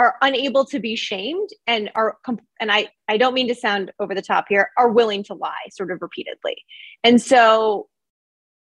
are 0.00 0.16
unable 0.22 0.64
to 0.64 0.78
be 0.78 0.96
shamed 0.96 1.50
and 1.66 1.90
are 1.94 2.16
and 2.58 2.72
I 2.72 2.88
I 3.06 3.18
don't 3.18 3.34
mean 3.34 3.48
to 3.48 3.54
sound 3.54 3.92
over 4.00 4.14
the 4.14 4.22
top 4.22 4.46
here 4.48 4.70
are 4.78 4.88
willing 4.88 5.22
to 5.24 5.34
lie 5.34 5.68
sort 5.70 5.90
of 5.90 6.00
repeatedly. 6.00 6.56
And 7.04 7.20
so 7.20 7.86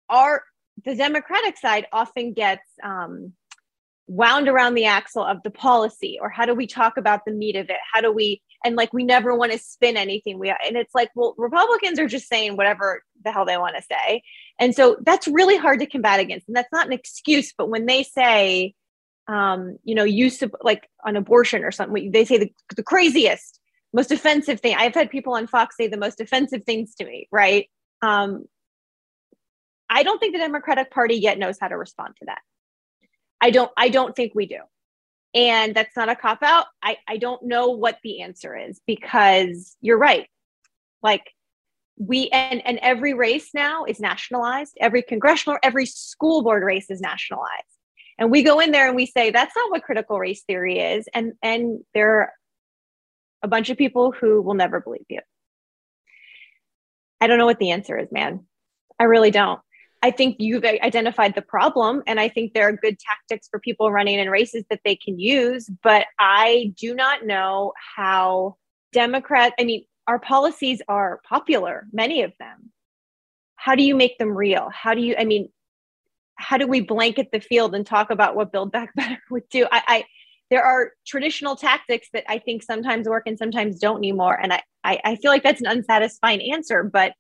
our 0.09 0.41
the 0.84 0.95
Democratic 0.95 1.59
side 1.59 1.86
often 1.93 2.34
gets 2.34 2.63
um, 2.84 3.34
wound 4.07 4.47
around 4.47 4.74
the 4.74 4.86
axle 4.86 5.24
of 5.24 5.43
the 5.43 5.51
policy 5.51 6.17
or 6.19 6.28
how 6.28 6.47
do 6.47 6.55
we 6.55 6.65
talk 6.65 6.97
about 6.97 7.24
the 7.24 7.32
meat 7.32 7.55
of 7.55 7.69
it? 7.69 7.78
How 7.93 8.01
do 8.01 8.11
we 8.11 8.41
and 8.65 8.76
like 8.76 8.91
we 8.91 9.03
never 9.03 9.36
want 9.36 9.51
to 9.51 9.59
spin 9.59 9.97
anything. 9.97 10.39
We 10.39 10.49
and 10.49 10.76
it's 10.76 10.95
like 10.95 11.11
well 11.13 11.36
republicans 11.38 11.99
are 11.99 12.07
just 12.07 12.30
saying 12.30 12.57
whatever 12.57 13.03
the 13.24 13.32
hell 13.32 13.45
they 13.45 13.59
want 13.59 13.76
to 13.76 13.84
say. 13.84 14.24
And 14.57 14.74
so 14.74 14.97
that's 15.05 15.28
really 15.28 15.57
hard 15.57 15.82
to 15.82 15.86
combat 15.86 16.19
against. 16.19 16.47
And 16.47 16.57
that's 16.57 16.72
not 16.72 16.88
an 16.88 16.93
excuse 16.93 17.53
but 17.55 17.69
when 17.69 17.86
they 17.86 18.01
say 18.01 18.74
um 19.32 19.78
you 19.84 19.96
know 19.96 20.04
use 20.04 20.38
to 20.40 20.50
like 20.62 20.90
on 21.06 21.16
abortion 21.16 21.64
or 21.64 21.72
something 21.72 22.12
they 22.12 22.26
say 22.26 22.38
the, 22.38 22.52
the 22.76 22.84
craziest 22.84 23.60
most 23.94 24.12
offensive 24.12 24.60
thing 24.60 24.76
i've 24.78 24.96
had 24.96 25.10
people 25.10 25.34
on 25.34 25.48
fox 25.48 25.78
say 25.78 25.88
the 25.88 25.98
most 25.98 26.20
offensive 26.20 26.64
things 26.64 26.96
to 26.96 27.06
me 27.06 27.28
right 27.32 27.70
um 28.02 28.46
i 29.90 30.04
don't 30.04 30.20
think 30.20 30.34
the 30.34 30.40
democratic 30.40 30.92
party 30.92 31.16
yet 31.16 31.38
knows 31.38 31.58
how 31.60 31.68
to 31.68 31.78
respond 31.78 32.16
to 32.18 32.26
that 32.26 32.42
I 33.42 33.50
don't 33.50 33.72
I 33.76 33.90
don't 33.90 34.16
think 34.16 34.34
we 34.36 34.46
do. 34.46 34.60
And 35.34 35.74
that's 35.74 35.96
not 35.96 36.10
a 36.10 36.16
cop 36.16 36.44
out. 36.44 36.66
I, 36.84 36.98
I 37.08 37.18
don't 37.18 37.44
know 37.44 37.70
what 37.70 37.98
the 38.04 38.22
answer 38.22 38.56
is 38.56 38.82
because 38.86 39.76
you're 39.82 39.98
right. 39.98 40.28
Like 41.02 41.32
we 41.98 42.30
and, 42.30 42.66
and 42.66 42.78
every 42.80 43.14
race 43.14 43.50
now 43.54 43.86
is 43.86 44.00
nationalized. 44.00 44.78
Every 44.80 45.02
congressional, 45.02 45.58
every 45.64 45.86
school 45.86 46.44
board 46.44 46.64
race 46.64 46.90
is 46.90 47.02
nationalized. 47.02 47.66
And 48.22 48.30
we 48.30 48.43
go 48.43 48.59
in 48.59 48.69
there 48.69 48.86
and 48.86 48.95
we 48.95 49.07
say 49.07 49.32
that's 49.32 49.55
not 49.55 49.72
what 49.72 49.82
critical 49.82 50.19
race 50.19 50.43
theory 50.43 50.78
is. 50.78 51.07
And 51.11 51.34
and 51.41 51.80
there 51.95 52.22
are 52.22 52.34
a 53.41 53.47
bunch 53.47 53.72
of 53.72 53.78
people 53.78 54.11
who 54.11 54.43
will 54.43 54.53
never 54.53 54.80
believe 54.80 55.07
you. 55.09 55.22
I 57.19 57.26
don't 57.26 57.39
know 57.39 57.47
what 57.47 57.57
the 57.57 57.72
answer 57.72 57.97
is, 57.97 58.09
man. 58.11 58.45
I 58.99 59.05
really 59.05 59.32
don't. 59.32 59.59
I 60.03 60.11
think 60.11 60.36
you've 60.38 60.63
identified 60.63 61.34
the 61.34 61.41
problem, 61.41 62.03
and 62.05 62.19
I 62.19 62.30
think 62.30 62.53
there 62.53 62.67
are 62.67 62.74
good 62.74 62.99
tactics 62.99 63.47
for 63.49 63.59
people 63.59 63.91
running 63.91 64.19
in 64.19 64.30
races 64.30 64.65
that 64.69 64.82
they 64.86 64.95
can 64.95 65.19
use. 65.19 65.67
But 65.82 66.05
I 66.19 66.74
do 66.80 66.93
not 66.93 67.26
know 67.26 67.74
how 67.95 68.57
Democrat, 68.93 69.53
I 69.59 69.63
mean, 69.63 69.86
our 70.07 70.19
policies 70.19 70.80
are 70.88 71.22
popular, 71.28 71.88
many 71.91 72.22
of 72.22 72.34
them. 72.39 72.72
How 73.55 73.74
do 73.74 73.82
you 73.82 73.95
make 73.95 74.19
them 74.19 74.38
real? 74.38 74.69
How 74.72 74.93
do 74.93 75.01
you, 75.01 75.15
I 75.17 75.26
mean, 75.26 75.49
how 76.42 76.58
do 76.58 76.68
we 76.68 76.82
blanket 76.82 77.30
the 77.32 77.39
field 77.39 77.76
and 77.76 77.86
talk 77.86 78.10
about 78.10 78.36
what 78.36 78.52
Build 78.52 78.72
Back 78.72 78.94
Better 78.96 79.20
would 79.30 79.48
do? 79.50 79.68
I, 79.72 79.84
I 79.88 80.04
there 80.50 80.64
are 80.64 80.92
traditional 81.08 81.56
tactics 81.56 82.10
that 82.14 82.26
I 82.28 82.38
think 82.38 82.62
sometimes 82.62 83.08
work 83.08 83.24
and 83.26 83.38
sometimes 83.38 83.80
don't 83.80 83.98
anymore. 83.98 84.38
And 84.38 84.52
I, 84.52 84.62
I, 84.84 85.00
I 85.06 85.16
feel 85.16 85.32
like 85.32 85.44
that's 85.44 85.62
an 85.62 85.68
unsatisfying 85.68 86.42
answer, 86.52 86.84
but 86.84 87.14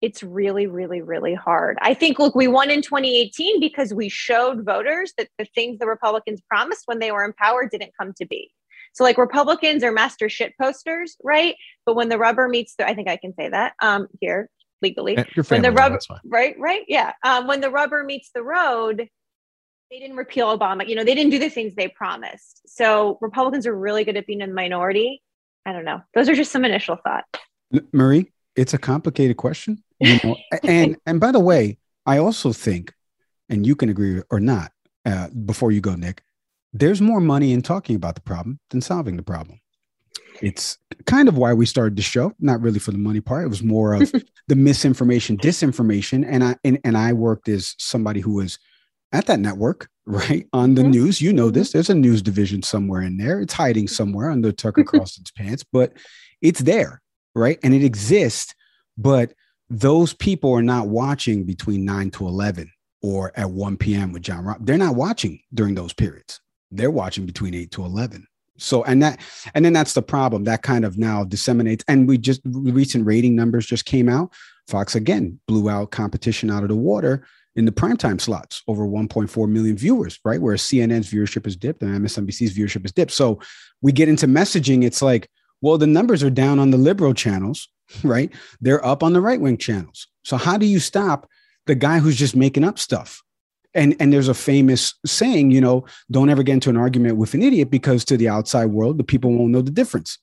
it's 0.00 0.20
really, 0.24 0.66
really, 0.66 1.00
really 1.00 1.34
hard. 1.34 1.78
I 1.80 1.94
think, 1.94 2.18
look, 2.18 2.34
we 2.34 2.48
won 2.48 2.70
in 2.72 2.82
2018 2.82 3.60
because 3.60 3.94
we 3.94 4.08
showed 4.08 4.66
voters 4.66 5.12
that 5.16 5.28
the 5.38 5.46
things 5.54 5.78
the 5.78 5.86
Republicans 5.86 6.40
promised 6.48 6.82
when 6.86 6.98
they 6.98 7.12
were 7.12 7.24
in 7.24 7.32
power 7.34 7.68
didn't 7.70 7.92
come 7.96 8.12
to 8.18 8.26
be. 8.26 8.50
So, 8.94 9.04
like, 9.04 9.16
Republicans 9.16 9.84
are 9.84 9.92
master 9.92 10.28
shit 10.28 10.54
posters, 10.60 11.16
right? 11.22 11.54
But 11.86 11.94
when 11.94 12.08
the 12.08 12.18
rubber 12.18 12.48
meets 12.48 12.74
the, 12.74 12.86
I 12.86 12.94
think 12.94 13.08
I 13.08 13.16
can 13.16 13.32
say 13.34 13.48
that 13.48 13.74
um, 13.80 14.08
here 14.20 14.50
legally. 14.82 15.16
Your 15.34 15.44
family, 15.44 15.62
when 15.68 15.74
the 15.74 15.80
rubber, 15.80 15.98
right, 16.24 16.54
right, 16.58 16.82
yeah. 16.88 17.12
Um, 17.24 17.46
when 17.46 17.60
the 17.60 17.70
rubber 17.70 18.04
meets 18.04 18.30
the 18.34 18.42
road, 18.42 19.08
they 19.90 19.98
didn't 19.98 20.16
repeal 20.16 20.56
Obama. 20.56 20.88
You 20.88 20.96
know, 20.96 21.04
they 21.04 21.14
didn't 21.14 21.30
do 21.30 21.38
the 21.38 21.50
things 21.50 21.74
they 21.74 21.88
promised. 21.88 22.62
So 22.66 23.18
Republicans 23.20 23.66
are 23.66 23.76
really 23.76 24.04
good 24.04 24.16
at 24.16 24.26
being 24.26 24.40
in 24.40 24.50
the 24.50 24.54
minority. 24.54 25.22
I 25.64 25.72
don't 25.72 25.84
know. 25.84 26.02
Those 26.14 26.28
are 26.28 26.34
just 26.34 26.50
some 26.50 26.64
initial 26.64 26.96
thoughts. 26.96 27.28
Marie, 27.92 28.30
it's 28.56 28.74
a 28.74 28.78
complicated 28.78 29.36
question 29.36 29.82
you 30.02 30.18
know, 30.24 30.36
and 30.62 30.96
and 31.06 31.20
by 31.20 31.32
the 31.32 31.40
way, 31.40 31.78
I 32.06 32.18
also 32.18 32.52
think, 32.52 32.92
and 33.48 33.66
you 33.66 33.76
can 33.76 33.88
agree 33.88 34.22
or 34.30 34.40
not, 34.40 34.72
uh, 35.06 35.28
before 35.28 35.72
you 35.72 35.80
go, 35.80 35.94
Nick, 35.94 36.22
there's 36.72 37.00
more 37.00 37.20
money 37.20 37.52
in 37.52 37.62
talking 37.62 37.96
about 37.96 38.14
the 38.14 38.20
problem 38.20 38.58
than 38.70 38.80
solving 38.80 39.16
the 39.16 39.22
problem. 39.22 39.60
It's 40.42 40.78
kind 41.06 41.28
of 41.28 41.36
why 41.36 41.52
we 41.52 41.66
started 41.66 41.96
the 41.96 42.02
show, 42.02 42.34
not 42.40 42.60
really 42.60 42.78
for 42.78 42.90
the 42.90 42.98
money 42.98 43.20
part. 43.20 43.44
It 43.44 43.48
was 43.48 43.62
more 43.62 43.94
of 43.94 44.12
the 44.48 44.56
misinformation, 44.56 45.36
disinformation. 45.36 46.24
And 46.28 46.42
I 46.42 46.56
and, 46.64 46.78
and 46.84 46.96
I 46.96 47.12
worked 47.12 47.48
as 47.48 47.74
somebody 47.78 48.20
who 48.20 48.34
was 48.34 48.58
at 49.12 49.26
that 49.26 49.40
network, 49.40 49.88
right? 50.06 50.46
On 50.52 50.74
the 50.74 50.82
mm-hmm. 50.82 50.90
news. 50.90 51.20
You 51.20 51.32
know 51.32 51.50
this. 51.50 51.68
Mm-hmm. 51.68 51.78
There's 51.78 51.90
a 51.90 51.94
news 51.94 52.22
division 52.22 52.62
somewhere 52.62 53.02
in 53.02 53.18
there. 53.18 53.40
It's 53.40 53.54
hiding 53.54 53.84
mm-hmm. 53.84 53.94
somewhere 53.94 54.30
under 54.30 54.52
Tucker 54.52 54.82
mm-hmm. 54.82 54.96
Carlson's 54.96 55.30
pants, 55.30 55.64
but 55.64 55.92
it's 56.40 56.60
there, 56.60 57.00
right? 57.34 57.58
And 57.62 57.74
it 57.74 57.84
exists. 57.84 58.54
But 58.98 59.32
those 59.70 60.12
people 60.12 60.52
are 60.52 60.62
not 60.62 60.88
watching 60.88 61.44
between 61.44 61.84
9 61.84 62.10
to 62.10 62.26
11 62.26 62.70
or 63.00 63.32
at 63.36 63.50
1 63.50 63.76
p.m. 63.78 64.12
with 64.12 64.22
John 64.22 64.44
Rob. 64.44 64.66
They're 64.66 64.76
not 64.76 64.96
watching 64.96 65.40
during 65.54 65.74
those 65.74 65.92
periods. 65.92 66.40
They're 66.70 66.90
watching 66.90 67.26
between 67.26 67.54
8 67.54 67.70
to 67.72 67.84
11. 67.84 68.26
So 68.62 68.84
and 68.84 69.02
that 69.02 69.20
and 69.54 69.64
then 69.64 69.72
that's 69.72 69.94
the 69.94 70.02
problem 70.02 70.44
that 70.44 70.62
kind 70.62 70.84
of 70.84 70.98
now 70.98 71.24
disseminates 71.24 71.84
and 71.88 72.08
we 72.08 72.18
just 72.18 72.40
recent 72.44 73.06
rating 73.06 73.34
numbers 73.36 73.66
just 73.66 73.84
came 73.84 74.08
out. 74.08 74.32
Fox 74.68 74.94
again 74.94 75.40
blew 75.48 75.68
out 75.68 75.90
competition 75.90 76.50
out 76.50 76.62
of 76.62 76.68
the 76.68 76.76
water 76.76 77.26
in 77.54 77.64
the 77.64 77.72
primetime 77.72 78.20
slots 78.20 78.62
over 78.66 78.86
1.4 78.86 79.48
million 79.48 79.76
viewers, 79.76 80.18
right? 80.24 80.40
Where 80.40 80.56
CNN's 80.56 81.12
viewership 81.12 81.44
has 81.44 81.56
dipped 81.56 81.82
and 81.82 82.00
MSNBC's 82.00 82.56
viewership 82.56 82.82
has 82.82 82.92
dipped. 82.92 83.12
So 83.12 83.40
we 83.82 83.92
get 83.92 84.08
into 84.08 84.26
messaging, 84.26 84.84
it's 84.84 85.02
like, 85.02 85.28
well, 85.60 85.76
the 85.76 85.86
numbers 85.86 86.22
are 86.22 86.30
down 86.30 86.58
on 86.58 86.70
the 86.70 86.78
liberal 86.78 87.12
channels 87.12 87.68
right? 88.02 88.32
They're 88.60 88.84
up 88.84 89.02
on 89.02 89.12
the 89.12 89.20
right 89.20 89.40
wing 89.40 89.58
channels. 89.58 90.06
So 90.24 90.36
how 90.36 90.56
do 90.56 90.66
you 90.66 90.78
stop 90.78 91.28
the 91.66 91.74
guy 91.74 91.98
who's 91.98 92.16
just 92.16 92.36
making 92.36 92.64
up 92.64 92.78
stuff? 92.78 93.22
And 93.74 93.96
and 94.00 94.12
there's 94.12 94.28
a 94.28 94.34
famous 94.34 94.94
saying, 95.06 95.50
you 95.50 95.60
know, 95.60 95.84
don't 96.10 96.28
ever 96.28 96.42
get 96.42 96.54
into 96.54 96.70
an 96.70 96.76
argument 96.76 97.16
with 97.16 97.34
an 97.34 97.42
idiot 97.42 97.70
because 97.70 98.04
to 98.06 98.16
the 98.16 98.28
outside 98.28 98.66
world, 98.66 98.98
the 98.98 99.04
people 99.04 99.32
won't 99.32 99.50
know 99.50 99.62
the 99.62 99.70
difference. 99.70 100.18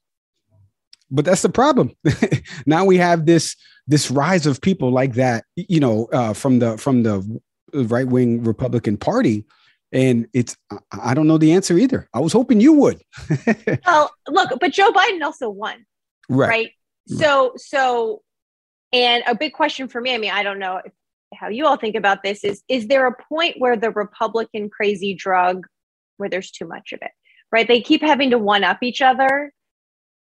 But 1.09 1.25
that's 1.25 1.41
the 1.41 1.49
problem. 1.49 1.95
now 2.65 2.85
we 2.85 2.97
have 2.97 3.25
this 3.25 3.55
this 3.87 4.11
rise 4.11 4.45
of 4.45 4.61
people 4.61 4.91
like 4.91 5.13
that, 5.13 5.45
you 5.55 5.79
know, 5.79 6.07
uh, 6.13 6.33
from 6.33 6.59
the 6.59 6.77
from 6.77 7.03
the 7.03 7.41
right 7.73 8.07
wing 8.07 8.43
Republican 8.43 8.97
Party 8.97 9.45
and 9.91 10.27
it's 10.33 10.55
I 10.91 11.13
don't 11.13 11.27
know 11.27 11.37
the 11.37 11.53
answer 11.53 11.77
either. 11.77 12.07
I 12.13 12.19
was 12.19 12.33
hoping 12.33 12.61
you 12.61 12.73
would. 12.73 13.01
well, 13.85 14.11
look, 14.27 14.51
but 14.59 14.71
Joe 14.71 14.91
Biden 14.91 15.23
also 15.23 15.49
won. 15.49 15.85
Right. 16.29 16.49
right? 16.49 16.71
So, 17.07 17.53
so, 17.55 18.21
and 18.93 19.23
a 19.25 19.33
big 19.33 19.53
question 19.53 19.87
for 19.87 19.99
me, 19.99 20.13
I 20.13 20.19
mean, 20.19 20.31
I 20.31 20.43
don't 20.43 20.59
know 20.59 20.79
if, 20.85 20.91
how 21.33 21.49
you 21.49 21.65
all 21.65 21.77
think 21.77 21.95
about 21.95 22.23
this 22.23 22.43
is, 22.43 22.63
is 22.67 22.87
there 22.87 23.07
a 23.07 23.15
point 23.15 23.55
where 23.57 23.77
the 23.77 23.91
Republican 23.91 24.69
crazy 24.69 25.13
drug, 25.13 25.65
where 26.17 26.29
there's 26.29 26.51
too 26.51 26.67
much 26.67 26.91
of 26.91 26.99
it, 27.01 27.11
right? 27.51 27.67
They 27.67 27.81
keep 27.81 28.01
having 28.01 28.31
to 28.31 28.37
one 28.37 28.63
up 28.63 28.79
each 28.81 29.01
other. 29.01 29.51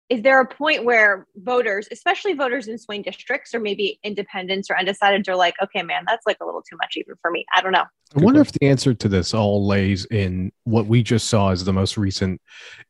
Is 0.09 0.23
there 0.23 0.41
a 0.41 0.47
point 0.47 0.85
where 0.85 1.27
voters, 1.37 1.87
especially 1.93 2.33
voters 2.33 2.67
in 2.67 2.79
swing 2.79 3.03
districts 3.03 3.55
or 3.55 3.61
maybe 3.61 4.01
independents 4.03 4.71
or 4.71 4.75
undecideds, 4.75 5.29
are 5.29 5.37
like, 5.37 5.55
okay, 5.63 5.83
man, 5.83 6.05
that's 6.07 6.27
like 6.27 6.39
a 6.41 6.47
little 6.47 6.63
too 6.63 6.77
much 6.79 6.95
even 6.97 7.15
for 7.21 7.31
me. 7.31 7.45
I 7.55 7.61
don't 7.61 7.73
know. 7.73 7.85
I 8.17 8.21
wonder 8.21 8.41
if 8.41 8.51
the 8.53 8.67
answer 8.67 8.95
to 8.95 9.09
this 9.09 9.35
all 9.35 9.67
lays 9.67 10.07
in 10.07 10.51
what 10.65 10.87
we 10.87 11.03
just 11.03 11.29
saw 11.29 11.51
as 11.51 11.65
the 11.65 11.75
most 11.75 11.99
recent 11.99 12.41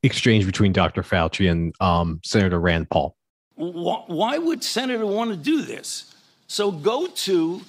exchange 0.05 0.47
between 0.47 0.73
Dr. 0.73 1.03
Fauci 1.03 1.51
and 1.51 1.75
um, 1.81 2.21
Senator 2.23 2.61
Rand 2.61 2.89
Paul 2.89 3.17
why 3.59 4.39
would 4.39 4.63
Senator 4.63 5.05
want 5.05 5.31
to 5.31 5.37
do 5.37 5.63
this? 5.63 6.15
So 6.47 6.71
go 6.71 7.07
to 7.07 7.61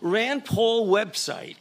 Rand 0.00 0.44
Paul 0.44 0.88
website 0.88 1.56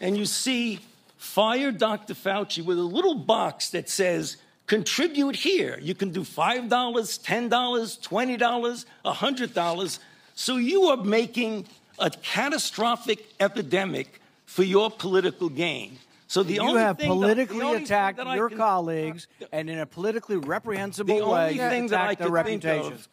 and 0.00 0.16
you 0.16 0.26
see 0.26 0.80
fire 1.16 1.72
Dr. 1.72 2.14
Fauci 2.14 2.64
with 2.64 2.78
a 2.78 2.82
little 2.82 3.14
box 3.14 3.70
that 3.70 3.88
says 3.88 4.36
contribute 4.66 5.36
here. 5.36 5.78
You 5.80 5.94
can 5.94 6.10
do 6.10 6.20
$5, 6.20 6.68
$10, 6.68 7.48
$20, 7.48 8.84
$100. 9.04 9.98
So 10.34 10.56
you 10.56 10.82
are 10.84 10.96
making 10.98 11.66
a 11.98 12.10
catastrophic 12.10 13.26
epidemic 13.40 14.20
for 14.46 14.62
your 14.62 14.90
political 14.90 15.48
gain. 15.48 15.98
So 16.28 16.42
the 16.42 16.58
only 16.58 16.58
thing 16.58 16.64
you 16.64 16.70
only 16.70 16.82
have 16.82 16.98
thing 16.98 17.08
politically 17.08 17.58
that, 17.58 17.82
attacked 17.82 18.18
your 18.36 18.50
can, 18.50 18.58
colleagues 18.58 19.26
and 19.50 19.70
in 19.70 19.78
a 19.78 19.86
politically 19.86 20.36
reprehensible 20.36 21.18
the 21.18 21.26
way 21.26 21.46
only 21.50 21.56
thing 21.56 21.86
that 21.88 22.08
I 22.08 22.14
their 22.14 22.28
reputations. 22.28 23.08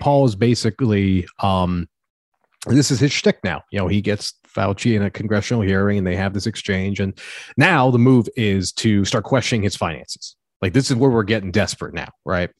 Paul 0.00 0.24
is 0.24 0.36
basically 0.36 1.26
um, 1.40 1.88
this 2.66 2.90
is 2.90 3.00
his 3.00 3.12
shtick 3.12 3.38
now. 3.42 3.62
You 3.70 3.78
know, 3.78 3.88
he 3.88 4.00
gets 4.00 4.34
Fauci 4.46 4.94
in 4.94 5.02
a 5.02 5.10
congressional 5.10 5.62
hearing 5.62 5.98
and 5.98 6.06
they 6.06 6.16
have 6.16 6.34
this 6.34 6.46
exchange. 6.46 7.00
And 7.00 7.18
now 7.56 7.90
the 7.90 7.98
move 7.98 8.28
is 8.36 8.72
to 8.74 9.04
start 9.04 9.24
questioning 9.24 9.62
his 9.62 9.76
finances. 9.76 10.36
Like 10.60 10.72
this 10.72 10.90
is 10.90 10.96
where 10.96 11.10
we're 11.10 11.24
getting 11.24 11.50
desperate 11.50 11.94
now, 11.94 12.08
right? 12.24 12.50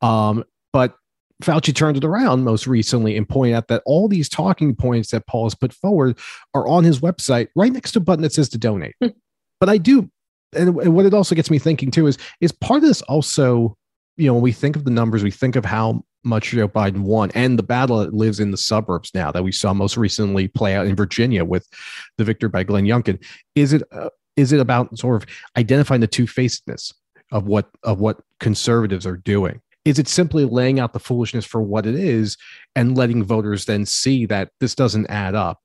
Um, 0.00 0.44
but 0.72 0.96
Fauci 1.42 1.74
turned 1.74 1.96
it 1.96 2.04
around 2.04 2.44
most 2.44 2.66
recently 2.66 3.16
and 3.16 3.28
pointed 3.28 3.54
out 3.54 3.68
that 3.68 3.82
all 3.84 4.08
these 4.08 4.28
talking 4.28 4.74
points 4.74 5.10
that 5.10 5.26
Paul 5.26 5.44
has 5.44 5.54
put 5.54 5.72
forward 5.72 6.18
are 6.54 6.66
on 6.66 6.84
his 6.84 7.00
website 7.00 7.48
right 7.54 7.72
next 7.72 7.92
to 7.92 7.98
a 7.98 8.02
button 8.02 8.22
that 8.22 8.32
says 8.32 8.48
to 8.50 8.58
donate. 8.58 8.94
Hmm. 9.02 9.08
but 9.60 9.68
I 9.68 9.78
do, 9.78 10.10
and 10.54 10.74
what 10.74 11.06
it 11.06 11.14
also 11.14 11.34
gets 11.34 11.50
me 11.50 11.58
thinking 11.58 11.90
too 11.90 12.06
is 12.06 12.18
is 12.40 12.52
part 12.52 12.82
of 12.82 12.88
this 12.88 13.02
also, 13.02 13.76
you 14.16 14.26
know, 14.26 14.34
when 14.34 14.42
we 14.42 14.52
think 14.52 14.76
of 14.76 14.84
the 14.84 14.90
numbers, 14.90 15.22
we 15.22 15.30
think 15.30 15.56
of 15.56 15.64
how 15.64 16.04
much 16.24 16.50
Joe 16.50 16.68
Biden 16.68 17.00
won 17.00 17.30
and 17.34 17.58
the 17.58 17.62
battle 17.62 17.98
that 17.98 18.14
lives 18.14 18.40
in 18.40 18.50
the 18.50 18.56
suburbs 18.56 19.10
now 19.14 19.32
that 19.32 19.42
we 19.42 19.52
saw 19.52 19.72
most 19.72 19.96
recently 19.96 20.48
play 20.48 20.74
out 20.74 20.86
in 20.86 20.96
Virginia 20.96 21.44
with 21.44 21.66
the 22.18 22.24
victory 22.24 22.48
by 22.48 22.62
Glenn 22.62 22.84
Youngkin. 22.84 23.22
Is 23.54 23.72
it 23.72 23.82
uh, 23.92 24.10
is 24.36 24.52
it 24.52 24.60
about 24.60 24.96
sort 24.98 25.22
of 25.22 25.28
identifying 25.56 26.00
the 26.00 26.06
two 26.06 26.26
facedness 26.26 26.92
of 27.32 27.46
what 27.46 27.68
of 27.82 28.00
what 28.00 28.20
conservatives 28.40 29.06
are 29.06 29.16
doing? 29.16 29.60
Is 29.84 29.98
it 29.98 30.08
simply 30.08 30.44
laying 30.44 30.78
out 30.78 30.92
the 30.92 31.00
foolishness 31.00 31.44
for 31.44 31.60
what 31.60 31.86
it 31.86 31.96
is 31.96 32.36
and 32.76 32.96
letting 32.96 33.24
voters 33.24 33.64
then 33.64 33.84
see 33.84 34.26
that 34.26 34.50
this 34.60 34.74
doesn't 34.74 35.10
add 35.10 35.34
up? 35.34 35.60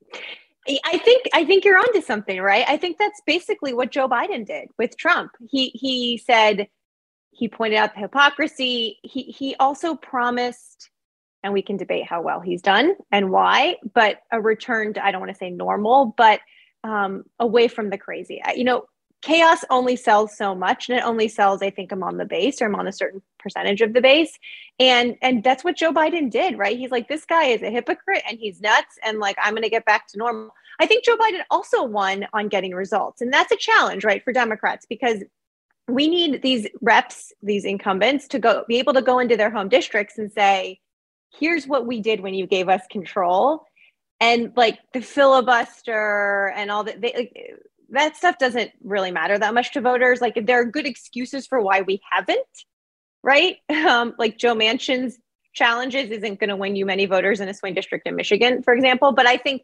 I 0.83 0.97
think 0.97 1.27
I 1.33 1.45
think 1.45 1.63
you're 1.63 1.77
onto 1.77 2.01
something, 2.01 2.41
right? 2.41 2.65
I 2.67 2.77
think 2.77 2.97
that's 2.97 3.21
basically 3.25 3.73
what 3.73 3.91
Joe 3.91 4.09
Biden 4.09 4.45
did 4.45 4.69
with 4.77 4.97
Trump. 4.97 5.31
He 5.49 5.69
he 5.69 6.17
said 6.17 6.67
he 7.37 7.47
pointed 7.47 7.77
out 7.77 7.93
the 7.93 7.99
hypocrisy. 7.99 8.97
He 9.03 9.23
he 9.23 9.55
also 9.59 9.95
promised, 9.95 10.89
and 11.43 11.53
we 11.53 11.61
can 11.61 11.77
debate 11.77 12.07
how 12.07 12.23
well 12.23 12.39
he's 12.39 12.63
done 12.63 12.95
and 13.11 13.29
why, 13.29 13.77
but 13.93 14.21
a 14.31 14.41
return 14.41 14.93
to 14.95 15.05
I 15.05 15.11
don't 15.11 15.21
want 15.21 15.31
to 15.31 15.37
say 15.37 15.51
normal, 15.51 16.15
but 16.17 16.39
um, 16.83 17.25
away 17.39 17.67
from 17.67 17.91
the 17.91 17.97
crazy. 17.97 18.41
You 18.55 18.63
know, 18.63 18.85
chaos 19.21 19.63
only 19.69 19.95
sells 19.95 20.35
so 20.35 20.55
much, 20.55 20.89
and 20.89 20.97
it 20.97 21.03
only 21.03 21.27
sells, 21.27 21.61
I 21.61 21.69
think, 21.69 21.91
I'm 21.91 22.01
on 22.01 22.17
the 22.17 22.25
base 22.25 22.59
or 22.59 22.65
I'm 22.65 22.75
on 22.75 22.87
a 22.87 22.91
certain 22.91 23.21
percentage 23.37 23.81
of 23.81 23.93
the 23.93 24.01
base, 24.01 24.35
and 24.79 25.15
and 25.21 25.43
that's 25.43 25.63
what 25.63 25.77
Joe 25.77 25.93
Biden 25.93 26.31
did, 26.31 26.57
right? 26.57 26.75
He's 26.75 26.91
like, 26.91 27.07
this 27.07 27.25
guy 27.25 27.45
is 27.45 27.61
a 27.61 27.69
hypocrite 27.69 28.23
and 28.27 28.39
he's 28.39 28.61
nuts, 28.61 28.97
and 29.05 29.19
like 29.19 29.37
I'm 29.39 29.53
going 29.53 29.61
to 29.61 29.69
get 29.69 29.85
back 29.85 30.07
to 30.07 30.17
normal. 30.17 30.49
I 30.79 30.87
think 30.87 31.05
Joe 31.05 31.17
Biden 31.17 31.41
also 31.51 31.83
won 31.83 32.25
on 32.33 32.47
getting 32.47 32.73
results, 32.73 33.21
and 33.21 33.31
that's 33.31 33.51
a 33.51 33.57
challenge, 33.57 34.03
right, 34.03 34.23
for 34.23 34.33
Democrats 34.33 34.87
because 34.89 35.23
we 35.87 36.07
need 36.07 36.41
these 36.41 36.67
reps, 36.81 37.31
these 37.41 37.65
incumbents 37.65 38.27
to 38.29 38.39
go 38.39 38.65
be 38.67 38.79
able 38.79 38.93
to 38.93 39.01
go 39.01 39.19
into 39.19 39.37
their 39.37 39.49
home 39.49 39.69
districts 39.69 40.17
and 40.17 40.31
say, 40.31 40.79
here's 41.39 41.65
what 41.65 41.85
we 41.85 42.01
did 42.01 42.21
when 42.21 42.33
you 42.33 42.45
gave 42.45 42.69
us 42.69 42.81
control. 42.91 43.65
And 44.19 44.51
like 44.55 44.79
the 44.93 45.01
filibuster 45.01 46.51
and 46.55 46.71
all 46.71 46.83
that, 46.85 46.99
they, 47.01 47.13
like, 47.15 47.59
that 47.89 48.17
stuff 48.17 48.37
doesn't 48.37 48.71
really 48.83 49.11
matter 49.11 49.37
that 49.37 49.53
much 49.53 49.73
to 49.73 49.81
voters. 49.81 50.19
Like 50.19 50.45
there 50.45 50.59
are 50.59 50.65
good 50.65 50.85
excuses 50.85 51.47
for 51.47 51.61
why 51.61 51.81
we 51.81 52.01
haven't, 52.11 52.39
right? 53.23 53.57
Um, 53.69 54.15
like 54.17 54.37
Joe 54.37 54.55
Manchin's 54.55 55.17
challenges 55.53 56.11
isn't 56.11 56.39
going 56.39 56.49
to 56.49 56.55
win 56.55 56.75
you 56.75 56.85
many 56.85 57.05
voters 57.05 57.39
in 57.39 57.47
a 57.47 57.53
swing 57.53 57.73
district 57.73 58.07
in 58.07 58.15
Michigan, 58.15 58.61
for 58.63 58.73
example. 58.73 59.13
But 59.13 59.27
I 59.27 59.37
think 59.37 59.61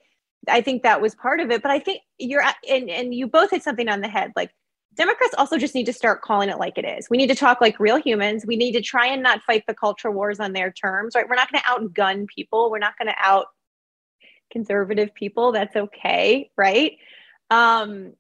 I 0.48 0.62
think 0.62 0.84
that 0.84 1.02
was 1.02 1.16
part 1.16 1.40
of 1.40 1.52
it. 1.52 1.62
But 1.62 1.72
I 1.72 1.80
think 1.80 2.02
you're 2.18 2.44
and 2.70 2.90
and 2.90 3.14
you 3.14 3.28
both 3.28 3.52
hit 3.52 3.64
something 3.64 3.90
on 3.90 4.02
the 4.02 4.08
head. 4.08 4.32
Like 4.36 4.52
Democrats 4.96 5.34
also 5.38 5.58
just 5.58 5.74
need 5.74 5.86
to 5.86 5.94
start 5.94 6.22
calling 6.22 6.50
it 6.50 6.60
like 6.60 6.78
it 6.78 6.86
is. 6.86 7.10
We 7.10 7.18
need 7.18 7.28
to 7.28 7.36
talk 7.36 7.62
like 7.62 7.80
real 7.80 7.98
humans. 7.98 8.46
We 8.46 8.56
need 8.56 8.74
to 8.74 8.82
try 8.82 9.08
and 9.08 9.24
not 9.24 9.42
fight 9.42 9.64
the 9.68 9.74
culture 9.74 10.12
wars 10.12 10.40
on 10.40 10.54
their 10.54 10.72
terms, 10.72 11.16
right? 11.16 11.28
We're 11.28 11.36
not 11.36 11.52
going 11.52 11.62
to 11.62 11.70
outgun 11.70 12.28
people. 12.28 12.70
We're 12.70 12.80
not 12.80 12.98
going 12.98 13.08
to 13.08 13.16
out 13.18 13.48
conservative 14.52 15.14
people. 15.16 15.52
That's 15.52 15.76
okay, 15.76 16.52
right? 16.58 16.98
Um, 17.50 18.14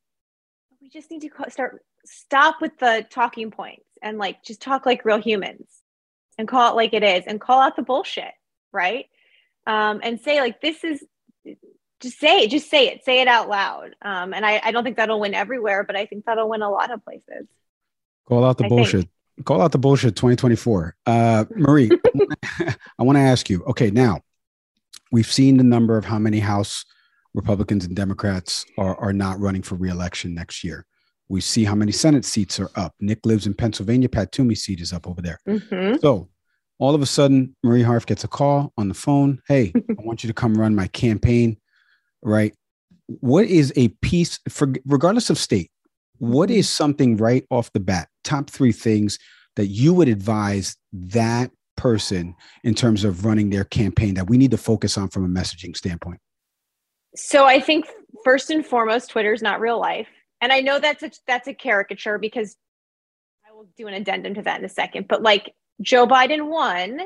we 0.82 0.89
just 0.89 1.11
need 1.11 1.21
to 1.21 1.30
start 1.49 1.84
stop 2.05 2.59
with 2.59 2.78
the 2.80 3.05
talking 3.09 3.49
points 3.49 3.86
and 4.01 4.17
like 4.17 4.43
just 4.43 4.61
talk 4.61 4.86
like 4.86 5.05
real 5.05 5.21
humans 5.21 5.67
and 6.38 6.47
call 6.47 6.71
it 6.71 6.76
like 6.76 6.93
it 6.93 7.03
is 7.03 7.24
and 7.26 7.39
call 7.39 7.61
out 7.61 7.76
the 7.76 7.82
bullshit, 7.82 8.34
right? 8.74 9.05
Um, 9.65 10.01
and 10.03 10.19
say 10.19 10.41
like 10.41 10.59
this 10.59 10.84
is 10.84 11.03
just 12.04 12.20
say 12.20 12.43
it, 12.43 12.51
just 12.51 12.70
say 12.70 12.89
it, 12.89 13.04
say 13.04 13.22
it 13.22 13.28
out 13.28 13.49
loud. 13.49 13.95
Um, 14.01 14.34
and 14.34 14.45
I, 14.45 14.62
I 14.64 14.72
don't 14.72 14.84
think 14.84 14.97
that'll 14.97 15.20
win 15.20 15.34
everywhere, 15.34 15.84
but 15.84 15.95
I 15.95 16.06
think 16.06 16.26
that'll 16.26 16.49
win 16.49 16.62
a 16.62 16.70
lot 16.70 16.91
of 16.91 17.04
places. 17.04 17.47
Call 18.28 18.45
out 18.45 18.58
the 18.58 18.66
I 18.66 18.70
bullshit. 18.70 19.10
Think. 19.38 19.45
Call 19.45 19.62
out 19.62 19.72
the 19.72 19.80
bullshit 19.80 20.16
2024. 20.16 20.95
Uh, 21.06 21.45
Marie, 21.56 21.89
I 22.99 23.04
want 23.04 23.16
to 23.16 23.22
ask 23.22 23.49
you, 23.49 23.64
okay, 23.64 23.89
now 23.89 24.22
we've 25.12 25.32
seen 25.32 25.58
the 25.58 25.64
number 25.64 25.97
of 25.97 26.06
how 26.06 26.20
many 26.20 26.39
House 26.39 26.86
Republicans 27.34 27.86
and 27.86 27.95
Democrats 27.95 28.66
are, 28.78 28.95
are 28.97 29.14
not 29.14 29.39
running 29.39 29.64
for 29.64 29.76
reelection 29.76 30.36
next 30.36 30.64
year. 30.64 30.86
We 31.30 31.41
see 31.41 31.64
how 31.64 31.74
many 31.74 31.91
Senate 31.91 32.26
seats 32.26 32.60
are 32.60 32.70
up. 32.76 32.93
Nick 32.99 33.26
lives 33.26 33.47
in 33.47 33.54
Pennsylvania. 33.54 34.10
Pat 34.10 34.32
Toomey's 34.32 34.64
seat 34.64 34.82
is 34.82 34.93
up 34.93 35.08
over 35.08 35.22
there. 35.22 35.39
Mm-hmm. 35.47 35.97
So 36.01 36.30
all 36.78 36.93
of 36.93 37.01
a 37.01 37.06
sudden, 37.06 37.56
Marie 37.64 37.82
Harf 37.82 38.06
gets 38.06 38.24
a 38.24 38.28
call 38.28 38.74
on 38.78 38.89
the 38.89 38.93
phone. 38.93 39.41
Hey, 39.47 39.72
I 39.89 39.95
want 39.99 40.24
you 40.24 40.28
to 40.28 40.34
come 40.34 40.54
run 40.54 40.76
my 40.76 40.88
campaign 40.88 41.58
right? 42.24 42.53
What 43.07 43.45
is 43.45 43.74
a 43.76 43.89
piece 44.01 44.39
for 44.49 44.74
regardless 44.86 45.30
of 45.30 45.38
state? 45.38 45.71
What 46.19 46.49
is 46.49 46.65
mm-hmm. 46.65 46.84
something 46.84 47.17
right 47.17 47.45
off 47.49 47.71
the 47.74 47.80
bat? 47.80 48.09
Top 48.24 48.49
three 48.49 48.71
things 48.71 49.19
that 49.55 49.67
you 49.67 49.93
would 49.93 50.07
advise 50.07 50.76
that 50.91 51.51
person 51.76 52.36
in 52.63 52.74
terms 52.74 53.03
of 53.03 53.26
running 53.26 53.49
their 53.49 53.63
campaign 53.63 54.15
that 54.15 54.30
we 54.30 54.38
need 54.38 54.51
to 54.51 54.57
focus 54.57 54.97
on 54.97 55.09
from 55.09 55.26
a 55.26 55.28
messaging 55.28 55.76
standpoint? 55.76 56.19
So 57.15 57.45
I 57.45 57.59
think 57.59 57.86
first 58.24 58.49
and 58.49 58.65
foremost, 58.65 59.11
Twitter 59.11 59.34
is 59.34 59.41
not 59.41 59.59
real 59.59 59.80
life, 59.80 60.07
and 60.41 60.51
I 60.51 60.61
know 60.61 60.80
that's 60.80 61.03
a 61.03 61.11
that's 61.28 61.47
a 61.47 61.53
caricature 61.53 62.17
because 62.17 62.55
I 63.47 63.53
will 63.53 63.67
do 63.78 63.88
an 63.88 63.93
addendum 63.93 64.34
to 64.36 64.41
that 64.43 64.59
in 64.59 64.65
a 64.65 64.69
second. 64.69 65.07
But 65.07 65.21
like 65.21 65.53
Joe 65.82 66.07
Biden 66.07 66.47
won 66.47 67.01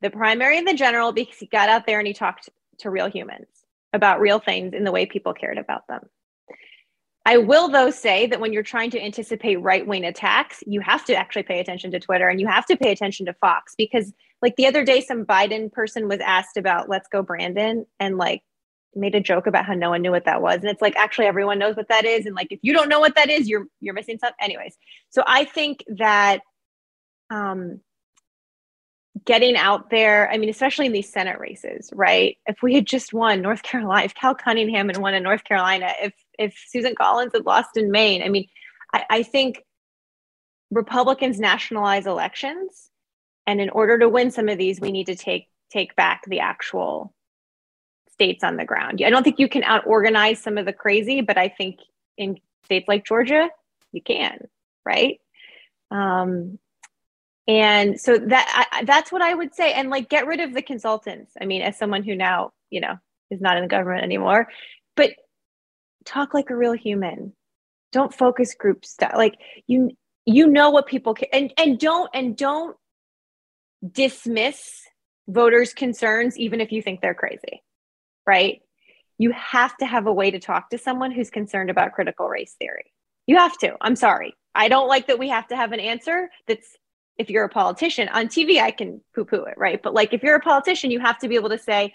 the 0.00 0.10
primary 0.10 0.58
and 0.58 0.66
the 0.66 0.74
general 0.74 1.12
because 1.12 1.38
he 1.38 1.46
got 1.46 1.68
out 1.68 1.86
there 1.86 1.98
and 1.98 2.06
he 2.06 2.14
talked 2.14 2.48
to 2.78 2.90
real 2.90 3.10
humans 3.10 3.48
about 3.96 4.20
real 4.20 4.38
things 4.38 4.72
in 4.72 4.84
the 4.84 4.92
way 4.92 5.06
people 5.06 5.34
cared 5.34 5.58
about 5.58 5.86
them. 5.88 6.02
I 7.24 7.38
will, 7.38 7.68
though, 7.68 7.90
say 7.90 8.28
that 8.28 8.38
when 8.40 8.52
you're 8.52 8.62
trying 8.62 8.90
to 8.90 9.02
anticipate 9.02 9.56
right 9.56 9.84
wing 9.84 10.04
attacks, 10.04 10.62
you 10.64 10.80
have 10.80 11.04
to 11.06 11.16
actually 11.16 11.42
pay 11.42 11.58
attention 11.58 11.90
to 11.90 11.98
Twitter 11.98 12.28
and 12.28 12.40
you 12.40 12.46
have 12.46 12.66
to 12.66 12.76
pay 12.76 12.92
attention 12.92 13.26
to 13.26 13.34
Fox 13.34 13.74
because, 13.76 14.12
like, 14.42 14.54
the 14.54 14.66
other 14.66 14.84
day, 14.84 15.00
some 15.00 15.24
Biden 15.24 15.72
person 15.72 16.06
was 16.06 16.20
asked 16.20 16.56
about 16.56 16.88
Let's 16.88 17.08
Go 17.08 17.22
Brandon 17.22 17.84
and, 17.98 18.16
like, 18.16 18.42
made 18.96 19.14
a 19.14 19.20
joke 19.20 19.46
about 19.46 19.66
how 19.66 19.74
no 19.74 19.90
one 19.90 20.02
knew 20.02 20.10
what 20.10 20.24
that 20.24 20.40
was. 20.40 20.60
And 20.60 20.70
it's 20.70 20.80
like 20.80 20.96
actually 20.96 21.26
everyone 21.26 21.58
knows 21.58 21.76
what 21.76 21.88
that 21.88 22.04
is. 22.04 22.26
And 22.26 22.34
like 22.34 22.48
if 22.50 22.58
you 22.62 22.72
don't 22.72 22.88
know 22.88 22.98
what 22.98 23.14
that 23.14 23.28
is 23.28 23.48
you're 23.48 23.66
you're 23.80 23.94
missing 23.94 24.18
something 24.18 24.36
anyways. 24.40 24.76
So 25.10 25.22
i 25.26 25.44
think 25.44 25.84
that 25.98 26.40
um 27.30 27.80
getting 29.24 29.56
out 29.56 29.90
there. 29.90 30.30
I 30.30 30.36
mean, 30.36 30.50
especially 30.50 30.86
in 30.86 30.92
these 30.92 31.10
Senate 31.10 31.38
races, 31.38 31.90
right? 31.94 32.36
If 32.46 32.62
we 32.62 32.74
had 32.74 32.86
just 32.86 33.12
won 33.12 33.40
North 33.40 33.62
Carolina, 33.62 34.04
if 34.04 34.14
Cal 34.14 34.34
Cunningham 34.34 34.88
had 34.88 34.98
won 34.98 35.14
in 35.14 35.22
North 35.22 35.44
Carolina, 35.44 35.92
if 36.02 36.12
if 36.38 36.54
Susan 36.68 36.94
Collins 36.94 37.32
had 37.34 37.46
lost 37.46 37.76
in 37.76 37.90
Maine, 37.90 38.22
I 38.22 38.28
mean, 38.28 38.46
I, 38.92 39.04
I 39.08 39.22
think 39.22 39.64
Republicans 40.70 41.40
nationalize 41.40 42.06
elections, 42.06 42.90
and 43.46 43.60
in 43.60 43.70
order 43.70 43.98
to 43.98 44.08
win 44.08 44.30
some 44.30 44.48
of 44.48 44.58
these, 44.58 44.80
we 44.80 44.92
need 44.92 45.06
to 45.06 45.16
take 45.16 45.48
take 45.70 45.96
back 45.96 46.22
the 46.26 46.40
actual 46.40 47.14
states 48.12 48.44
on 48.44 48.56
the 48.56 48.64
ground. 48.64 49.02
I 49.04 49.10
don't 49.10 49.22
think 49.22 49.38
you 49.38 49.48
can 49.48 49.62
out 49.64 49.86
organize 49.86 50.42
some 50.42 50.58
of 50.58 50.66
the 50.66 50.72
crazy, 50.72 51.20
but 51.20 51.38
I 51.38 51.48
think 51.48 51.78
in 52.16 52.38
states 52.64 52.88
like 52.88 53.04
Georgia, 53.04 53.48
you 53.92 54.02
can, 54.02 54.48
right? 54.84 55.20
Um, 55.90 56.58
and 57.48 58.00
so 58.00 58.18
that 58.18 58.68
I, 58.72 58.84
that's 58.84 59.12
what 59.12 59.22
i 59.22 59.34
would 59.34 59.54
say. 59.54 59.72
And 59.72 59.90
like 59.90 60.08
get 60.08 60.26
rid 60.26 60.40
of 60.40 60.54
the 60.54 60.62
consultants. 60.62 61.32
I 61.40 61.44
mean 61.46 61.62
as 61.62 61.78
someone 61.78 62.02
who 62.02 62.16
now 62.16 62.52
you 62.70 62.80
know 62.80 62.96
is 63.30 63.40
not 63.40 63.56
in 63.56 63.62
the 63.62 63.68
government 63.68 64.04
anymore. 64.04 64.48
But 64.96 65.10
talk 66.04 66.34
like 66.34 66.50
a 66.50 66.56
real 66.56 66.72
human. 66.72 67.34
Don't 67.92 68.14
focus 68.14 68.54
group 68.54 68.84
stuff. 68.84 69.12
Like 69.16 69.38
you 69.66 69.90
you 70.24 70.46
know 70.46 70.70
what 70.70 70.86
people 70.86 71.14
can 71.14 71.28
and 71.32 71.52
and 71.58 71.78
don't 71.78 72.10
and 72.14 72.36
don't 72.36 72.76
dismiss 73.92 74.82
voters 75.28 75.74
concerns 75.74 76.38
even 76.38 76.60
if 76.60 76.72
you 76.72 76.82
think 76.82 77.00
they're 77.00 77.14
crazy 77.14 77.62
right? 78.26 78.60
You 79.18 79.32
have 79.32 79.76
to 79.78 79.86
have 79.86 80.06
a 80.06 80.12
way 80.12 80.30
to 80.30 80.38
talk 80.38 80.70
to 80.70 80.78
someone 80.78 81.12
who's 81.12 81.30
concerned 81.30 81.70
about 81.70 81.92
critical 81.92 82.28
race 82.28 82.54
theory. 82.58 82.92
You 83.26 83.36
have 83.36 83.56
to. 83.58 83.76
I'm 83.80 83.96
sorry. 83.96 84.34
I 84.54 84.68
don't 84.68 84.88
like 84.88 85.06
that 85.06 85.18
we 85.18 85.28
have 85.28 85.46
to 85.48 85.56
have 85.56 85.72
an 85.72 85.80
answer 85.80 86.28
that's 86.46 86.76
if 87.18 87.30
you're 87.30 87.44
a 87.44 87.48
politician 87.48 88.08
on 88.08 88.26
TV, 88.26 88.60
I 88.60 88.70
can 88.70 89.00
poo 89.14 89.24
poo 89.24 89.44
it, 89.44 89.54
right? 89.56 89.82
But 89.82 89.94
like 89.94 90.12
if 90.12 90.22
you're 90.22 90.36
a 90.36 90.40
politician, 90.40 90.90
you 90.90 91.00
have 91.00 91.18
to 91.18 91.28
be 91.28 91.34
able 91.36 91.50
to 91.50 91.58
say, 91.58 91.94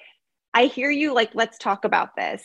I 0.54 0.66
hear 0.66 0.90
you, 0.90 1.14
like, 1.14 1.32
let's 1.34 1.58
talk 1.58 1.86
about 1.86 2.16
this. 2.16 2.44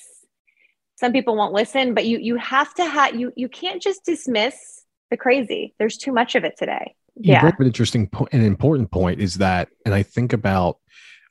Some 0.97 1.13
people 1.13 1.37
won't 1.37 1.53
listen, 1.53 1.95
but 1.95 2.07
you 2.07 2.19
you 2.19 2.37
have 2.37 2.73
to 2.75 2.85
have 2.85 3.15
you 3.15 3.33
you 3.37 3.49
can't 3.49 3.83
just 3.83 4.05
dismiss 4.05 4.85
the 5.11 5.17
crazy. 5.17 5.75
There's 5.79 5.99
too 5.99 6.13
much 6.13 6.35
of 6.35 6.45
it 6.45 6.57
today. 6.57 6.95
You 7.17 7.33
yeah. 7.33 7.47
an 7.47 7.67
interesting 7.67 8.09
point, 8.09 8.33
an 8.33 8.43
important 8.43 8.91
point 8.91 9.21
is 9.21 9.35
that, 9.35 9.69
and 9.85 9.95
I 9.95 10.03
think 10.03 10.33
about 10.33 10.79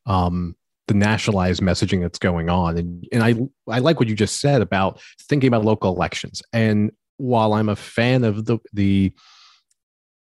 um 0.06 0.56
the 0.88 0.93
nationalized 0.93 1.62
messaging 1.62 2.02
that's 2.02 2.20
going 2.20 2.50
on. 2.50 2.78
And 2.78 3.08
and 3.12 3.24
I 3.24 3.36
I 3.68 3.80
like 3.80 4.00
what 4.00 4.08
you 4.08 4.16
just 4.16 4.39
said 4.39 4.62
about 4.62 5.02
thinking 5.24 5.48
about 5.48 5.66
local 5.66 5.96
elections. 5.96 6.43
And 6.54 6.91
while 7.18 7.54
I'm 7.54 7.70
a 7.70 7.76
fan 7.76 8.24
of 8.24 8.46
the 8.46 8.60
the 8.74 9.14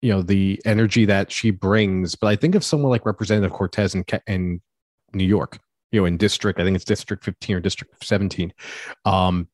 you 0.03 0.11
know 0.11 0.22
the 0.22 0.61
energy 0.64 1.05
that 1.07 1.30
she 1.30 1.51
brings. 1.51 2.14
But 2.14 2.28
I 2.28 2.36
think 2.36 2.55
of 2.55 2.64
someone 2.64 2.90
like 2.90 3.07
Representative 3.07 3.53
Cortez 3.53 3.94
in 3.94 4.05
in 4.26 4.61
New 5.12 5.24
York, 5.24 5.59
you 5.92 6.01
know, 6.01 6.07
in 6.07 6.16
district, 6.16 6.61
I 6.61 6.64
think 6.64 6.76
it's 6.76 6.84
District 6.84 7.24
15 7.24 7.57
or 7.57 7.61
District 7.61 8.05
17. 8.05 8.53
Um, 9.05 9.48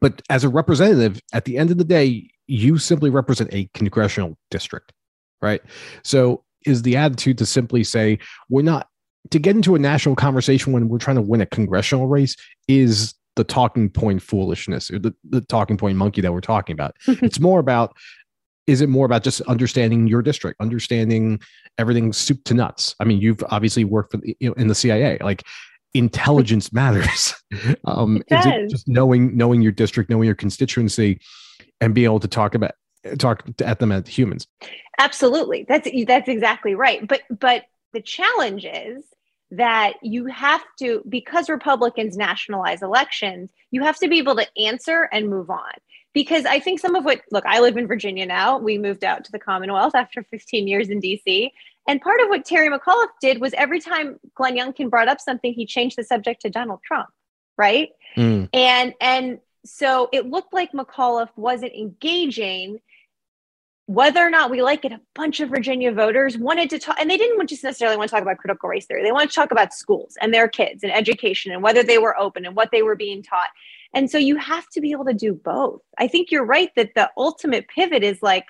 but 0.00 0.22
as 0.30 0.44
a 0.44 0.48
representative, 0.48 1.20
at 1.32 1.44
the 1.44 1.58
end 1.58 1.70
of 1.70 1.78
the 1.78 1.84
day, 1.84 2.30
you 2.46 2.78
simply 2.78 3.10
represent 3.10 3.52
a 3.52 3.68
congressional 3.74 4.36
district, 4.50 4.92
right? 5.42 5.62
So 6.02 6.44
is 6.64 6.82
the 6.82 6.96
attitude 6.96 7.38
to 7.38 7.46
simply 7.46 7.84
say 7.84 8.18
we're 8.48 8.62
not 8.62 8.88
to 9.30 9.38
get 9.38 9.56
into 9.56 9.74
a 9.74 9.78
national 9.78 10.16
conversation 10.16 10.72
when 10.72 10.88
we're 10.88 10.98
trying 10.98 11.16
to 11.16 11.22
win 11.22 11.40
a 11.40 11.46
congressional 11.46 12.06
race 12.06 12.36
is 12.68 13.14
the 13.36 13.44
talking 13.44 13.90
point 13.90 14.22
foolishness 14.22 14.90
or 14.90 14.98
the, 14.98 15.14
the 15.28 15.40
talking 15.42 15.76
point 15.76 15.96
monkey 15.96 16.20
that 16.20 16.32
we're 16.32 16.40
talking 16.40 16.74
about. 16.74 16.94
it's 17.06 17.40
more 17.40 17.58
about 17.58 17.94
is 18.66 18.80
it 18.80 18.88
more 18.88 19.06
about 19.06 19.22
just 19.22 19.40
understanding 19.42 20.06
your 20.06 20.22
district, 20.22 20.60
understanding 20.60 21.40
everything 21.78 22.12
soup 22.12 22.42
to 22.44 22.54
nuts? 22.54 22.94
I 23.00 23.04
mean, 23.04 23.20
you've 23.20 23.42
obviously 23.50 23.84
worked 23.84 24.12
for 24.12 24.18
the, 24.18 24.36
you 24.40 24.48
know 24.48 24.54
in 24.54 24.68
the 24.68 24.74
CIA, 24.74 25.18
like 25.20 25.44
intelligence 25.92 26.72
matters. 26.72 27.34
um, 27.84 28.22
it 28.28 28.38
is 28.38 28.46
it 28.46 28.70
just 28.70 28.88
knowing 28.88 29.36
knowing 29.36 29.62
your 29.62 29.72
district, 29.72 30.10
knowing 30.10 30.26
your 30.26 30.34
constituency, 30.34 31.20
and 31.80 31.94
being 31.94 32.06
able 32.06 32.20
to 32.20 32.28
talk 32.28 32.54
about 32.54 32.72
talk 33.18 33.44
at 33.62 33.78
them 33.78 33.92
as 33.92 34.06
humans? 34.06 34.46
Absolutely, 34.98 35.64
that's 35.68 35.88
that's 36.06 36.28
exactly 36.28 36.74
right. 36.74 37.06
But 37.06 37.22
but 37.30 37.64
the 37.92 38.00
challenge 38.00 38.64
is 38.64 39.04
that 39.50 39.94
you 40.02 40.26
have 40.26 40.62
to 40.80 41.02
because 41.08 41.48
Republicans 41.48 42.16
nationalize 42.16 42.82
elections, 42.82 43.50
you 43.70 43.82
have 43.82 43.98
to 43.98 44.08
be 44.08 44.18
able 44.18 44.36
to 44.36 44.46
answer 44.58 45.08
and 45.12 45.28
move 45.28 45.50
on 45.50 45.72
because 46.14 46.46
I 46.46 46.60
think 46.60 46.80
some 46.80 46.94
of 46.94 47.04
what, 47.04 47.20
look, 47.32 47.44
I 47.44 47.60
live 47.60 47.76
in 47.76 47.88
Virginia 47.88 48.24
now. 48.24 48.56
We 48.56 48.78
moved 48.78 49.04
out 49.04 49.24
to 49.24 49.32
the 49.32 49.38
Commonwealth 49.38 49.94
after 49.94 50.22
15 50.22 50.68
years 50.68 50.88
in 50.88 51.00
DC. 51.00 51.50
And 51.86 52.00
part 52.00 52.20
of 52.22 52.28
what 52.28 52.44
Terry 52.44 52.70
McAuliffe 52.70 53.08
did 53.20 53.40
was 53.40 53.52
every 53.54 53.80
time 53.80 54.18
Glenn 54.34 54.56
Youngkin 54.56 54.88
brought 54.88 55.08
up 55.08 55.20
something, 55.20 55.52
he 55.52 55.66
changed 55.66 55.98
the 55.98 56.04
subject 56.04 56.42
to 56.42 56.50
Donald 56.50 56.80
Trump, 56.84 57.08
right? 57.58 57.90
Mm. 58.16 58.48
And 58.54 58.94
and 59.00 59.38
so 59.66 60.08
it 60.12 60.26
looked 60.26 60.54
like 60.54 60.72
McAuliffe 60.72 61.36
wasn't 61.36 61.74
engaging. 61.74 62.80
Whether 63.86 64.26
or 64.26 64.30
not 64.30 64.50
we 64.50 64.62
like 64.62 64.86
it, 64.86 64.92
a 64.92 65.00
bunch 65.14 65.40
of 65.40 65.50
Virginia 65.50 65.92
voters 65.92 66.38
wanted 66.38 66.70
to 66.70 66.78
talk, 66.78 66.96
and 66.98 67.10
they 67.10 67.18
didn't 67.18 67.46
just 67.48 67.62
necessarily 67.62 67.98
want 67.98 68.08
to 68.08 68.14
talk 68.14 68.22
about 68.22 68.38
critical 68.38 68.66
race 68.66 68.86
theory. 68.86 69.02
They 69.02 69.12
wanted 69.12 69.28
to 69.28 69.34
talk 69.34 69.50
about 69.50 69.74
schools 69.74 70.16
and 70.22 70.32
their 70.32 70.48
kids 70.48 70.82
and 70.82 70.90
education 70.90 71.52
and 71.52 71.62
whether 71.62 71.82
they 71.82 71.98
were 71.98 72.18
open 72.18 72.46
and 72.46 72.56
what 72.56 72.70
they 72.72 72.80
were 72.80 72.96
being 72.96 73.22
taught. 73.22 73.50
And 73.94 74.10
so 74.10 74.18
you 74.18 74.36
have 74.36 74.68
to 74.70 74.80
be 74.80 74.90
able 74.90 75.04
to 75.06 75.14
do 75.14 75.34
both. 75.34 75.80
I 75.98 76.08
think 76.08 76.30
you're 76.30 76.44
right 76.44 76.70
that 76.76 76.94
the 76.94 77.10
ultimate 77.16 77.68
pivot 77.68 78.02
is 78.02 78.22
like, 78.22 78.46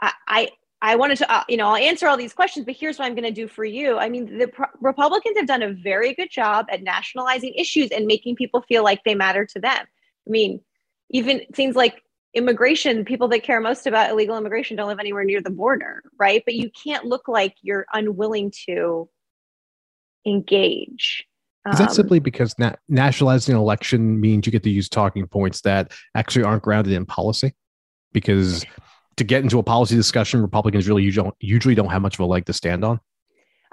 I, 0.00 0.12
I, 0.26 0.48
I 0.80 0.96
wanted 0.96 1.18
to, 1.18 1.30
uh, 1.30 1.44
you 1.48 1.56
know, 1.56 1.68
I'll 1.68 1.76
answer 1.76 2.08
all 2.08 2.16
these 2.16 2.32
questions, 2.32 2.64
but 2.66 2.74
here's 2.74 2.98
what 2.98 3.04
I'm 3.04 3.14
going 3.14 3.22
to 3.24 3.30
do 3.30 3.46
for 3.46 3.64
you. 3.64 3.98
I 3.98 4.08
mean, 4.08 4.38
the 4.38 4.48
pro- 4.48 4.66
Republicans 4.80 5.36
have 5.36 5.46
done 5.46 5.62
a 5.62 5.72
very 5.72 6.14
good 6.14 6.30
job 6.30 6.66
at 6.70 6.82
nationalizing 6.82 7.54
issues 7.54 7.90
and 7.90 8.06
making 8.06 8.34
people 8.36 8.62
feel 8.62 8.82
like 8.82 9.04
they 9.04 9.14
matter 9.14 9.44
to 9.46 9.60
them. 9.60 9.86
I 10.26 10.30
mean, 10.30 10.60
even 11.10 11.42
things 11.52 11.76
like 11.76 12.02
immigration, 12.34 13.04
people 13.04 13.28
that 13.28 13.42
care 13.42 13.60
most 13.60 13.86
about 13.86 14.10
illegal 14.10 14.36
immigration 14.36 14.76
don't 14.76 14.88
live 14.88 14.98
anywhere 14.98 15.24
near 15.24 15.42
the 15.42 15.50
border, 15.50 16.02
right? 16.18 16.42
But 16.44 16.54
you 16.54 16.70
can't 16.70 17.04
look 17.04 17.28
like 17.28 17.54
you're 17.60 17.86
unwilling 17.92 18.52
to 18.66 19.08
engage. 20.26 21.26
Is 21.70 21.78
that 21.78 21.90
um, 21.90 21.94
simply 21.94 22.18
because 22.18 22.58
na- 22.58 22.74
nationalizing 22.88 23.54
an 23.54 23.60
election 23.60 24.20
means 24.20 24.46
you 24.46 24.52
get 24.52 24.64
to 24.64 24.70
use 24.70 24.88
talking 24.88 25.26
points 25.28 25.60
that 25.60 25.92
actually 26.14 26.44
aren't 26.44 26.62
grounded 26.62 26.92
in 26.92 27.06
policy? 27.06 27.54
Because 28.12 28.64
to 29.16 29.24
get 29.24 29.44
into 29.44 29.58
a 29.58 29.62
policy 29.62 29.94
discussion, 29.94 30.42
Republicans 30.42 30.88
really 30.88 31.04
usually 31.04 31.24
don't, 31.24 31.36
usually 31.40 31.74
don't 31.74 31.90
have 31.90 32.02
much 32.02 32.14
of 32.14 32.20
a 32.20 32.26
leg 32.26 32.46
to 32.46 32.52
stand 32.52 32.84
on. 32.84 32.98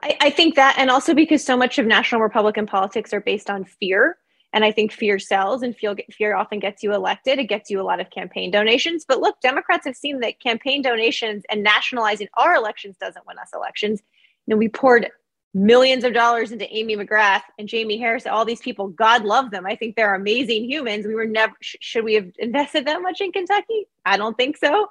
I, 0.04 0.18
I 0.22 0.30
think 0.30 0.56
that, 0.56 0.76
and 0.78 0.90
also 0.90 1.14
because 1.14 1.44
so 1.44 1.58
much 1.58 1.80
of 1.80 1.86
national 1.86 2.22
Republican 2.22 2.68
politics 2.68 3.12
are 3.14 3.22
based 3.22 3.50
on 3.50 3.66
fear. 3.66 4.18
And 4.52 4.66
I 4.66 4.72
think 4.72 4.92
fear 4.92 5.20
sells 5.20 5.62
and 5.62 5.76
fear, 5.76 5.96
fear 6.12 6.36
often 6.36 6.60
gets 6.60 6.82
you 6.82 6.94
elected. 6.94 7.38
It 7.38 7.46
gets 7.46 7.70
you 7.70 7.80
a 7.80 7.84
lot 7.84 8.00
of 8.00 8.10
campaign 8.10 8.50
donations. 8.50 9.06
But 9.08 9.20
look, 9.20 9.40
Democrats 9.42 9.86
have 9.86 9.96
seen 9.96 10.22
that 10.22 10.40
campaign 10.40 10.82
donations 10.82 11.44
and 11.50 11.64
nationalizing 11.64 12.30
our 12.36 12.56
elections 12.56 12.98
doesn't 13.00 13.28
win 13.28 13.38
us 13.38 13.50
elections. 13.54 14.02
And 14.48 14.58
we 14.58 14.68
poured 14.68 15.10
millions 15.54 16.04
of 16.04 16.14
dollars 16.14 16.52
into 16.52 16.72
Amy 16.72 16.96
McGrath 16.96 17.42
and 17.58 17.68
Jamie 17.68 17.98
Harris, 17.98 18.28
all 18.28 18.46
these 18.46 18.62
people, 18.62 18.88
God 18.88 19.24
love 19.24 19.50
them. 19.50 19.66
I 19.66 19.76
think 19.76 19.96
they're 19.96 20.14
amazing 20.14 20.70
humans. 20.70 21.08
We 21.08 21.16
were 21.16 21.26
never, 21.26 21.56
sh- 21.62 21.78
should 21.82 22.04
we 22.04 22.14
have 22.14 22.30
invested 22.38 22.86
that 22.86 23.02
much 23.02 23.20
in 23.22 23.32
Kentucky? 23.32 23.88
I 24.06 24.18
don't 24.18 24.38
think 24.38 24.58
so. 24.58 24.88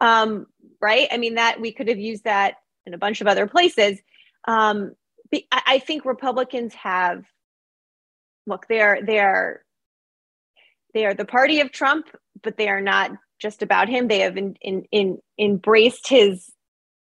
Um, 0.00 0.46
right. 0.80 1.08
I 1.10 1.16
mean, 1.16 1.36
that 1.36 1.60
we 1.60 1.72
could 1.72 1.88
have 1.88 1.98
used 1.98 2.24
that 2.24 2.56
in 2.84 2.92
a 2.92 2.98
bunch 2.98 3.20
of 3.20 3.26
other 3.26 3.46
places. 3.46 4.00
Um, 4.46 4.94
I, 5.32 5.44
I 5.50 5.78
think 5.78 6.04
Republicans 6.04 6.74
have, 6.74 7.24
look, 8.46 8.66
they're, 8.68 9.00
they're, 9.02 9.64
they 10.92 11.06
are 11.06 11.14
the 11.14 11.24
party 11.24 11.60
of 11.60 11.72
Trump, 11.72 12.08
but 12.42 12.58
they 12.58 12.68
are 12.68 12.82
not 12.82 13.12
just 13.38 13.62
about 13.62 13.88
him. 13.88 14.08
They 14.08 14.20
have 14.20 14.36
in, 14.36 14.56
in, 14.60 14.84
in 14.92 15.18
embraced 15.38 16.08
his 16.08 16.52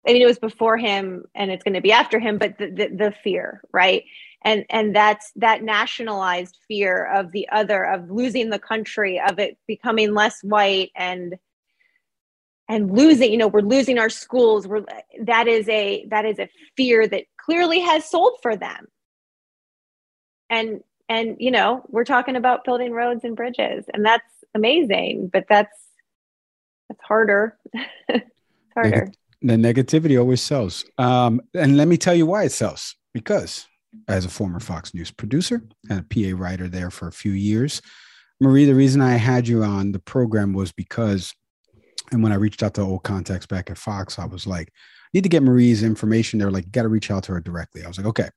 I 0.06 0.14
mean, 0.14 0.22
it 0.22 0.28
was 0.28 0.39
before 0.39 0.78
him 0.78 1.26
and 1.36 1.52
it's 1.52 1.64
going 1.64 1.74
to 1.74 1.82
be 1.82 1.91
after 1.91 2.20
him, 2.20 2.38
but 2.38 2.58
the, 2.58 2.68
the, 2.68 2.88
the, 2.95 3.14
fear, 3.24 3.62
right? 3.74 4.04
And 4.43 4.66
and 4.70 4.95
that's 4.95 5.32
that 5.38 5.64
nationalized 5.64 6.58
fear 6.68 7.06
of 7.06 7.32
the 7.32 7.50
other, 7.50 7.84
of 7.84 8.10
losing 8.10 8.50
the 8.50 8.60
country, 8.60 9.20
of 9.20 9.39
it 9.39 9.58
becoming 9.68 10.14
less 10.14 10.41
white 10.43 10.91
and 10.95 11.36
and 12.70 12.91
losing, 12.91 13.32
you 13.32 13.38
know, 13.38 13.48
we're 13.48 13.62
losing 13.62 13.98
our 13.98 14.10
schools. 14.10 14.68
We're 14.68 14.86
that 15.24 15.48
is 15.48 15.68
a 15.68 16.06
that 16.10 16.26
is 16.26 16.39
a 16.39 16.50
fear 16.78 17.08
that 17.08 17.24
clearly 17.38 17.80
has 17.80 18.06
sold 18.06 18.38
for 18.41 18.56
them. 18.56 18.88
And 20.50 20.82
and 21.10 21.38
you 21.39 21.52
know, 21.52 21.84
we're 21.89 22.06
talking 22.06 22.36
about 22.36 22.64
building 22.64 22.91
roads 22.93 23.24
and 23.24 23.36
bridges, 23.36 23.86
and 23.93 24.06
that's 24.06 24.24
amazing, 24.54 25.30
but 25.34 25.45
that's 25.50 25.78
that's 26.88 27.02
harder. 27.02 27.58
it's 28.08 28.30
harder 28.74 29.12
the 29.41 29.53
negativity 29.53 30.19
always 30.19 30.41
sells. 30.41 30.85
Um, 30.97 31.41
and 31.53 31.77
let 31.77 31.88
me 31.88 31.97
tell 31.97 32.15
you 32.15 32.25
why 32.25 32.43
it 32.43 32.51
sells. 32.51 32.95
Because 33.13 33.65
as 34.07 34.25
a 34.25 34.29
former 34.29 34.59
Fox 34.59 34.93
News 34.93 35.11
producer 35.11 35.63
and 35.89 35.99
a 35.99 36.03
PA 36.03 36.38
writer 36.39 36.67
there 36.67 36.91
for 36.91 37.07
a 37.07 37.13
few 37.13 37.31
years, 37.31 37.81
Marie, 38.39 38.65
the 38.65 38.75
reason 38.75 39.01
I 39.01 39.15
had 39.15 39.47
you 39.47 39.63
on 39.63 39.91
the 39.91 39.99
program 39.99 40.53
was 40.53 40.71
because, 40.71 41.33
and 42.11 42.21
when 42.21 42.31
I 42.31 42.35
reached 42.35 42.61
out 42.61 42.75
to 42.75 42.81
old 42.81 43.03
contacts 43.03 43.47
back 43.47 43.71
at 43.71 43.77
Fox, 43.77 44.19
I 44.19 44.25
was 44.25 44.45
like, 44.45 44.71
need 45.13 45.23
to 45.23 45.29
get 45.29 45.43
Marie's 45.43 45.83
information. 45.83 46.38
They're 46.38 46.51
like, 46.51 46.71
got 46.71 46.83
to 46.83 46.89
reach 46.89 47.09
out 47.09 47.23
to 47.23 47.33
her 47.33 47.41
directly. 47.41 47.83
I 47.83 47.88
was 47.88 47.97
like, 47.97 48.07
okay. 48.07 48.29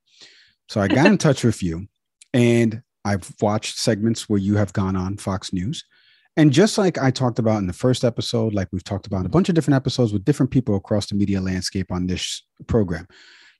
So 0.69 0.81
I 0.81 0.89
got 0.89 1.07
in 1.07 1.19
touch 1.19 1.45
with 1.45 1.63
you 1.63 1.87
and 2.33 2.83
I've 3.05 3.33
watched 3.41 3.79
segments 3.79 4.29
where 4.29 4.39
you 4.39 4.57
have 4.57 4.73
gone 4.73 4.97
on 4.97 5.17
Fox 5.17 5.53
News 5.53 5.85
and 6.37 6.53
just 6.53 6.79
like 6.79 6.99
I 6.99 7.11
talked 7.11 7.39
about 7.39 7.59
in 7.59 7.67
the 7.67 7.73
first 7.73 8.05
episode, 8.05 8.55
like 8.55 8.69
we've 8.73 8.85
talked 8.85 9.07
about 9.07 9.21
in 9.21 9.27
a 9.27 9.31
bunch 9.31 9.49
of 9.49 9.55
different 9.55 9.77
episodes 9.77 10.13
with 10.13 10.25
different 10.25 10.51
people 10.51 10.77
across 10.77 11.07
the 11.07 11.17
media 11.17 11.41
landscape 11.41 11.91
on 11.91 12.07
this 12.07 12.43
program, 12.67 13.07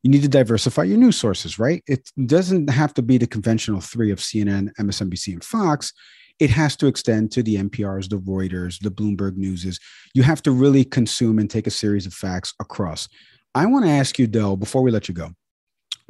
you 0.03 0.11
need 0.11 0.23
to 0.23 0.29
diversify 0.29 0.85
your 0.85 0.97
news 0.97 1.17
sources, 1.17 1.59
right? 1.59 1.83
It 1.87 2.11
doesn't 2.27 2.71
have 2.71 2.95
to 2.95 3.03
be 3.03 3.19
the 3.19 3.27
conventional 3.27 3.81
three 3.81 4.11
of 4.11 4.19
CNN, 4.19 4.73
MSNBC, 4.79 5.33
and 5.35 5.45
Fox. 5.45 5.93
It 6.39 6.49
has 6.51 6.75
to 6.77 6.87
extend 6.87 7.33
to 7.33 7.43
the 7.43 7.57
NPRs, 7.57 8.09
the 8.09 8.19
Reuters, 8.19 8.81
the 8.81 8.91
Bloomberg 8.91 9.37
Newses. 9.37 9.79
You 10.15 10.23
have 10.23 10.43
to 10.43 10.53
really 10.53 10.85
consume 10.85 11.39
and 11.39 11.51
take 11.51 11.67
a 11.67 11.71
series 11.71 12.07
of 12.07 12.15
facts 12.15 12.55
across. 12.61 13.09
I 13.55 13.67
want 13.67 13.85
to 13.85 13.91
ask 13.91 14.19
you, 14.19 14.27
though, 14.27 14.57
before 14.57 14.83
we 14.83 14.91
let 14.91 15.09
you 15.09 15.15
go, 15.15 15.31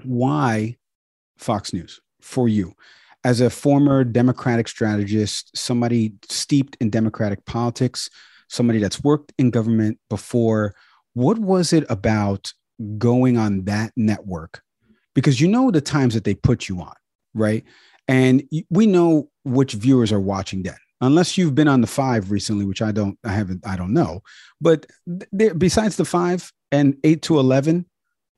why 0.05 0.77
Fox 1.39 1.73
News 1.73 2.01
for 2.21 2.49
you? 2.49 2.75
As 3.25 3.41
a 3.41 3.51
former 3.51 4.05
Democratic 4.05 4.69
strategist, 4.69 5.57
somebody 5.57 6.15
steeped 6.29 6.77
in 6.81 6.91
Democratic 6.91 7.45
politics, 7.45 8.09
somebody 8.49 8.79
that's 8.79 9.03
worked 9.03 9.33
in 9.39 9.51
government 9.51 9.99
before, 10.09 10.75
what 11.15 11.39
was 11.39 11.73
it 11.73 11.85
about 11.91 12.53
going 12.99 13.37
on 13.37 13.65
that 13.65 13.93
network? 13.97 14.63
Because 15.15 15.41
you 15.41 15.49
know 15.49 15.71
the 15.71 15.81
times 15.81 16.15
that 16.15 16.25
they 16.25 16.35
put 16.35 16.69
you 16.69 16.81
on, 16.81 16.95
right? 17.35 17.65
And 18.09 18.43
we 18.71 18.87
know 18.87 19.29
which 19.45 19.75
viewers 19.75 20.13
are 20.13 20.21
watching 20.21 20.63
then 20.63 20.77
unless 21.01 21.39
you've 21.39 21.55
been 21.55 21.69
on 21.69 21.81
the 21.81 21.87
five 21.87 22.31
recently, 22.31 22.65
which 22.65 22.83
I 22.83 22.93
don't, 22.93 23.19
I 23.25 23.31
haven't, 23.31 23.67
I 23.67 23.77
don't 23.77 23.93
know. 23.93 24.23
But 24.61 24.87
there, 25.07 25.55
besides 25.55 25.97
the 25.97 26.05
five 26.05 26.53
and 26.71 26.97
eight 27.05 27.23
to 27.23 27.39
11, 27.39 27.87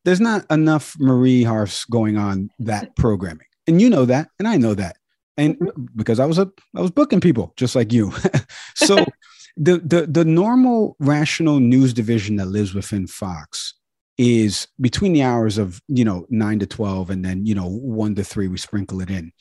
there's 0.05 0.21
not 0.21 0.45
enough 0.51 0.97
Marie 0.99 1.43
Harfs 1.45 1.85
going 1.85 2.17
on 2.17 2.51
that 2.61 2.95
programming 2.97 3.47
and 3.67 3.81
you 3.81 3.91
know 3.91 4.05
that, 4.05 4.29
and 4.39 4.49
I 4.49 4.57
know 4.57 4.75
that, 4.75 4.97
and 5.37 5.59
mm-hmm. 5.59 5.85
because 5.97 6.21
I 6.21 6.27
was 6.27 6.39
a 6.39 6.51
I 6.77 6.81
was 6.81 6.91
booking 6.91 7.21
people 7.21 7.53
just 7.57 7.75
like 7.75 7.93
you. 7.93 8.13
so 8.75 8.97
the 9.57 9.79
the 9.79 10.07
the 10.07 10.25
normal 10.25 10.97
rational 10.99 11.61
news 11.61 11.93
division 11.93 12.37
that 12.37 12.47
lives 12.47 12.75
within 12.75 13.07
Fox 13.07 13.75
is 14.19 14.69
between 14.81 15.13
the 15.13 15.23
hours 15.23 15.59
of 15.59 15.81
you 15.89 16.05
know 16.05 16.27
nine 16.31 16.59
to 16.61 16.67
twelve, 16.67 17.11
and 17.11 17.25
then 17.25 17.47
you 17.47 17.55
know 17.55 17.69
one 17.69 18.15
to 18.15 18.25
three 18.25 18.49
we 18.49 18.59
sprinkle 18.59 19.01
it 19.01 19.11
in. 19.11 19.33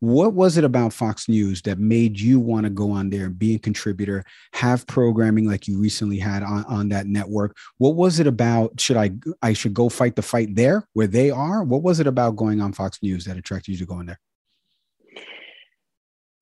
What 0.00 0.32
was 0.32 0.56
it 0.56 0.64
about 0.64 0.92
Fox 0.92 1.28
News 1.28 1.62
that 1.62 1.78
made 1.78 2.18
you 2.18 2.40
want 2.40 2.64
to 2.64 2.70
go 2.70 2.90
on 2.90 3.10
there 3.10 3.26
and 3.26 3.38
be 3.38 3.54
a 3.54 3.58
contributor, 3.58 4.24
have 4.54 4.86
programming 4.86 5.46
like 5.46 5.68
you 5.68 5.78
recently 5.78 6.18
had 6.18 6.42
on, 6.42 6.64
on 6.64 6.88
that 6.88 7.06
network? 7.06 7.56
What 7.78 7.94
was 7.94 8.18
it 8.18 8.26
about? 8.26 8.80
Should 8.80 8.96
I 8.96 9.12
I 9.42 9.52
should 9.52 9.74
go 9.74 9.88
fight 9.88 10.16
the 10.16 10.22
fight 10.22 10.54
there 10.54 10.88
where 10.94 11.06
they 11.06 11.30
are? 11.30 11.62
What 11.62 11.82
was 11.82 12.00
it 12.00 12.06
about 12.06 12.36
going 12.36 12.60
on 12.60 12.72
Fox 12.72 12.98
News 13.02 13.26
that 13.26 13.36
attracted 13.36 13.72
you 13.72 13.78
to 13.78 13.86
go 13.86 14.00
in 14.00 14.06
there? 14.06 14.20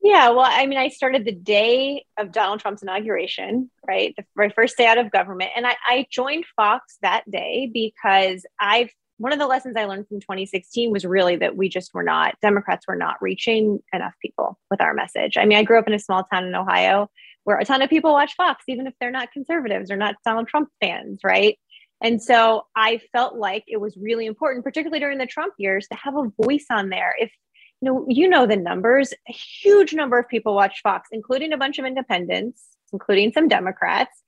Yeah, 0.01 0.31
well, 0.31 0.47
I 0.49 0.65
mean, 0.67 0.79
I 0.79 0.89
started 0.89 1.25
the 1.25 1.33
day 1.33 2.05
of 2.17 2.33
Donald 2.33 2.61
Trump's 2.61 2.83
inauguration, 2.83 3.71
right? 3.87 4.15
The 4.17 4.25
very 4.37 4.51
first 4.51 4.77
day 4.79 4.87
out 4.87 4.97
of 4.97 5.11
government. 5.11 5.51
And 5.57 5.67
I, 5.67 5.77
I 5.87 6.07
joined 6.09 6.45
Fox 6.57 6.97
that 7.03 7.29
day 7.31 7.69
because 7.71 8.47
I've 8.61 8.91
one 9.19 9.33
of 9.33 9.39
the 9.39 9.47
lessons 9.47 9.77
I 9.77 9.85
learned 9.85 10.09
from 10.09 10.21
2016 10.21 10.91
was 10.91 11.05
really 11.05 11.37
that 11.37 11.57
we 11.57 11.69
just 11.69 11.93
were 11.93 12.03
not, 12.03 12.37
Democrats 12.41 12.87
were 12.87 12.97
not 12.97 13.21
reaching 13.21 13.81
enough 13.93 14.15
people 14.23 14.59
with 14.71 14.81
our 14.81 14.95
message. 14.95 15.37
I 15.37 15.45
mean, 15.45 15.59
I 15.59 15.65
grew 15.65 15.79
up 15.79 15.89
in 15.89 15.95
a 15.95 15.99
small 15.99 16.25
town 16.25 16.45
in 16.45 16.55
Ohio 16.55 17.11
where 17.45 17.59
a 17.59 17.65
ton 17.65 17.83
of 17.83 17.91
people 17.91 18.13
watch 18.13 18.35
Fox, 18.37 18.65
even 18.69 18.87
if 18.87 18.95
they're 19.01 19.11
not 19.11 19.33
conservatives 19.33 19.91
or 19.91 19.97
not 19.97 20.17
Donald 20.25 20.49
Trump 20.49 20.69
fans, 20.81 21.21
right? 21.25 21.59
And 22.03 22.23
so 22.23 22.67
I 22.77 23.01
felt 23.13 23.37
like 23.37 23.65
it 23.67 23.79
was 23.79 23.97
really 23.97 24.27
important, 24.27 24.65
particularly 24.65 25.01
during 25.01 25.19
the 25.19 25.27
Trump 25.27 25.55
years, 25.59 25.89
to 25.89 25.97
have 25.97 26.15
a 26.17 26.31
voice 26.43 26.67
on 26.71 26.91
there. 26.91 27.15
If 27.19 27.33
you 27.81 27.93
know, 27.93 28.07
you 28.09 28.29
know 28.29 28.47
the 28.47 28.57
numbers, 28.57 29.13
a 29.29 29.33
huge 29.33 29.95
number 29.95 30.19
of 30.19 30.29
people 30.29 30.55
watch 30.55 30.81
Fox, 30.83 31.09
including 31.13 31.53
a 31.53 31.57
bunch 31.57 31.79
of 31.79 31.85
independents, 31.85 32.65
including 32.93 33.33
some 33.33 33.49
Democrats. 33.49 34.23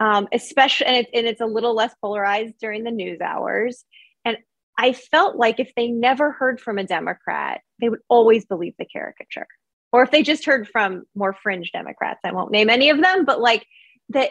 Um, 0.00 0.26
especially, 0.32 0.86
and, 0.86 0.96
it, 0.96 1.08
and 1.14 1.26
it's 1.26 1.40
a 1.40 1.46
little 1.46 1.74
less 1.74 1.94
polarized 2.00 2.54
during 2.60 2.82
the 2.82 2.90
news 2.90 3.20
hours. 3.20 3.84
And 4.24 4.38
I 4.78 4.92
felt 4.92 5.36
like 5.36 5.60
if 5.60 5.72
they 5.76 5.88
never 5.88 6.32
heard 6.32 6.60
from 6.60 6.78
a 6.78 6.84
Democrat, 6.84 7.60
they 7.80 7.88
would 7.88 8.00
always 8.08 8.44
believe 8.44 8.74
the 8.78 8.84
caricature. 8.84 9.46
Or 9.92 10.02
if 10.02 10.10
they 10.10 10.22
just 10.22 10.44
heard 10.44 10.68
from 10.68 11.04
more 11.14 11.32
fringe 11.32 11.70
Democrats, 11.72 12.20
I 12.24 12.32
won't 12.32 12.50
name 12.50 12.68
any 12.68 12.90
of 12.90 13.00
them, 13.00 13.24
but 13.24 13.40
like 13.40 13.64
that 14.10 14.30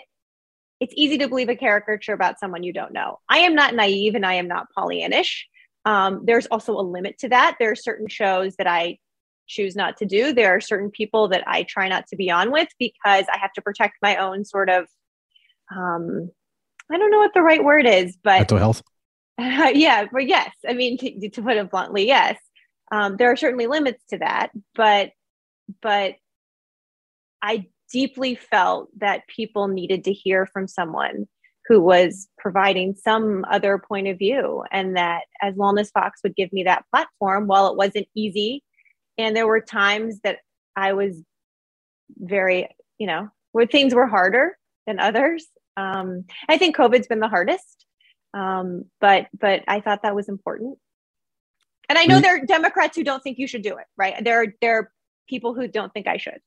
it's 0.80 0.94
easy 0.98 1.18
to 1.20 1.30
believe 1.30 1.48
a 1.48 1.56
caricature 1.56 2.14
about 2.14 2.40
someone 2.40 2.64
you 2.64 2.74
don't 2.74 2.92
know. 2.92 3.20
I 3.30 3.40
am 3.40 3.56
not 3.56 3.74
naive 3.74 4.16
and 4.16 4.26
I 4.26 4.34
am 4.34 4.50
not 4.50 4.68
Pollyannish. 4.78 5.44
Um, 5.86 6.24
there's 6.26 6.48
also 6.48 6.78
a 6.78 6.82
limit 6.82 7.18
to 7.20 7.30
that. 7.30 7.56
There 7.60 7.72
are 7.72 7.76
certain 7.76 8.08
shows 8.10 8.56
that 8.58 8.68
I 8.68 8.98
choose 9.48 9.76
not 9.76 9.98
to 9.98 10.06
do. 10.06 10.34
There 10.34 10.56
are 10.56 10.60
certain 10.60 10.92
people 10.92 11.30
that 11.30 11.44
I 11.48 11.64
try 11.64 11.88
not 11.88 12.08
to 12.08 12.18
be 12.18 12.30
on 12.30 12.52
with 12.52 12.68
because 12.80 13.26
I 13.32 13.38
have 13.38 13.54
to 13.54 13.62
protect 13.62 13.96
my 14.02 14.18
own 14.18 14.44
sort 14.44 14.70
of, 14.70 14.88
um, 15.74 16.30
I 16.92 16.98
don't 16.98 17.12
know 17.12 17.20
what 17.20 17.34
the 17.34 17.42
right 17.42 17.64
word 17.64 17.86
is, 17.86 18.18
but 18.22 18.40
mental 18.40 18.58
health. 18.58 18.84
Uh, 19.44 19.72
yeah, 19.76 20.06
but 20.12 20.28
yes, 20.28 20.52
I 20.68 20.74
mean 20.74 20.98
to, 20.98 21.30
to 21.30 21.42
put 21.42 21.58
it 21.58 21.70
bluntly, 21.70 22.08
yes. 22.08 22.38
Um, 22.92 23.18
there 23.18 23.32
are 23.32 23.36
certainly 23.36 23.68
limits 23.68 24.04
to 24.10 24.20
that, 24.20 24.52
but 24.76 25.12
but 25.82 26.16
I 27.42 27.68
deeply 27.92 28.36
felt 28.36 28.90
that 29.00 29.28
people 29.28 29.68
needed 29.68 30.04
to 30.06 30.14
hear 30.14 30.46
from 30.46 30.68
someone 30.68 31.28
who 31.68 31.80
was 31.80 32.28
providing 32.38 32.94
some 32.96 33.46
other 33.50 33.78
point 33.78 34.08
of 34.08 34.18
view, 34.18 34.64
and 34.72 34.96
that 34.98 35.24
as 35.42 35.56
Wellness 35.56 35.92
Fox 35.92 36.20
would 36.24 36.36
give 36.36 36.52
me 36.54 36.64
that 36.64 36.86
platform, 36.92 37.48
while 37.48 37.68
it 37.68 37.78
wasn't 37.78 38.08
easy, 38.16 38.64
and 39.18 39.36
there 39.36 39.48
were 39.48 39.62
times 39.62 40.20
that 40.24 40.40
I 40.76 40.94
was 40.94 41.22
very, 42.18 42.68
you 42.98 43.08
know, 43.08 43.30
where 43.54 43.66
things 43.66 43.94
were 43.94 44.08
harder 44.08 44.58
than 44.86 45.00
others. 45.00 45.46
Um, 45.78 46.26
I 46.50 46.58
think 46.58 46.76
COVID's 46.76 47.08
been 47.08 47.20
the 47.20 47.28
hardest 47.28 47.83
um, 48.34 48.86
but 49.00 49.28
but 49.40 49.64
I 49.68 49.80
thought 49.80 50.04
that 50.04 50.16
was 50.16 50.30
important. 50.30 50.78
And 51.90 51.98
I 51.98 52.06
know 52.06 52.20
there 52.20 52.38
are 52.38 52.46
Democrats 52.46 52.96
who 52.96 53.04
don't 53.04 53.22
think 53.22 53.38
you 53.38 53.48
should 53.48 53.62
do 53.62 53.78
it, 53.78 53.86
right? 53.98 54.24
There 54.24 54.42
are 54.42 54.48
there 54.62 54.78
are 54.80 54.92
people 55.28 55.54
who 55.54 55.68
don't 55.68 55.94
think 55.94 56.08
I 56.08 56.18
should. 56.18 56.40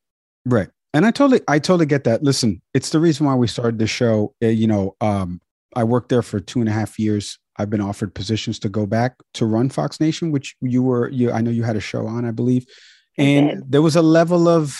Right. 0.44 0.68
And 0.94 1.04
I 1.04 1.10
totally 1.10 1.40
I 1.46 1.58
totally 1.58 1.86
get 1.86 2.04
that. 2.04 2.22
Listen, 2.22 2.62
it's 2.74 2.90
the 2.90 3.00
reason 3.00 3.26
why 3.26 3.34
we 3.34 3.46
started 3.46 3.78
the 3.78 3.86
show. 3.86 4.34
Uh, 4.42 4.48
you 4.48 4.66
know, 4.66 4.96
um, 5.00 5.40
I 5.74 5.84
worked 5.84 6.08
there 6.08 6.22
for 6.22 6.40
two 6.40 6.60
and 6.60 6.68
a 6.68 6.72
half 6.72 6.98
years. 6.98 7.38
I've 7.58 7.70
been 7.70 7.80
offered 7.80 8.14
positions 8.14 8.58
to 8.60 8.68
go 8.68 8.86
back 8.86 9.16
to 9.34 9.46
run 9.46 9.68
Fox 9.68 10.00
Nation, 10.00 10.32
which 10.32 10.56
you 10.60 10.82
were 10.82 11.10
you 11.10 11.30
I 11.30 11.42
know 11.42 11.50
you 11.50 11.64
had 11.64 11.76
a 11.76 11.80
show 11.80 12.06
on, 12.06 12.24
I 12.24 12.30
believe. 12.30 12.66
And 13.18 13.62
there 13.66 13.80
was 13.80 13.96
a 13.96 14.02
level 14.02 14.46
of, 14.46 14.78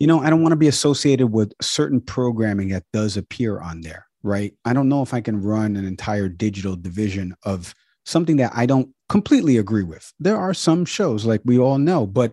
you 0.00 0.08
know, 0.08 0.20
I 0.20 0.30
don't 0.30 0.42
want 0.42 0.50
to 0.50 0.56
be 0.56 0.66
associated 0.66 1.28
with 1.28 1.52
certain 1.60 2.00
programming 2.00 2.70
that 2.70 2.82
does 2.92 3.16
appear 3.16 3.60
on 3.60 3.82
there 3.82 4.05
right? 4.22 4.54
I 4.64 4.72
don't 4.72 4.88
know 4.88 5.02
if 5.02 5.14
I 5.14 5.20
can 5.20 5.42
run 5.42 5.76
an 5.76 5.84
entire 5.84 6.28
digital 6.28 6.76
division 6.76 7.34
of 7.44 7.74
something 8.04 8.36
that 8.36 8.52
I 8.54 8.66
don't 8.66 8.90
completely 9.08 9.56
agree 9.56 9.82
with. 9.82 10.12
There 10.18 10.36
are 10.36 10.54
some 10.54 10.84
shows, 10.84 11.24
like 11.24 11.40
we 11.44 11.58
all 11.58 11.78
know, 11.78 12.06
but 12.06 12.32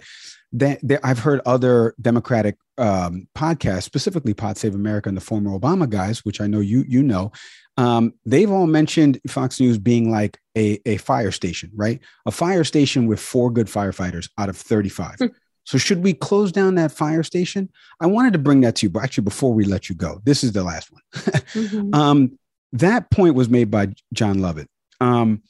that, 0.54 0.80
that 0.84 1.00
I've 1.04 1.20
heard 1.20 1.42
other 1.46 1.96
Democratic 2.00 2.58
um, 2.78 3.28
podcasts, 3.36 3.84
specifically 3.84 4.34
Pod 4.34 4.58
Save 4.58 4.76
America 4.76 5.10
and 5.10 5.18
the 5.18 5.22
former 5.22 5.58
Obama 5.58 5.90
guys, 5.90 6.24
which 6.26 6.42
I 6.42 6.48
know 6.48 6.60
you 6.60 6.86
you 6.88 7.04
know, 7.04 7.32
um, 7.78 8.14
they've 8.26 8.52
all 8.52 8.68
mentioned 8.68 9.20
Fox 9.28 9.60
News 9.60 9.78
being 9.78 10.12
like 10.12 10.40
a, 10.56 10.80
a 10.86 10.98
fire 10.98 11.32
station, 11.32 11.72
right? 11.76 12.00
A 12.26 12.32
fire 12.32 12.64
station 12.64 13.08
with 13.08 13.20
four 13.20 13.50
good 13.52 13.68
firefighters 13.68 14.30
out 14.38 14.50
of 14.50 14.58
35. 14.58 15.18
So 15.66 15.78
should 15.78 16.04
we 16.04 16.14
close 16.14 16.52
down 16.52 16.76
that 16.76 16.92
fire 16.92 17.24
station? 17.24 17.70
I 18.00 18.08
wanted 18.08 18.34
to 18.34 18.40
bring 18.40 18.62
that 18.62 18.76
to 18.78 18.86
you, 18.86 18.90
but 18.90 19.04
actually 19.04 19.24
before 19.24 19.54
we 19.54 19.66
let 19.66 19.90
you 19.90 19.96
go, 19.96 20.22
this 20.26 20.44
is 20.44 20.52
the 20.52 20.64
last 20.64 20.92
one. 20.92 21.02
mm-hmm. 21.14 21.94
um, 21.94 22.38
that 22.74 23.10
point 23.12 23.36
was 23.36 23.50
made 23.50 23.72
by 23.72 23.90
Jon 24.14 24.40
Lovett. 24.40 24.70
Um, 25.00 25.42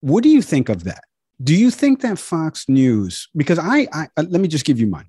what 0.00 0.22
do 0.22 0.28
you 0.28 0.42
think 0.42 0.68
of 0.68 0.84
that? 0.84 1.04
Do 1.42 1.54
you 1.54 1.70
think 1.70 2.02
that 2.02 2.18
Fox 2.18 2.68
News? 2.68 3.28
Because 3.34 3.58
I, 3.58 3.88
I 3.92 4.08
uh, 4.16 4.24
let 4.28 4.40
me 4.40 4.48
just 4.48 4.64
give 4.64 4.78
you 4.78 4.86
mine. 4.86 5.08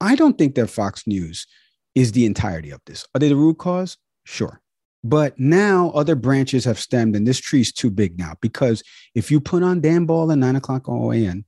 I 0.00 0.16
don't 0.16 0.38
think 0.38 0.54
that 0.54 0.68
Fox 0.68 1.06
News 1.06 1.46
is 1.94 2.12
the 2.12 2.24
entirety 2.24 2.70
of 2.70 2.80
this. 2.86 3.06
Are 3.14 3.18
they 3.18 3.28
the 3.28 3.36
root 3.36 3.58
cause? 3.58 3.98
Sure. 4.24 4.60
But 5.04 5.38
now 5.38 5.90
other 5.90 6.14
branches 6.14 6.64
have 6.64 6.78
stemmed, 6.78 7.16
and 7.16 7.26
this 7.26 7.40
tree's 7.40 7.72
too 7.72 7.90
big 7.90 8.18
now 8.18 8.34
because 8.40 8.82
if 9.14 9.30
you 9.30 9.40
put 9.40 9.62
on 9.62 9.80
Dan 9.80 10.06
Ball 10.06 10.30
at 10.30 10.38
nine 10.38 10.56
o'clock 10.56 10.84
OAN, 10.84 11.44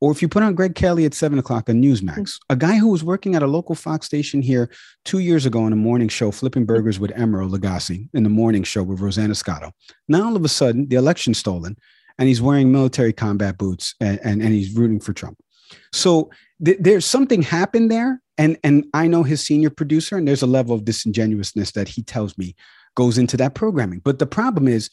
or 0.00 0.10
if 0.10 0.22
you 0.22 0.28
put 0.28 0.42
on 0.42 0.54
Greg 0.54 0.74
Kelly 0.74 1.04
at 1.04 1.14
seven 1.14 1.38
o'clock 1.38 1.68
on 1.68 1.82
Newsmax, 1.82 2.18
mm-hmm. 2.18 2.52
a 2.52 2.56
guy 2.56 2.76
who 2.76 2.88
was 2.88 3.04
working 3.04 3.34
at 3.34 3.42
a 3.42 3.46
local 3.46 3.74
Fox 3.74 4.06
station 4.06 4.42
here 4.42 4.70
two 5.04 5.18
years 5.18 5.46
ago 5.46 5.62
on 5.62 5.72
a 5.72 5.76
morning 5.76 6.08
show, 6.08 6.30
flipping 6.30 6.64
burgers 6.64 6.98
with 6.98 7.10
Emeril 7.12 7.50
Lagasse 7.50 8.08
in 8.14 8.22
the 8.22 8.30
morning 8.30 8.62
show 8.62 8.82
with 8.82 9.00
Rosanna 9.00 9.34
Scotto. 9.34 9.72
Now, 10.08 10.26
all 10.26 10.36
of 10.36 10.44
a 10.44 10.48
sudden, 10.48 10.88
the 10.88 10.96
election's 10.96 11.38
stolen 11.38 11.76
and 12.18 12.28
he's 12.28 12.42
wearing 12.42 12.72
military 12.72 13.12
combat 13.12 13.58
boots 13.58 13.94
and, 14.00 14.18
and, 14.24 14.42
and 14.42 14.52
he's 14.52 14.74
rooting 14.74 15.00
for 15.00 15.12
Trump. 15.12 15.38
So 15.92 16.30
th- 16.64 16.78
there's 16.80 17.06
something 17.06 17.42
happened 17.42 17.90
there. 17.90 18.20
And, 18.38 18.58
and 18.64 18.86
I 18.94 19.06
know 19.06 19.22
his 19.22 19.44
senior 19.44 19.68
producer, 19.68 20.16
and 20.16 20.26
there's 20.26 20.42
a 20.42 20.46
level 20.46 20.74
of 20.74 20.86
disingenuousness 20.86 21.72
that 21.72 21.88
he 21.88 22.02
tells 22.02 22.38
me 22.38 22.56
goes 22.94 23.18
into 23.18 23.36
that 23.36 23.54
programming. 23.54 24.00
But 24.02 24.18
the 24.18 24.26
problem 24.26 24.66
is, 24.66 24.88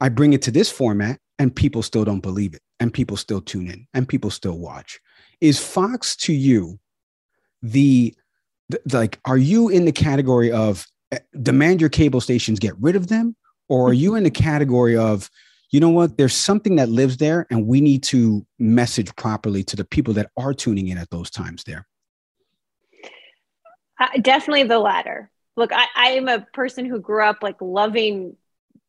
I 0.00 0.08
bring 0.08 0.32
it 0.32 0.42
to 0.42 0.50
this 0.50 0.70
format 0.70 1.18
and 1.38 1.54
people 1.54 1.82
still 1.82 2.04
don't 2.04 2.20
believe 2.20 2.54
it 2.54 2.62
and 2.80 2.92
people 2.92 3.16
still 3.16 3.40
tune 3.40 3.68
in 3.68 3.86
and 3.94 4.08
people 4.08 4.30
still 4.30 4.58
watch. 4.58 5.00
Is 5.40 5.58
fox 5.58 6.16
to 6.16 6.32
you 6.32 6.78
the, 7.62 8.14
the 8.68 8.80
like 8.92 9.18
are 9.24 9.38
you 9.38 9.68
in 9.68 9.84
the 9.84 9.92
category 9.92 10.50
of 10.50 10.86
eh, 11.12 11.18
demand 11.42 11.80
your 11.80 11.90
cable 11.90 12.20
stations 12.20 12.58
get 12.58 12.74
rid 12.80 12.96
of 12.96 13.08
them? 13.08 13.36
Or 13.68 13.88
are 13.88 13.94
you 13.94 14.14
in 14.16 14.24
the 14.24 14.30
category 14.30 14.96
of 14.96 15.30
you 15.70 15.80
know 15.80 15.90
what 15.90 16.16
there's 16.16 16.34
something 16.34 16.76
that 16.76 16.88
lives 16.88 17.16
there 17.16 17.46
and 17.50 17.66
we 17.66 17.80
need 17.80 18.02
to 18.04 18.46
message 18.58 19.14
properly 19.16 19.64
to 19.64 19.76
the 19.76 19.84
people 19.84 20.14
that 20.14 20.30
are 20.36 20.54
tuning 20.54 20.88
in 20.88 20.98
at 20.98 21.10
those 21.10 21.30
times 21.30 21.64
there? 21.64 21.86
Uh, 23.98 24.08
definitely 24.20 24.64
the 24.64 24.78
latter. 24.78 25.30
Look 25.56 25.72
I, 25.72 25.86
I 25.96 26.08
am 26.10 26.28
a 26.28 26.40
person 26.52 26.84
who 26.84 27.00
grew 27.00 27.24
up 27.24 27.38
like 27.42 27.56
loving 27.60 28.36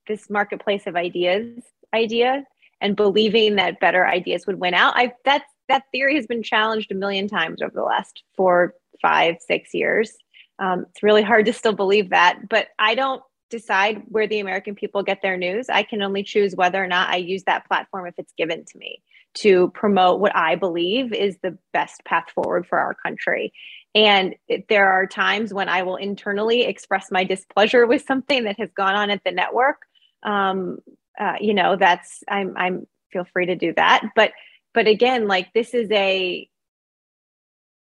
this 0.07 0.29
marketplace 0.29 0.85
of 0.85 0.95
ideas 0.95 1.63
idea 1.93 2.43
and 2.81 2.95
believing 2.95 3.55
that 3.55 3.79
better 3.79 4.05
ideas 4.05 4.45
would 4.47 4.59
win 4.59 4.73
out. 4.73 4.93
I 4.95 5.13
that's 5.23 5.49
that 5.67 5.83
theory 5.91 6.15
has 6.15 6.27
been 6.27 6.43
challenged 6.43 6.91
a 6.91 6.95
million 6.95 7.27
times 7.27 7.61
over 7.61 7.73
the 7.73 7.83
last 7.83 8.23
four, 8.35 8.75
five, 9.01 9.37
six 9.39 9.73
years. 9.73 10.15
Um, 10.59 10.85
it's 10.89 11.03
really 11.03 11.23
hard 11.23 11.45
to 11.47 11.53
still 11.53 11.73
believe 11.73 12.11
that, 12.11 12.47
but 12.49 12.67
I 12.79 12.95
don't 12.95 13.21
decide 13.49 14.03
where 14.07 14.27
the 14.27 14.39
American 14.39 14.75
people 14.75 15.03
get 15.03 15.21
their 15.21 15.37
news. 15.37 15.69
I 15.69 15.83
can 15.83 16.01
only 16.01 16.23
choose 16.23 16.55
whether 16.55 16.83
or 16.83 16.87
not 16.87 17.09
I 17.09 17.17
use 17.17 17.43
that 17.43 17.67
platform 17.67 18.07
if 18.07 18.15
it's 18.17 18.33
given 18.37 18.63
to 18.65 18.77
me 18.77 19.01
to 19.35 19.69
promote 19.71 20.19
what 20.19 20.35
I 20.35 20.55
believe 20.55 21.13
is 21.13 21.37
the 21.41 21.57
best 21.73 22.03
path 22.05 22.25
forward 22.33 22.65
for 22.65 22.79
our 22.79 22.93
country. 22.93 23.53
And 23.93 24.35
there 24.69 24.89
are 24.89 25.07
times 25.07 25.53
when 25.53 25.69
I 25.69 25.83
will 25.83 25.97
internally 25.97 26.63
express 26.63 27.11
my 27.11 27.23
displeasure 27.23 27.85
with 27.85 28.05
something 28.05 28.45
that 28.45 28.59
has 28.59 28.71
gone 28.75 28.95
on 28.95 29.09
at 29.09 29.23
the 29.23 29.31
network. 29.31 29.77
Um, 30.23 30.79
uh, 31.19 31.35
you 31.39 31.53
know, 31.53 31.75
that's 31.75 32.23
I'm 32.27 32.55
I'm 32.57 32.87
feel 33.11 33.25
free 33.31 33.47
to 33.47 33.55
do 33.55 33.73
that. 33.75 34.03
But 34.15 34.31
but 34.73 34.87
again, 34.87 35.27
like 35.27 35.53
this 35.53 35.73
is 35.73 35.89
a 35.91 36.49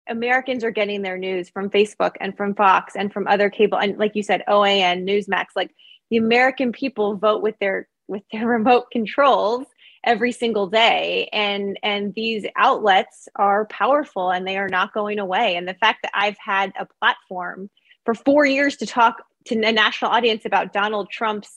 Americans 0.09 0.64
are 0.64 0.71
getting 0.71 1.03
their 1.03 1.18
news 1.18 1.49
from 1.49 1.71
Facebook 1.71 2.12
and 2.21 2.37
from 2.37 2.55
Fox 2.55 2.97
and 2.97 3.12
from 3.12 3.27
other 3.27 3.51
cable 3.51 3.79
and 3.79 3.99
like 3.99 4.12
you 4.14 4.23
said, 4.23 4.43
OAN, 4.49 5.05
Newsmax. 5.05 5.47
Like 5.55 5.71
the 6.11 6.16
American 6.16 6.73
people 6.73 7.16
vote 7.16 7.43
with 7.43 7.59
their 7.61 7.89
with 8.09 8.23
their 8.33 8.47
remote 8.47 8.91
controls 8.91 9.66
every 10.03 10.33
single 10.33 10.66
day 10.66 11.29
and 11.31 11.79
and 11.83 12.14
these 12.14 12.47
outlets 12.57 13.29
are 13.37 13.66
powerful 13.66 14.31
and 14.31 14.47
they 14.47 14.57
are 14.57 14.68
not 14.68 14.95
going 14.95 15.18
away 15.18 15.57
and 15.57 15.68
the 15.68 15.75
fact 15.75 15.99
that 16.03 16.11
i've 16.14 16.39
had 16.43 16.73
a 16.81 16.87
platform 16.87 17.68
for 18.07 18.14
4 18.14 18.47
years 18.47 18.79
to 18.79 18.87
talk 18.87 19.23
to 19.47 19.55
a 19.55 19.73
national 19.73 20.11
audience 20.11 20.45
about 20.45 20.73
Donald 20.73 21.11
Trump's 21.11 21.51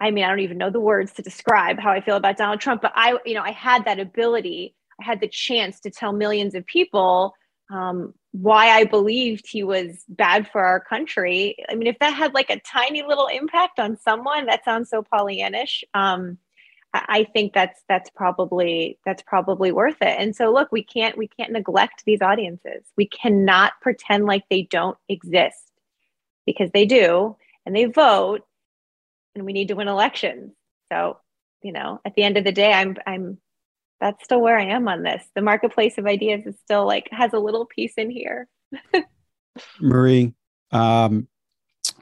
I 0.00 0.10
mean 0.10 0.24
I 0.24 0.28
don't 0.28 0.40
even 0.40 0.58
know 0.58 0.70
the 0.70 0.80
words 0.80 1.12
to 1.14 1.22
describe 1.22 1.78
how 1.78 1.90
I 1.90 2.00
feel 2.00 2.16
about 2.16 2.36
Donald 2.36 2.60
Trump 2.60 2.82
but 2.82 2.92
I 2.94 3.18
you 3.24 3.34
know 3.34 3.42
I 3.42 3.52
had 3.52 3.84
that 3.84 4.00
ability 4.00 4.74
I 5.00 5.04
had 5.04 5.20
the 5.20 5.28
chance 5.28 5.80
to 5.80 5.90
tell 5.90 6.12
millions 6.12 6.54
of 6.54 6.66
people 6.66 7.34
um, 7.70 8.14
why 8.32 8.70
I 8.70 8.84
believed 8.84 9.46
he 9.46 9.62
was 9.62 10.04
bad 10.08 10.48
for 10.48 10.62
our 10.64 10.80
country. 10.80 11.56
I 11.68 11.74
mean, 11.74 11.86
if 11.86 11.98
that 12.00 12.12
had 12.12 12.34
like 12.34 12.50
a 12.50 12.60
tiny 12.60 13.02
little 13.02 13.26
impact 13.26 13.78
on 13.78 13.96
someone, 13.96 14.46
that 14.46 14.64
sounds 14.64 14.90
so 14.90 15.02
Pollyannish. 15.02 15.82
Um, 15.94 16.38
I 16.92 17.24
think 17.32 17.52
that's 17.52 17.80
that's 17.88 18.10
probably 18.10 18.98
that's 19.06 19.22
probably 19.22 19.70
worth 19.70 19.98
it. 20.00 20.16
And 20.18 20.34
so 20.34 20.52
look, 20.52 20.72
we 20.72 20.82
can't 20.82 21.16
we 21.16 21.28
can't 21.28 21.52
neglect 21.52 22.02
these 22.04 22.20
audiences. 22.20 22.84
We 22.96 23.06
cannot 23.06 23.74
pretend 23.80 24.26
like 24.26 24.44
they 24.50 24.62
don't 24.62 24.98
exist 25.08 25.70
because 26.46 26.70
they 26.72 26.86
do 26.86 27.36
and 27.64 27.76
they 27.76 27.84
vote 27.84 28.44
and 29.34 29.44
we 29.44 29.52
need 29.52 29.68
to 29.68 29.74
win 29.74 29.88
elections. 29.88 30.52
So, 30.92 31.18
you 31.62 31.72
know, 31.72 32.00
at 32.04 32.14
the 32.14 32.22
end 32.22 32.36
of 32.36 32.44
the 32.44 32.52
day, 32.52 32.72
I'm 32.72 32.96
I'm 33.06 33.38
that's 34.00 34.24
still 34.24 34.40
where 34.40 34.58
I 34.58 34.64
am 34.64 34.88
on 34.88 35.02
this. 35.02 35.22
The 35.34 35.42
marketplace 35.42 35.98
of 35.98 36.06
ideas 36.06 36.46
is 36.46 36.58
still 36.64 36.86
like 36.86 37.08
has 37.12 37.32
a 37.32 37.38
little 37.38 37.66
piece 37.66 37.94
in 37.96 38.10
here. 38.10 38.48
Marie, 39.80 40.32
um, 40.72 41.28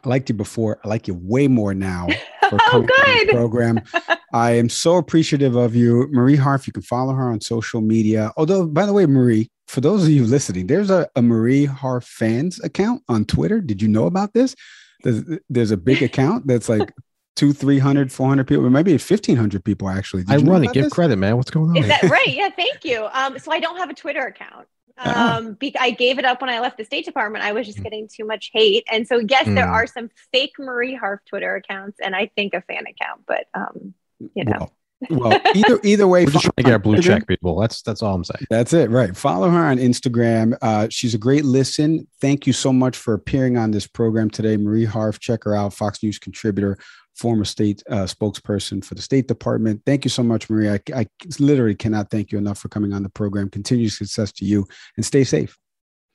I 0.04 0.08
liked 0.08 0.28
you 0.28 0.34
before. 0.34 0.78
I 0.84 0.88
like 0.88 1.08
you 1.08 1.14
way 1.14 1.48
more 1.48 1.74
now. 1.74 2.06
oh, 2.42 2.86
good 2.86 3.28
program. 3.28 3.80
I 4.32 4.52
am 4.52 4.68
so 4.68 4.96
appreciative 4.96 5.56
of 5.56 5.74
you, 5.74 6.08
Marie 6.10 6.36
Harf. 6.36 6.66
You 6.66 6.72
can 6.72 6.82
follow 6.82 7.14
her 7.14 7.30
on 7.30 7.40
social 7.40 7.80
media. 7.80 8.32
Although, 8.36 8.66
by 8.66 8.86
the 8.86 8.92
way, 8.92 9.06
Marie, 9.06 9.50
for 9.66 9.80
those 9.80 10.04
of 10.04 10.10
you 10.10 10.24
listening, 10.24 10.66
there's 10.66 10.90
a, 10.90 11.08
a 11.16 11.22
Marie 11.22 11.64
Harf 11.64 12.04
fans 12.04 12.60
account 12.62 13.02
on 13.08 13.24
Twitter. 13.24 13.60
Did 13.60 13.82
you 13.82 13.88
know 13.88 14.06
about 14.06 14.34
this? 14.34 14.54
There's, 15.02 15.24
there's 15.48 15.70
a 15.70 15.76
big 15.76 16.02
account 16.02 16.46
that's 16.46 16.68
like 16.68 16.92
two, 17.38 17.52
300, 17.52 18.10
400 18.12 18.46
people, 18.46 18.66
or 18.66 18.70
maybe 18.70 18.92
1,500 18.92 19.64
people 19.64 19.88
actually. 19.88 20.24
Did 20.24 20.48
I 20.48 20.50
run 20.50 20.62
to 20.62 20.68
Give 20.68 20.84
this? 20.84 20.92
credit, 20.92 21.16
man. 21.16 21.36
What's 21.36 21.50
going 21.50 21.70
on? 21.70 21.76
Is 21.76 21.86
that 21.86 22.02
right? 22.04 22.26
Yeah, 22.26 22.50
thank 22.50 22.84
you. 22.84 23.06
Um, 23.12 23.38
so 23.38 23.52
I 23.52 23.60
don't 23.60 23.76
have 23.76 23.88
a 23.88 23.94
Twitter 23.94 24.22
account. 24.22 24.66
Uh-huh. 24.98 25.36
Um, 25.36 25.52
be- 25.54 25.76
I 25.78 25.90
gave 25.90 26.18
it 26.18 26.24
up 26.24 26.40
when 26.40 26.50
I 26.50 26.58
left 26.58 26.76
the 26.76 26.84
State 26.84 27.04
Department. 27.04 27.44
I 27.44 27.52
was 27.52 27.66
just 27.66 27.78
mm. 27.78 27.84
getting 27.84 28.08
too 28.12 28.24
much 28.24 28.50
hate, 28.52 28.84
and 28.90 29.06
so 29.06 29.18
yes, 29.18 29.46
mm. 29.46 29.54
there 29.54 29.68
are 29.68 29.86
some 29.86 30.10
fake 30.32 30.54
Marie 30.58 30.96
Harf 30.96 31.20
Twitter 31.28 31.54
accounts, 31.54 32.00
and 32.02 32.16
I 32.16 32.30
think 32.34 32.52
a 32.52 32.62
fan 32.62 32.84
account. 32.88 33.20
But 33.24 33.46
um, 33.54 33.94
you 34.34 34.44
know, 34.44 34.56
well, 34.58 34.72
well, 35.10 35.40
either 35.54 35.78
either 35.84 36.08
way, 36.08 36.24
we're 36.24 36.32
just 36.32 36.44
trying 36.44 36.54
to 36.56 36.62
get 36.64 36.72
our 36.72 36.78
blue 36.78 36.98
check 37.02 37.28
people. 37.28 37.60
That's 37.60 37.82
that's 37.82 38.02
all 38.02 38.14
I'm 38.14 38.24
saying. 38.24 38.46
That's 38.50 38.72
it, 38.72 38.90
right? 38.90 39.16
Follow 39.16 39.48
her 39.50 39.64
on 39.64 39.78
Instagram. 39.78 40.56
Uh, 40.60 40.88
she's 40.90 41.14
a 41.14 41.18
great 41.18 41.44
listen. 41.44 42.08
Thank 42.20 42.46
you 42.46 42.52
so 42.52 42.72
much 42.72 42.96
for 42.96 43.14
appearing 43.14 43.56
on 43.56 43.70
this 43.70 43.86
program 43.86 44.30
today, 44.30 44.56
Marie 44.56 44.84
Harf. 44.84 45.20
Check 45.20 45.44
her 45.44 45.54
out, 45.54 45.74
Fox 45.74 46.02
News 46.02 46.18
contributor, 46.18 46.76
former 47.18 47.44
state 47.44 47.82
uh, 47.90 48.04
spokesperson 48.04 48.84
for 48.84 48.94
the 48.94 49.02
State 49.02 49.26
Department. 49.26 49.82
Thank 49.84 50.04
you 50.04 50.08
so 50.08 50.22
much, 50.22 50.48
Marie. 50.48 50.70
I, 50.70 50.80
I 50.94 51.06
literally 51.38 51.74
cannot 51.74 52.10
thank 52.10 52.30
you 52.30 52.38
enough 52.38 52.58
for 52.58 52.68
coming 52.68 52.92
on 52.92 53.02
the 53.02 53.08
program. 53.08 53.50
Continued 53.50 53.92
success 53.92 54.32
to 54.32 54.44
you, 54.44 54.66
and 54.96 55.04
stay 55.04 55.24
safe. 55.24 55.58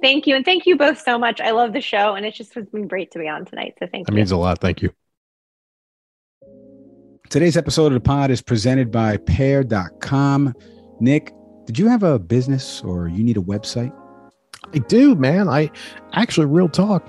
Thank 0.01 0.27
you, 0.27 0.35
and 0.35 0.45
thank 0.45 0.65
you 0.65 0.77
both 0.77 1.01
so 1.01 1.19
much. 1.19 1.41
I 1.41 1.51
love 1.51 1.73
the 1.73 1.81
show, 1.81 2.15
and 2.15 2.25
it 2.25 2.33
just 2.33 2.53
has 2.55 2.65
been 2.67 2.87
great 2.87 3.11
to 3.11 3.19
be 3.19 3.27
on 3.27 3.45
tonight. 3.45 3.73
So 3.79 3.87
thank 3.91 3.91
that 3.91 3.99
you. 3.99 4.05
That 4.05 4.11
means 4.13 4.31
a 4.31 4.37
lot. 4.37 4.59
Thank 4.59 4.81
you. 4.81 4.91
Today's 7.29 7.57
episode 7.57 7.87
of 7.87 7.93
the 7.93 7.99
pod 7.99 8.31
is 8.31 8.41
presented 8.41 8.91
by 8.91 9.17
pair.com. 9.17 10.53
Nick, 10.99 11.33
did 11.65 11.79
you 11.79 11.87
have 11.87 12.03
a 12.03 12.19
business 12.19 12.81
or 12.81 13.07
you 13.07 13.23
need 13.23 13.37
a 13.37 13.41
website? 13.41 13.93
I 14.73 14.79
do, 14.79 15.15
man. 15.15 15.47
I 15.49 15.69
actually, 16.13 16.45
real 16.47 16.69
talk, 16.69 17.05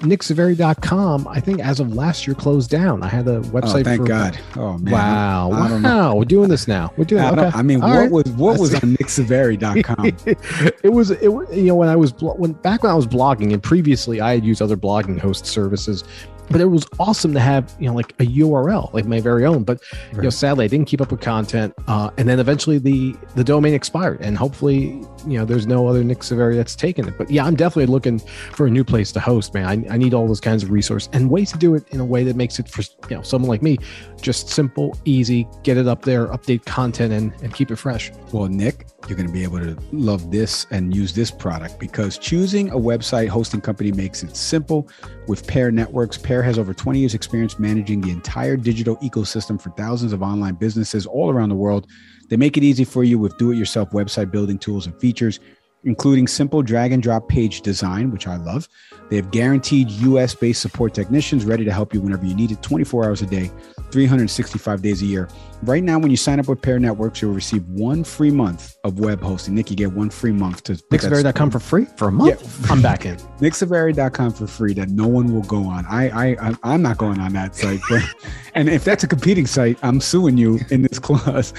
nicksaveri.com, 0.00 1.28
I 1.28 1.40
think 1.40 1.60
as 1.60 1.80
of 1.80 1.94
last 1.94 2.26
year 2.26 2.34
closed 2.34 2.70
down. 2.70 3.02
I 3.02 3.08
had 3.08 3.26
a 3.28 3.36
oh, 3.36 3.42
website. 3.42 3.80
Oh, 3.80 3.84
thank 3.84 4.02
for, 4.02 4.06
God. 4.06 4.38
Oh, 4.56 4.78
man. 4.78 4.92
Wow. 4.92 5.48
Wow. 5.50 6.14
We're 6.16 6.24
doing 6.24 6.48
this 6.48 6.66
now. 6.66 6.92
We're 6.96 7.04
doing 7.04 7.22
I, 7.22 7.30
okay. 7.30 7.50
I 7.54 7.62
mean, 7.62 7.82
All 7.82 7.90
what 7.90 7.98
right. 7.98 8.10
was 8.10 8.28
what 8.30 8.58
was 8.58 8.74
on 8.74 8.96
nicksaveri.com? 8.96 10.06
it 10.82 10.92
was, 10.92 11.10
it, 11.10 11.22
you 11.22 11.64
know, 11.64 11.74
when 11.74 11.88
I 11.88 11.96
was, 11.96 12.12
when 12.20 12.52
back 12.52 12.82
when 12.82 12.92
I 12.92 12.94
was 12.94 13.06
blogging 13.06 13.52
and 13.52 13.62
previously 13.62 14.20
I 14.20 14.34
had 14.34 14.44
used 14.44 14.62
other 14.62 14.76
blogging 14.76 15.18
host 15.18 15.46
services 15.46 16.04
but 16.50 16.60
it 16.60 16.66
was 16.66 16.86
awesome 16.98 17.32
to 17.32 17.40
have 17.40 17.74
you 17.78 17.86
know 17.86 17.94
like 17.94 18.10
a 18.20 18.26
url 18.26 18.92
like 18.92 19.06
my 19.06 19.20
very 19.20 19.46
own 19.46 19.64
but 19.64 19.80
right. 19.92 20.16
you 20.16 20.22
know 20.22 20.30
sadly 20.30 20.64
i 20.64 20.68
didn't 20.68 20.86
keep 20.86 21.00
up 21.00 21.10
with 21.10 21.20
content 21.20 21.72
uh, 21.86 22.10
and 22.18 22.28
then 22.28 22.38
eventually 22.38 22.78
the 22.78 23.14
the 23.36 23.44
domain 23.44 23.72
expired 23.72 24.20
and 24.20 24.36
hopefully 24.36 25.02
you 25.26 25.38
know 25.38 25.44
there's 25.44 25.66
no 25.66 25.86
other 25.86 26.02
nick 26.02 26.22
severi 26.22 26.56
that's 26.56 26.74
taken 26.74 27.06
it 27.06 27.16
but 27.16 27.30
yeah 27.30 27.44
i'm 27.44 27.54
definitely 27.54 27.86
looking 27.86 28.18
for 28.18 28.66
a 28.66 28.70
new 28.70 28.84
place 28.84 29.12
to 29.12 29.20
host 29.20 29.54
man 29.54 29.66
i, 29.66 29.94
I 29.94 29.96
need 29.96 30.12
all 30.12 30.26
those 30.26 30.40
kinds 30.40 30.62
of 30.62 30.70
resources 30.70 31.08
and 31.12 31.30
ways 31.30 31.52
to 31.52 31.58
do 31.58 31.74
it 31.74 31.84
in 31.90 32.00
a 32.00 32.04
way 32.04 32.24
that 32.24 32.36
makes 32.36 32.58
it 32.58 32.68
for 32.68 32.82
you 33.08 33.16
know 33.16 33.22
someone 33.22 33.48
like 33.48 33.62
me 33.62 33.78
just 34.20 34.48
simple 34.48 34.96
easy 35.04 35.48
get 35.62 35.76
it 35.76 35.88
up 35.88 36.02
there 36.02 36.28
update 36.28 36.64
content 36.64 37.12
and, 37.12 37.32
and 37.42 37.54
keep 37.54 37.70
it 37.70 37.76
fresh. 37.76 38.12
Well 38.32 38.46
nick 38.46 38.86
you're 39.08 39.16
going 39.16 39.26
to 39.26 39.32
be 39.32 39.42
able 39.42 39.58
to 39.58 39.76
love 39.92 40.30
this 40.30 40.66
and 40.70 40.94
use 40.94 41.12
this 41.12 41.30
product 41.30 41.80
because 41.80 42.18
choosing 42.18 42.70
a 42.70 42.76
website 42.76 43.28
hosting 43.28 43.60
company 43.60 43.90
makes 43.92 44.22
it 44.22 44.36
simple. 44.36 44.88
With 45.26 45.46
pair 45.46 45.70
networks 45.70 46.18
pair 46.18 46.42
has 46.42 46.58
over 46.58 46.74
20 46.74 46.98
years' 46.98 47.14
experience 47.14 47.58
managing 47.58 48.00
the 48.00 48.10
entire 48.10 48.56
digital 48.56 48.96
ecosystem 48.98 49.60
for 49.60 49.70
thousands 49.70 50.12
of 50.12 50.22
online 50.22 50.54
businesses 50.54 51.06
all 51.06 51.30
around 51.30 51.48
the 51.48 51.56
world. 51.56 51.86
They 52.28 52.36
make 52.36 52.56
it 52.56 52.62
easy 52.62 52.84
for 52.84 53.02
you 53.02 53.18
with 53.18 53.36
do 53.38 53.50
it 53.50 53.56
yourself 53.56 53.90
website 53.90 54.30
building 54.30 54.58
tools 54.58 54.86
and 54.86 54.98
features, 55.00 55.40
including 55.84 56.26
simple 56.26 56.62
drag 56.62 56.92
and 56.92 57.02
drop 57.02 57.28
page 57.28 57.62
design, 57.62 58.10
which 58.10 58.26
I 58.26 58.36
love. 58.36 58.68
They 59.08 59.16
have 59.16 59.30
guaranteed 59.30 59.90
US 59.90 60.34
based 60.34 60.60
support 60.60 60.94
technicians 60.94 61.44
ready 61.44 61.64
to 61.64 61.72
help 61.72 61.94
you 61.94 62.00
whenever 62.00 62.24
you 62.26 62.34
need 62.34 62.50
it 62.50 62.62
24 62.62 63.04
hours 63.04 63.22
a 63.22 63.26
day, 63.26 63.50
365 63.90 64.82
days 64.82 65.02
a 65.02 65.06
year. 65.06 65.28
Right 65.62 65.84
now, 65.84 65.98
when 65.98 66.10
you 66.10 66.16
sign 66.16 66.40
up 66.40 66.48
with 66.48 66.62
Pair 66.62 66.78
Networks, 66.78 67.20
you'll 67.20 67.34
receive 67.34 67.66
one 67.68 68.02
free 68.02 68.30
month 68.30 68.76
of 68.82 68.98
web 68.98 69.20
hosting. 69.20 69.54
Nick, 69.54 69.70
you 69.70 69.76
get 69.76 69.92
one 69.92 70.08
free 70.08 70.32
month 70.32 70.62
to 70.64 70.72
nicksaveri.com 70.72 71.50
for 71.50 71.58
free 71.58 71.84
for 71.96 72.08
a 72.08 72.12
month. 72.12 72.62
Yeah. 72.64 72.72
I'm 72.72 72.80
back 72.80 73.04
in. 73.04 73.16
nicksaveri.com 73.40 74.32
for 74.32 74.46
free 74.46 74.72
that 74.74 74.88
no 74.88 75.06
one 75.06 75.34
will 75.34 75.42
go 75.42 75.64
on. 75.64 75.84
I 75.84 76.32
I 76.32 76.54
I'm 76.62 76.80
not 76.80 76.96
going 76.96 77.20
on 77.20 77.34
that 77.34 77.54
site. 77.54 77.80
But, 77.90 78.02
and 78.54 78.70
if 78.70 78.84
that's 78.84 79.04
a 79.04 79.06
competing 79.06 79.46
site, 79.46 79.78
I'm 79.82 80.00
suing 80.00 80.38
you 80.38 80.60
in 80.70 80.80
this 80.80 80.98
clause. 80.98 81.52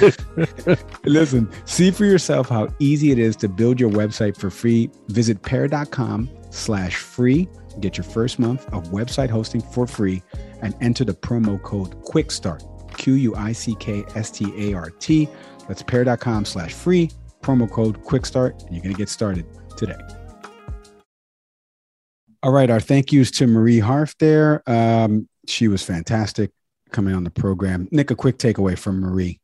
Listen, 1.03 1.47
see 1.65 1.91
for 1.91 2.05
yourself 2.05 2.49
how 2.49 2.69
easy 2.79 3.11
it 3.11 3.19
is 3.19 3.35
to 3.37 3.47
build 3.47 3.79
your 3.79 3.91
website 3.91 4.35
for 4.35 4.49
free. 4.49 4.89
Visit 5.09 5.43
pair.com 5.43 6.27
slash 6.49 6.95
free. 6.95 7.47
Get 7.79 7.97
your 7.97 8.03
first 8.03 8.39
month 8.39 8.65
of 8.73 8.85
website 8.85 9.29
hosting 9.29 9.61
for 9.61 9.85
free 9.85 10.23
and 10.61 10.75
enter 10.81 11.05
the 11.05 11.13
promo 11.13 11.61
code 11.61 12.03
QUICKSTART 12.03 12.70
Q 13.01 13.13
U 13.13 13.35
I 13.35 13.51
C 13.51 13.73
K 13.75 14.05
S 14.13 14.29
T 14.29 14.53
A 14.69 14.75
R 14.75 14.91
T. 14.91 15.27
That's 15.67 15.81
pair.com 15.81 16.45
slash 16.45 16.73
free, 16.73 17.09
promo 17.41 17.69
code 17.69 18.03
quick 18.03 18.27
start, 18.27 18.61
and 18.61 18.75
you're 18.75 18.83
going 18.83 18.93
to 18.93 18.97
get 18.97 19.09
started 19.09 19.45
today. 19.75 19.97
All 22.43 22.51
right. 22.51 22.69
Our 22.69 22.79
thank 22.79 23.11
yous 23.11 23.31
to 23.31 23.47
Marie 23.47 23.79
Harf 23.79 24.15
there. 24.19 24.61
Um, 24.69 25.27
she 25.47 25.67
was 25.67 25.83
fantastic 25.83 26.51
coming 26.91 27.15
on 27.15 27.23
the 27.23 27.31
program. 27.31 27.87
Nick, 27.91 28.11
a 28.11 28.15
quick 28.15 28.37
takeaway 28.37 28.77
from 28.77 28.99
Marie. 28.99 29.39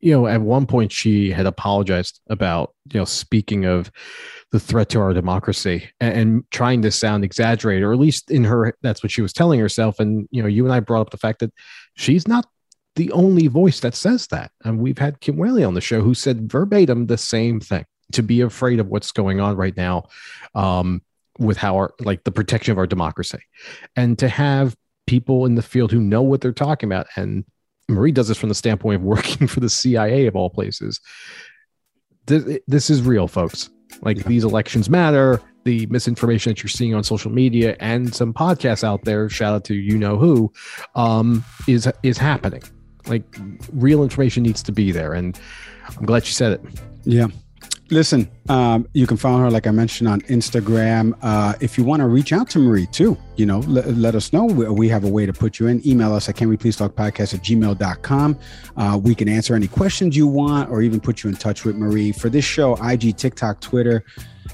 You 0.00 0.12
know, 0.12 0.26
at 0.26 0.40
one 0.40 0.66
point 0.66 0.92
she 0.92 1.30
had 1.30 1.46
apologized 1.46 2.20
about, 2.28 2.74
you 2.92 3.00
know, 3.00 3.06
speaking 3.06 3.64
of 3.64 3.90
the 4.52 4.60
threat 4.60 4.90
to 4.90 5.00
our 5.00 5.14
democracy 5.14 5.90
and, 6.00 6.14
and, 6.14 6.50
trying 6.50 6.82
to 6.82 6.90
sound 6.90 7.24
exaggerated, 7.24 7.82
or 7.82 7.92
at 7.92 7.98
least 7.98 8.30
in 8.30 8.44
her, 8.44 8.74
that's 8.82 9.02
what 9.02 9.10
she 9.10 9.22
was 9.22 9.32
telling 9.32 9.58
herself. 9.58 9.98
And, 9.98 10.28
you 10.30 10.42
know, 10.42 10.48
you 10.48 10.64
and 10.64 10.72
I 10.74 10.80
brought 10.80 11.00
up 11.00 11.10
the 11.10 11.16
fact 11.16 11.40
that 11.40 11.52
she's 11.96 12.28
not 12.28 12.46
the 12.96 13.10
only 13.12 13.48
voice 13.48 13.80
that 13.80 13.94
says 13.94 14.26
that. 14.28 14.52
And 14.64 14.78
we've 14.78 14.98
had 14.98 15.20
Kim 15.20 15.36
Wehle 15.36 15.66
on 15.66 15.74
the 15.74 15.80
show 15.80 16.00
who 16.00 16.14
said 16.14 16.50
verbatim 16.50 17.06
the 17.06 17.18
same 17.18 17.60
thing 17.60 17.84
to 18.12 18.22
be 18.22 18.40
afraid 18.40 18.80
of 18.80 18.88
what's 18.88 19.12
going 19.12 19.40
on 19.40 19.56
right 19.56 19.76
now 19.76 20.04
um, 20.54 21.02
with 21.38 21.56
how 21.56 21.76
our, 21.76 21.94
like 22.00 22.24
the 22.24 22.30
protection 22.30 22.72
of 22.72 22.78
our 22.78 22.86
democracy. 22.86 23.40
And 23.96 24.18
to 24.18 24.28
have 24.28 24.76
people 25.06 25.46
in 25.46 25.54
the 25.54 25.62
field 25.62 25.90
who 25.90 26.00
know 26.00 26.22
what 26.22 26.40
they're 26.40 26.52
talking 26.52 26.88
about. 26.88 27.06
And 27.16 27.44
Marie 27.88 28.12
does 28.12 28.28
this 28.28 28.38
from 28.38 28.48
the 28.48 28.54
standpoint 28.54 28.96
of 28.96 29.02
working 29.02 29.46
for 29.48 29.60
the 29.60 29.70
CIA 29.70 30.26
of 30.26 30.36
all 30.36 30.50
places. 30.50 31.00
This, 32.26 32.58
this 32.66 32.90
is 32.90 33.02
real, 33.02 33.28
folks. 33.28 33.70
Like 34.00 34.18
yeah. 34.18 34.22
these 34.24 34.44
elections 34.44 34.88
matter. 34.88 35.40
The 35.64 35.86
misinformation 35.86 36.50
that 36.50 36.62
you're 36.62 36.68
seeing 36.68 36.94
on 36.94 37.04
social 37.04 37.30
media 37.30 37.76
and 37.80 38.14
some 38.14 38.34
podcasts 38.34 38.84
out 38.84 39.04
there, 39.04 39.30
shout 39.30 39.54
out 39.54 39.64
to 39.64 39.74
you 39.74 39.96
know 39.96 40.18
who, 40.18 40.52
um, 40.94 41.42
is 41.66 41.90
is 42.02 42.18
happening. 42.18 42.62
Like 43.06 43.24
real 43.72 44.02
information 44.02 44.42
needs 44.42 44.62
to 44.64 44.72
be 44.72 44.92
there. 44.92 45.14
And 45.14 45.38
I'm 45.96 46.06
glad 46.06 46.24
you 46.24 46.32
said 46.32 46.52
it. 46.52 46.62
Yeah. 47.04 47.28
Listen, 47.90 48.30
um, 48.48 48.88
you 48.94 49.06
can 49.06 49.18
follow 49.18 49.38
her, 49.40 49.50
like 49.50 49.66
I 49.66 49.70
mentioned, 49.70 50.08
on 50.08 50.22
Instagram. 50.22 51.16
Uh, 51.20 51.52
if 51.60 51.76
you 51.76 51.84
want 51.84 52.00
to 52.00 52.08
reach 52.08 52.32
out 52.32 52.48
to 52.50 52.58
Marie 52.58 52.86
too, 52.86 53.16
you 53.36 53.44
know, 53.44 53.58
let, 53.60 53.86
let 53.94 54.14
us 54.14 54.32
know. 54.32 54.46
We, 54.46 54.66
we, 54.68 54.88
have 54.88 55.04
a 55.04 55.08
way 55.08 55.26
to 55.26 55.34
put 55.34 55.58
you 55.58 55.66
in. 55.66 55.86
Email 55.86 56.14
us 56.14 56.28
at 56.28 56.34
can 56.34 56.48
we 56.48 56.56
please 56.56 56.76
talk 56.76 56.92
podcast 56.92 57.34
at 57.34 57.40
gmail.com. 57.40 58.38
Uh, 58.76 59.00
we 59.02 59.14
can 59.14 59.28
answer 59.28 59.54
any 59.54 59.68
questions 59.68 60.16
you 60.16 60.26
want 60.26 60.70
or 60.70 60.80
even 60.80 60.98
put 60.98 61.22
you 61.22 61.28
in 61.28 61.36
touch 61.36 61.64
with 61.64 61.76
Marie. 61.76 62.10
For 62.10 62.30
this 62.30 62.44
show, 62.44 62.74
IG, 62.82 63.18
TikTok, 63.18 63.60
Twitter, 63.60 64.02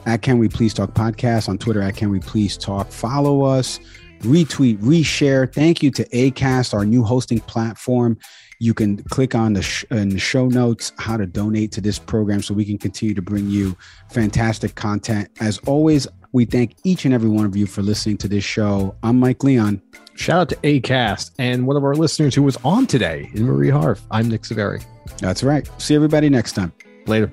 at 0.07 0.23
Can 0.23 0.39
We 0.39 0.49
Please 0.49 0.75
Talk 0.75 0.93
Podcast, 0.95 1.49
on 1.49 1.59
Twitter 1.59 1.83
at 1.83 1.97
Can 1.97 2.11
We 2.11 2.21
Please 2.21 2.57
Talk. 2.57 2.91
Follow 2.91 3.43
us, 3.43 3.81
retweet, 4.21 4.79
reshare. 4.79 5.53
Thank 5.53 5.83
you 5.83 5.91
to 5.93 6.05
ACAST, 6.09 6.75
our 6.75 6.85
new 6.85 7.03
hosting 7.03 7.41
platform. 7.41 8.19
You 8.59 8.75
can 8.75 9.03
click 9.05 9.35
on 9.35 9.55
the, 9.55 9.63
sh- 9.63 9.85
in 9.91 10.11
the 10.11 10.19
show 10.19 10.47
notes 10.47 10.93
how 10.99 11.17
to 11.17 11.27
donate 11.27 11.73
to 11.73 11.81
this 11.81 11.99
program 11.99 12.43
so 12.43 12.53
we 12.53 12.65
can 12.65 12.79
continue 12.79 13.15
to 13.15 13.23
bring 13.23 13.49
you 13.49 13.77
fantastic 14.11 14.75
content. 14.75 15.31
As 15.41 15.59
always, 15.67 16.07
we 16.33 16.45
thank 16.45 16.77
each 16.85 17.05
and 17.05 17.15
every 17.15 17.29
one 17.29 17.45
of 17.45 17.57
you 17.57 17.67
for 17.67 17.83
listening 17.83 18.19
to 18.19 18.29
this 18.29 18.45
show. 18.45 18.95
I'm 19.03 19.19
Mike 19.19 19.43
Leon. 19.43 19.81
Shout 20.15 20.41
out 20.41 20.49
to 20.51 20.57
ACAST 20.57 21.33
and 21.39 21.67
one 21.67 21.77
of 21.77 21.85
our 21.85 21.95
listeners 21.95 22.35
who 22.35 22.43
was 22.43 22.59
on 22.63 22.87
today 22.87 23.31
in 23.35 23.45
Marie 23.45 23.71
Harf. 23.71 24.03
I'm 24.11 24.29
Nick 24.29 24.43
Saveri. 24.43 24.85
That's 25.19 25.43
right. 25.43 25.69
See 25.81 25.95
everybody 25.95 26.29
next 26.29 26.53
time. 26.53 26.73
Later. 27.07 27.31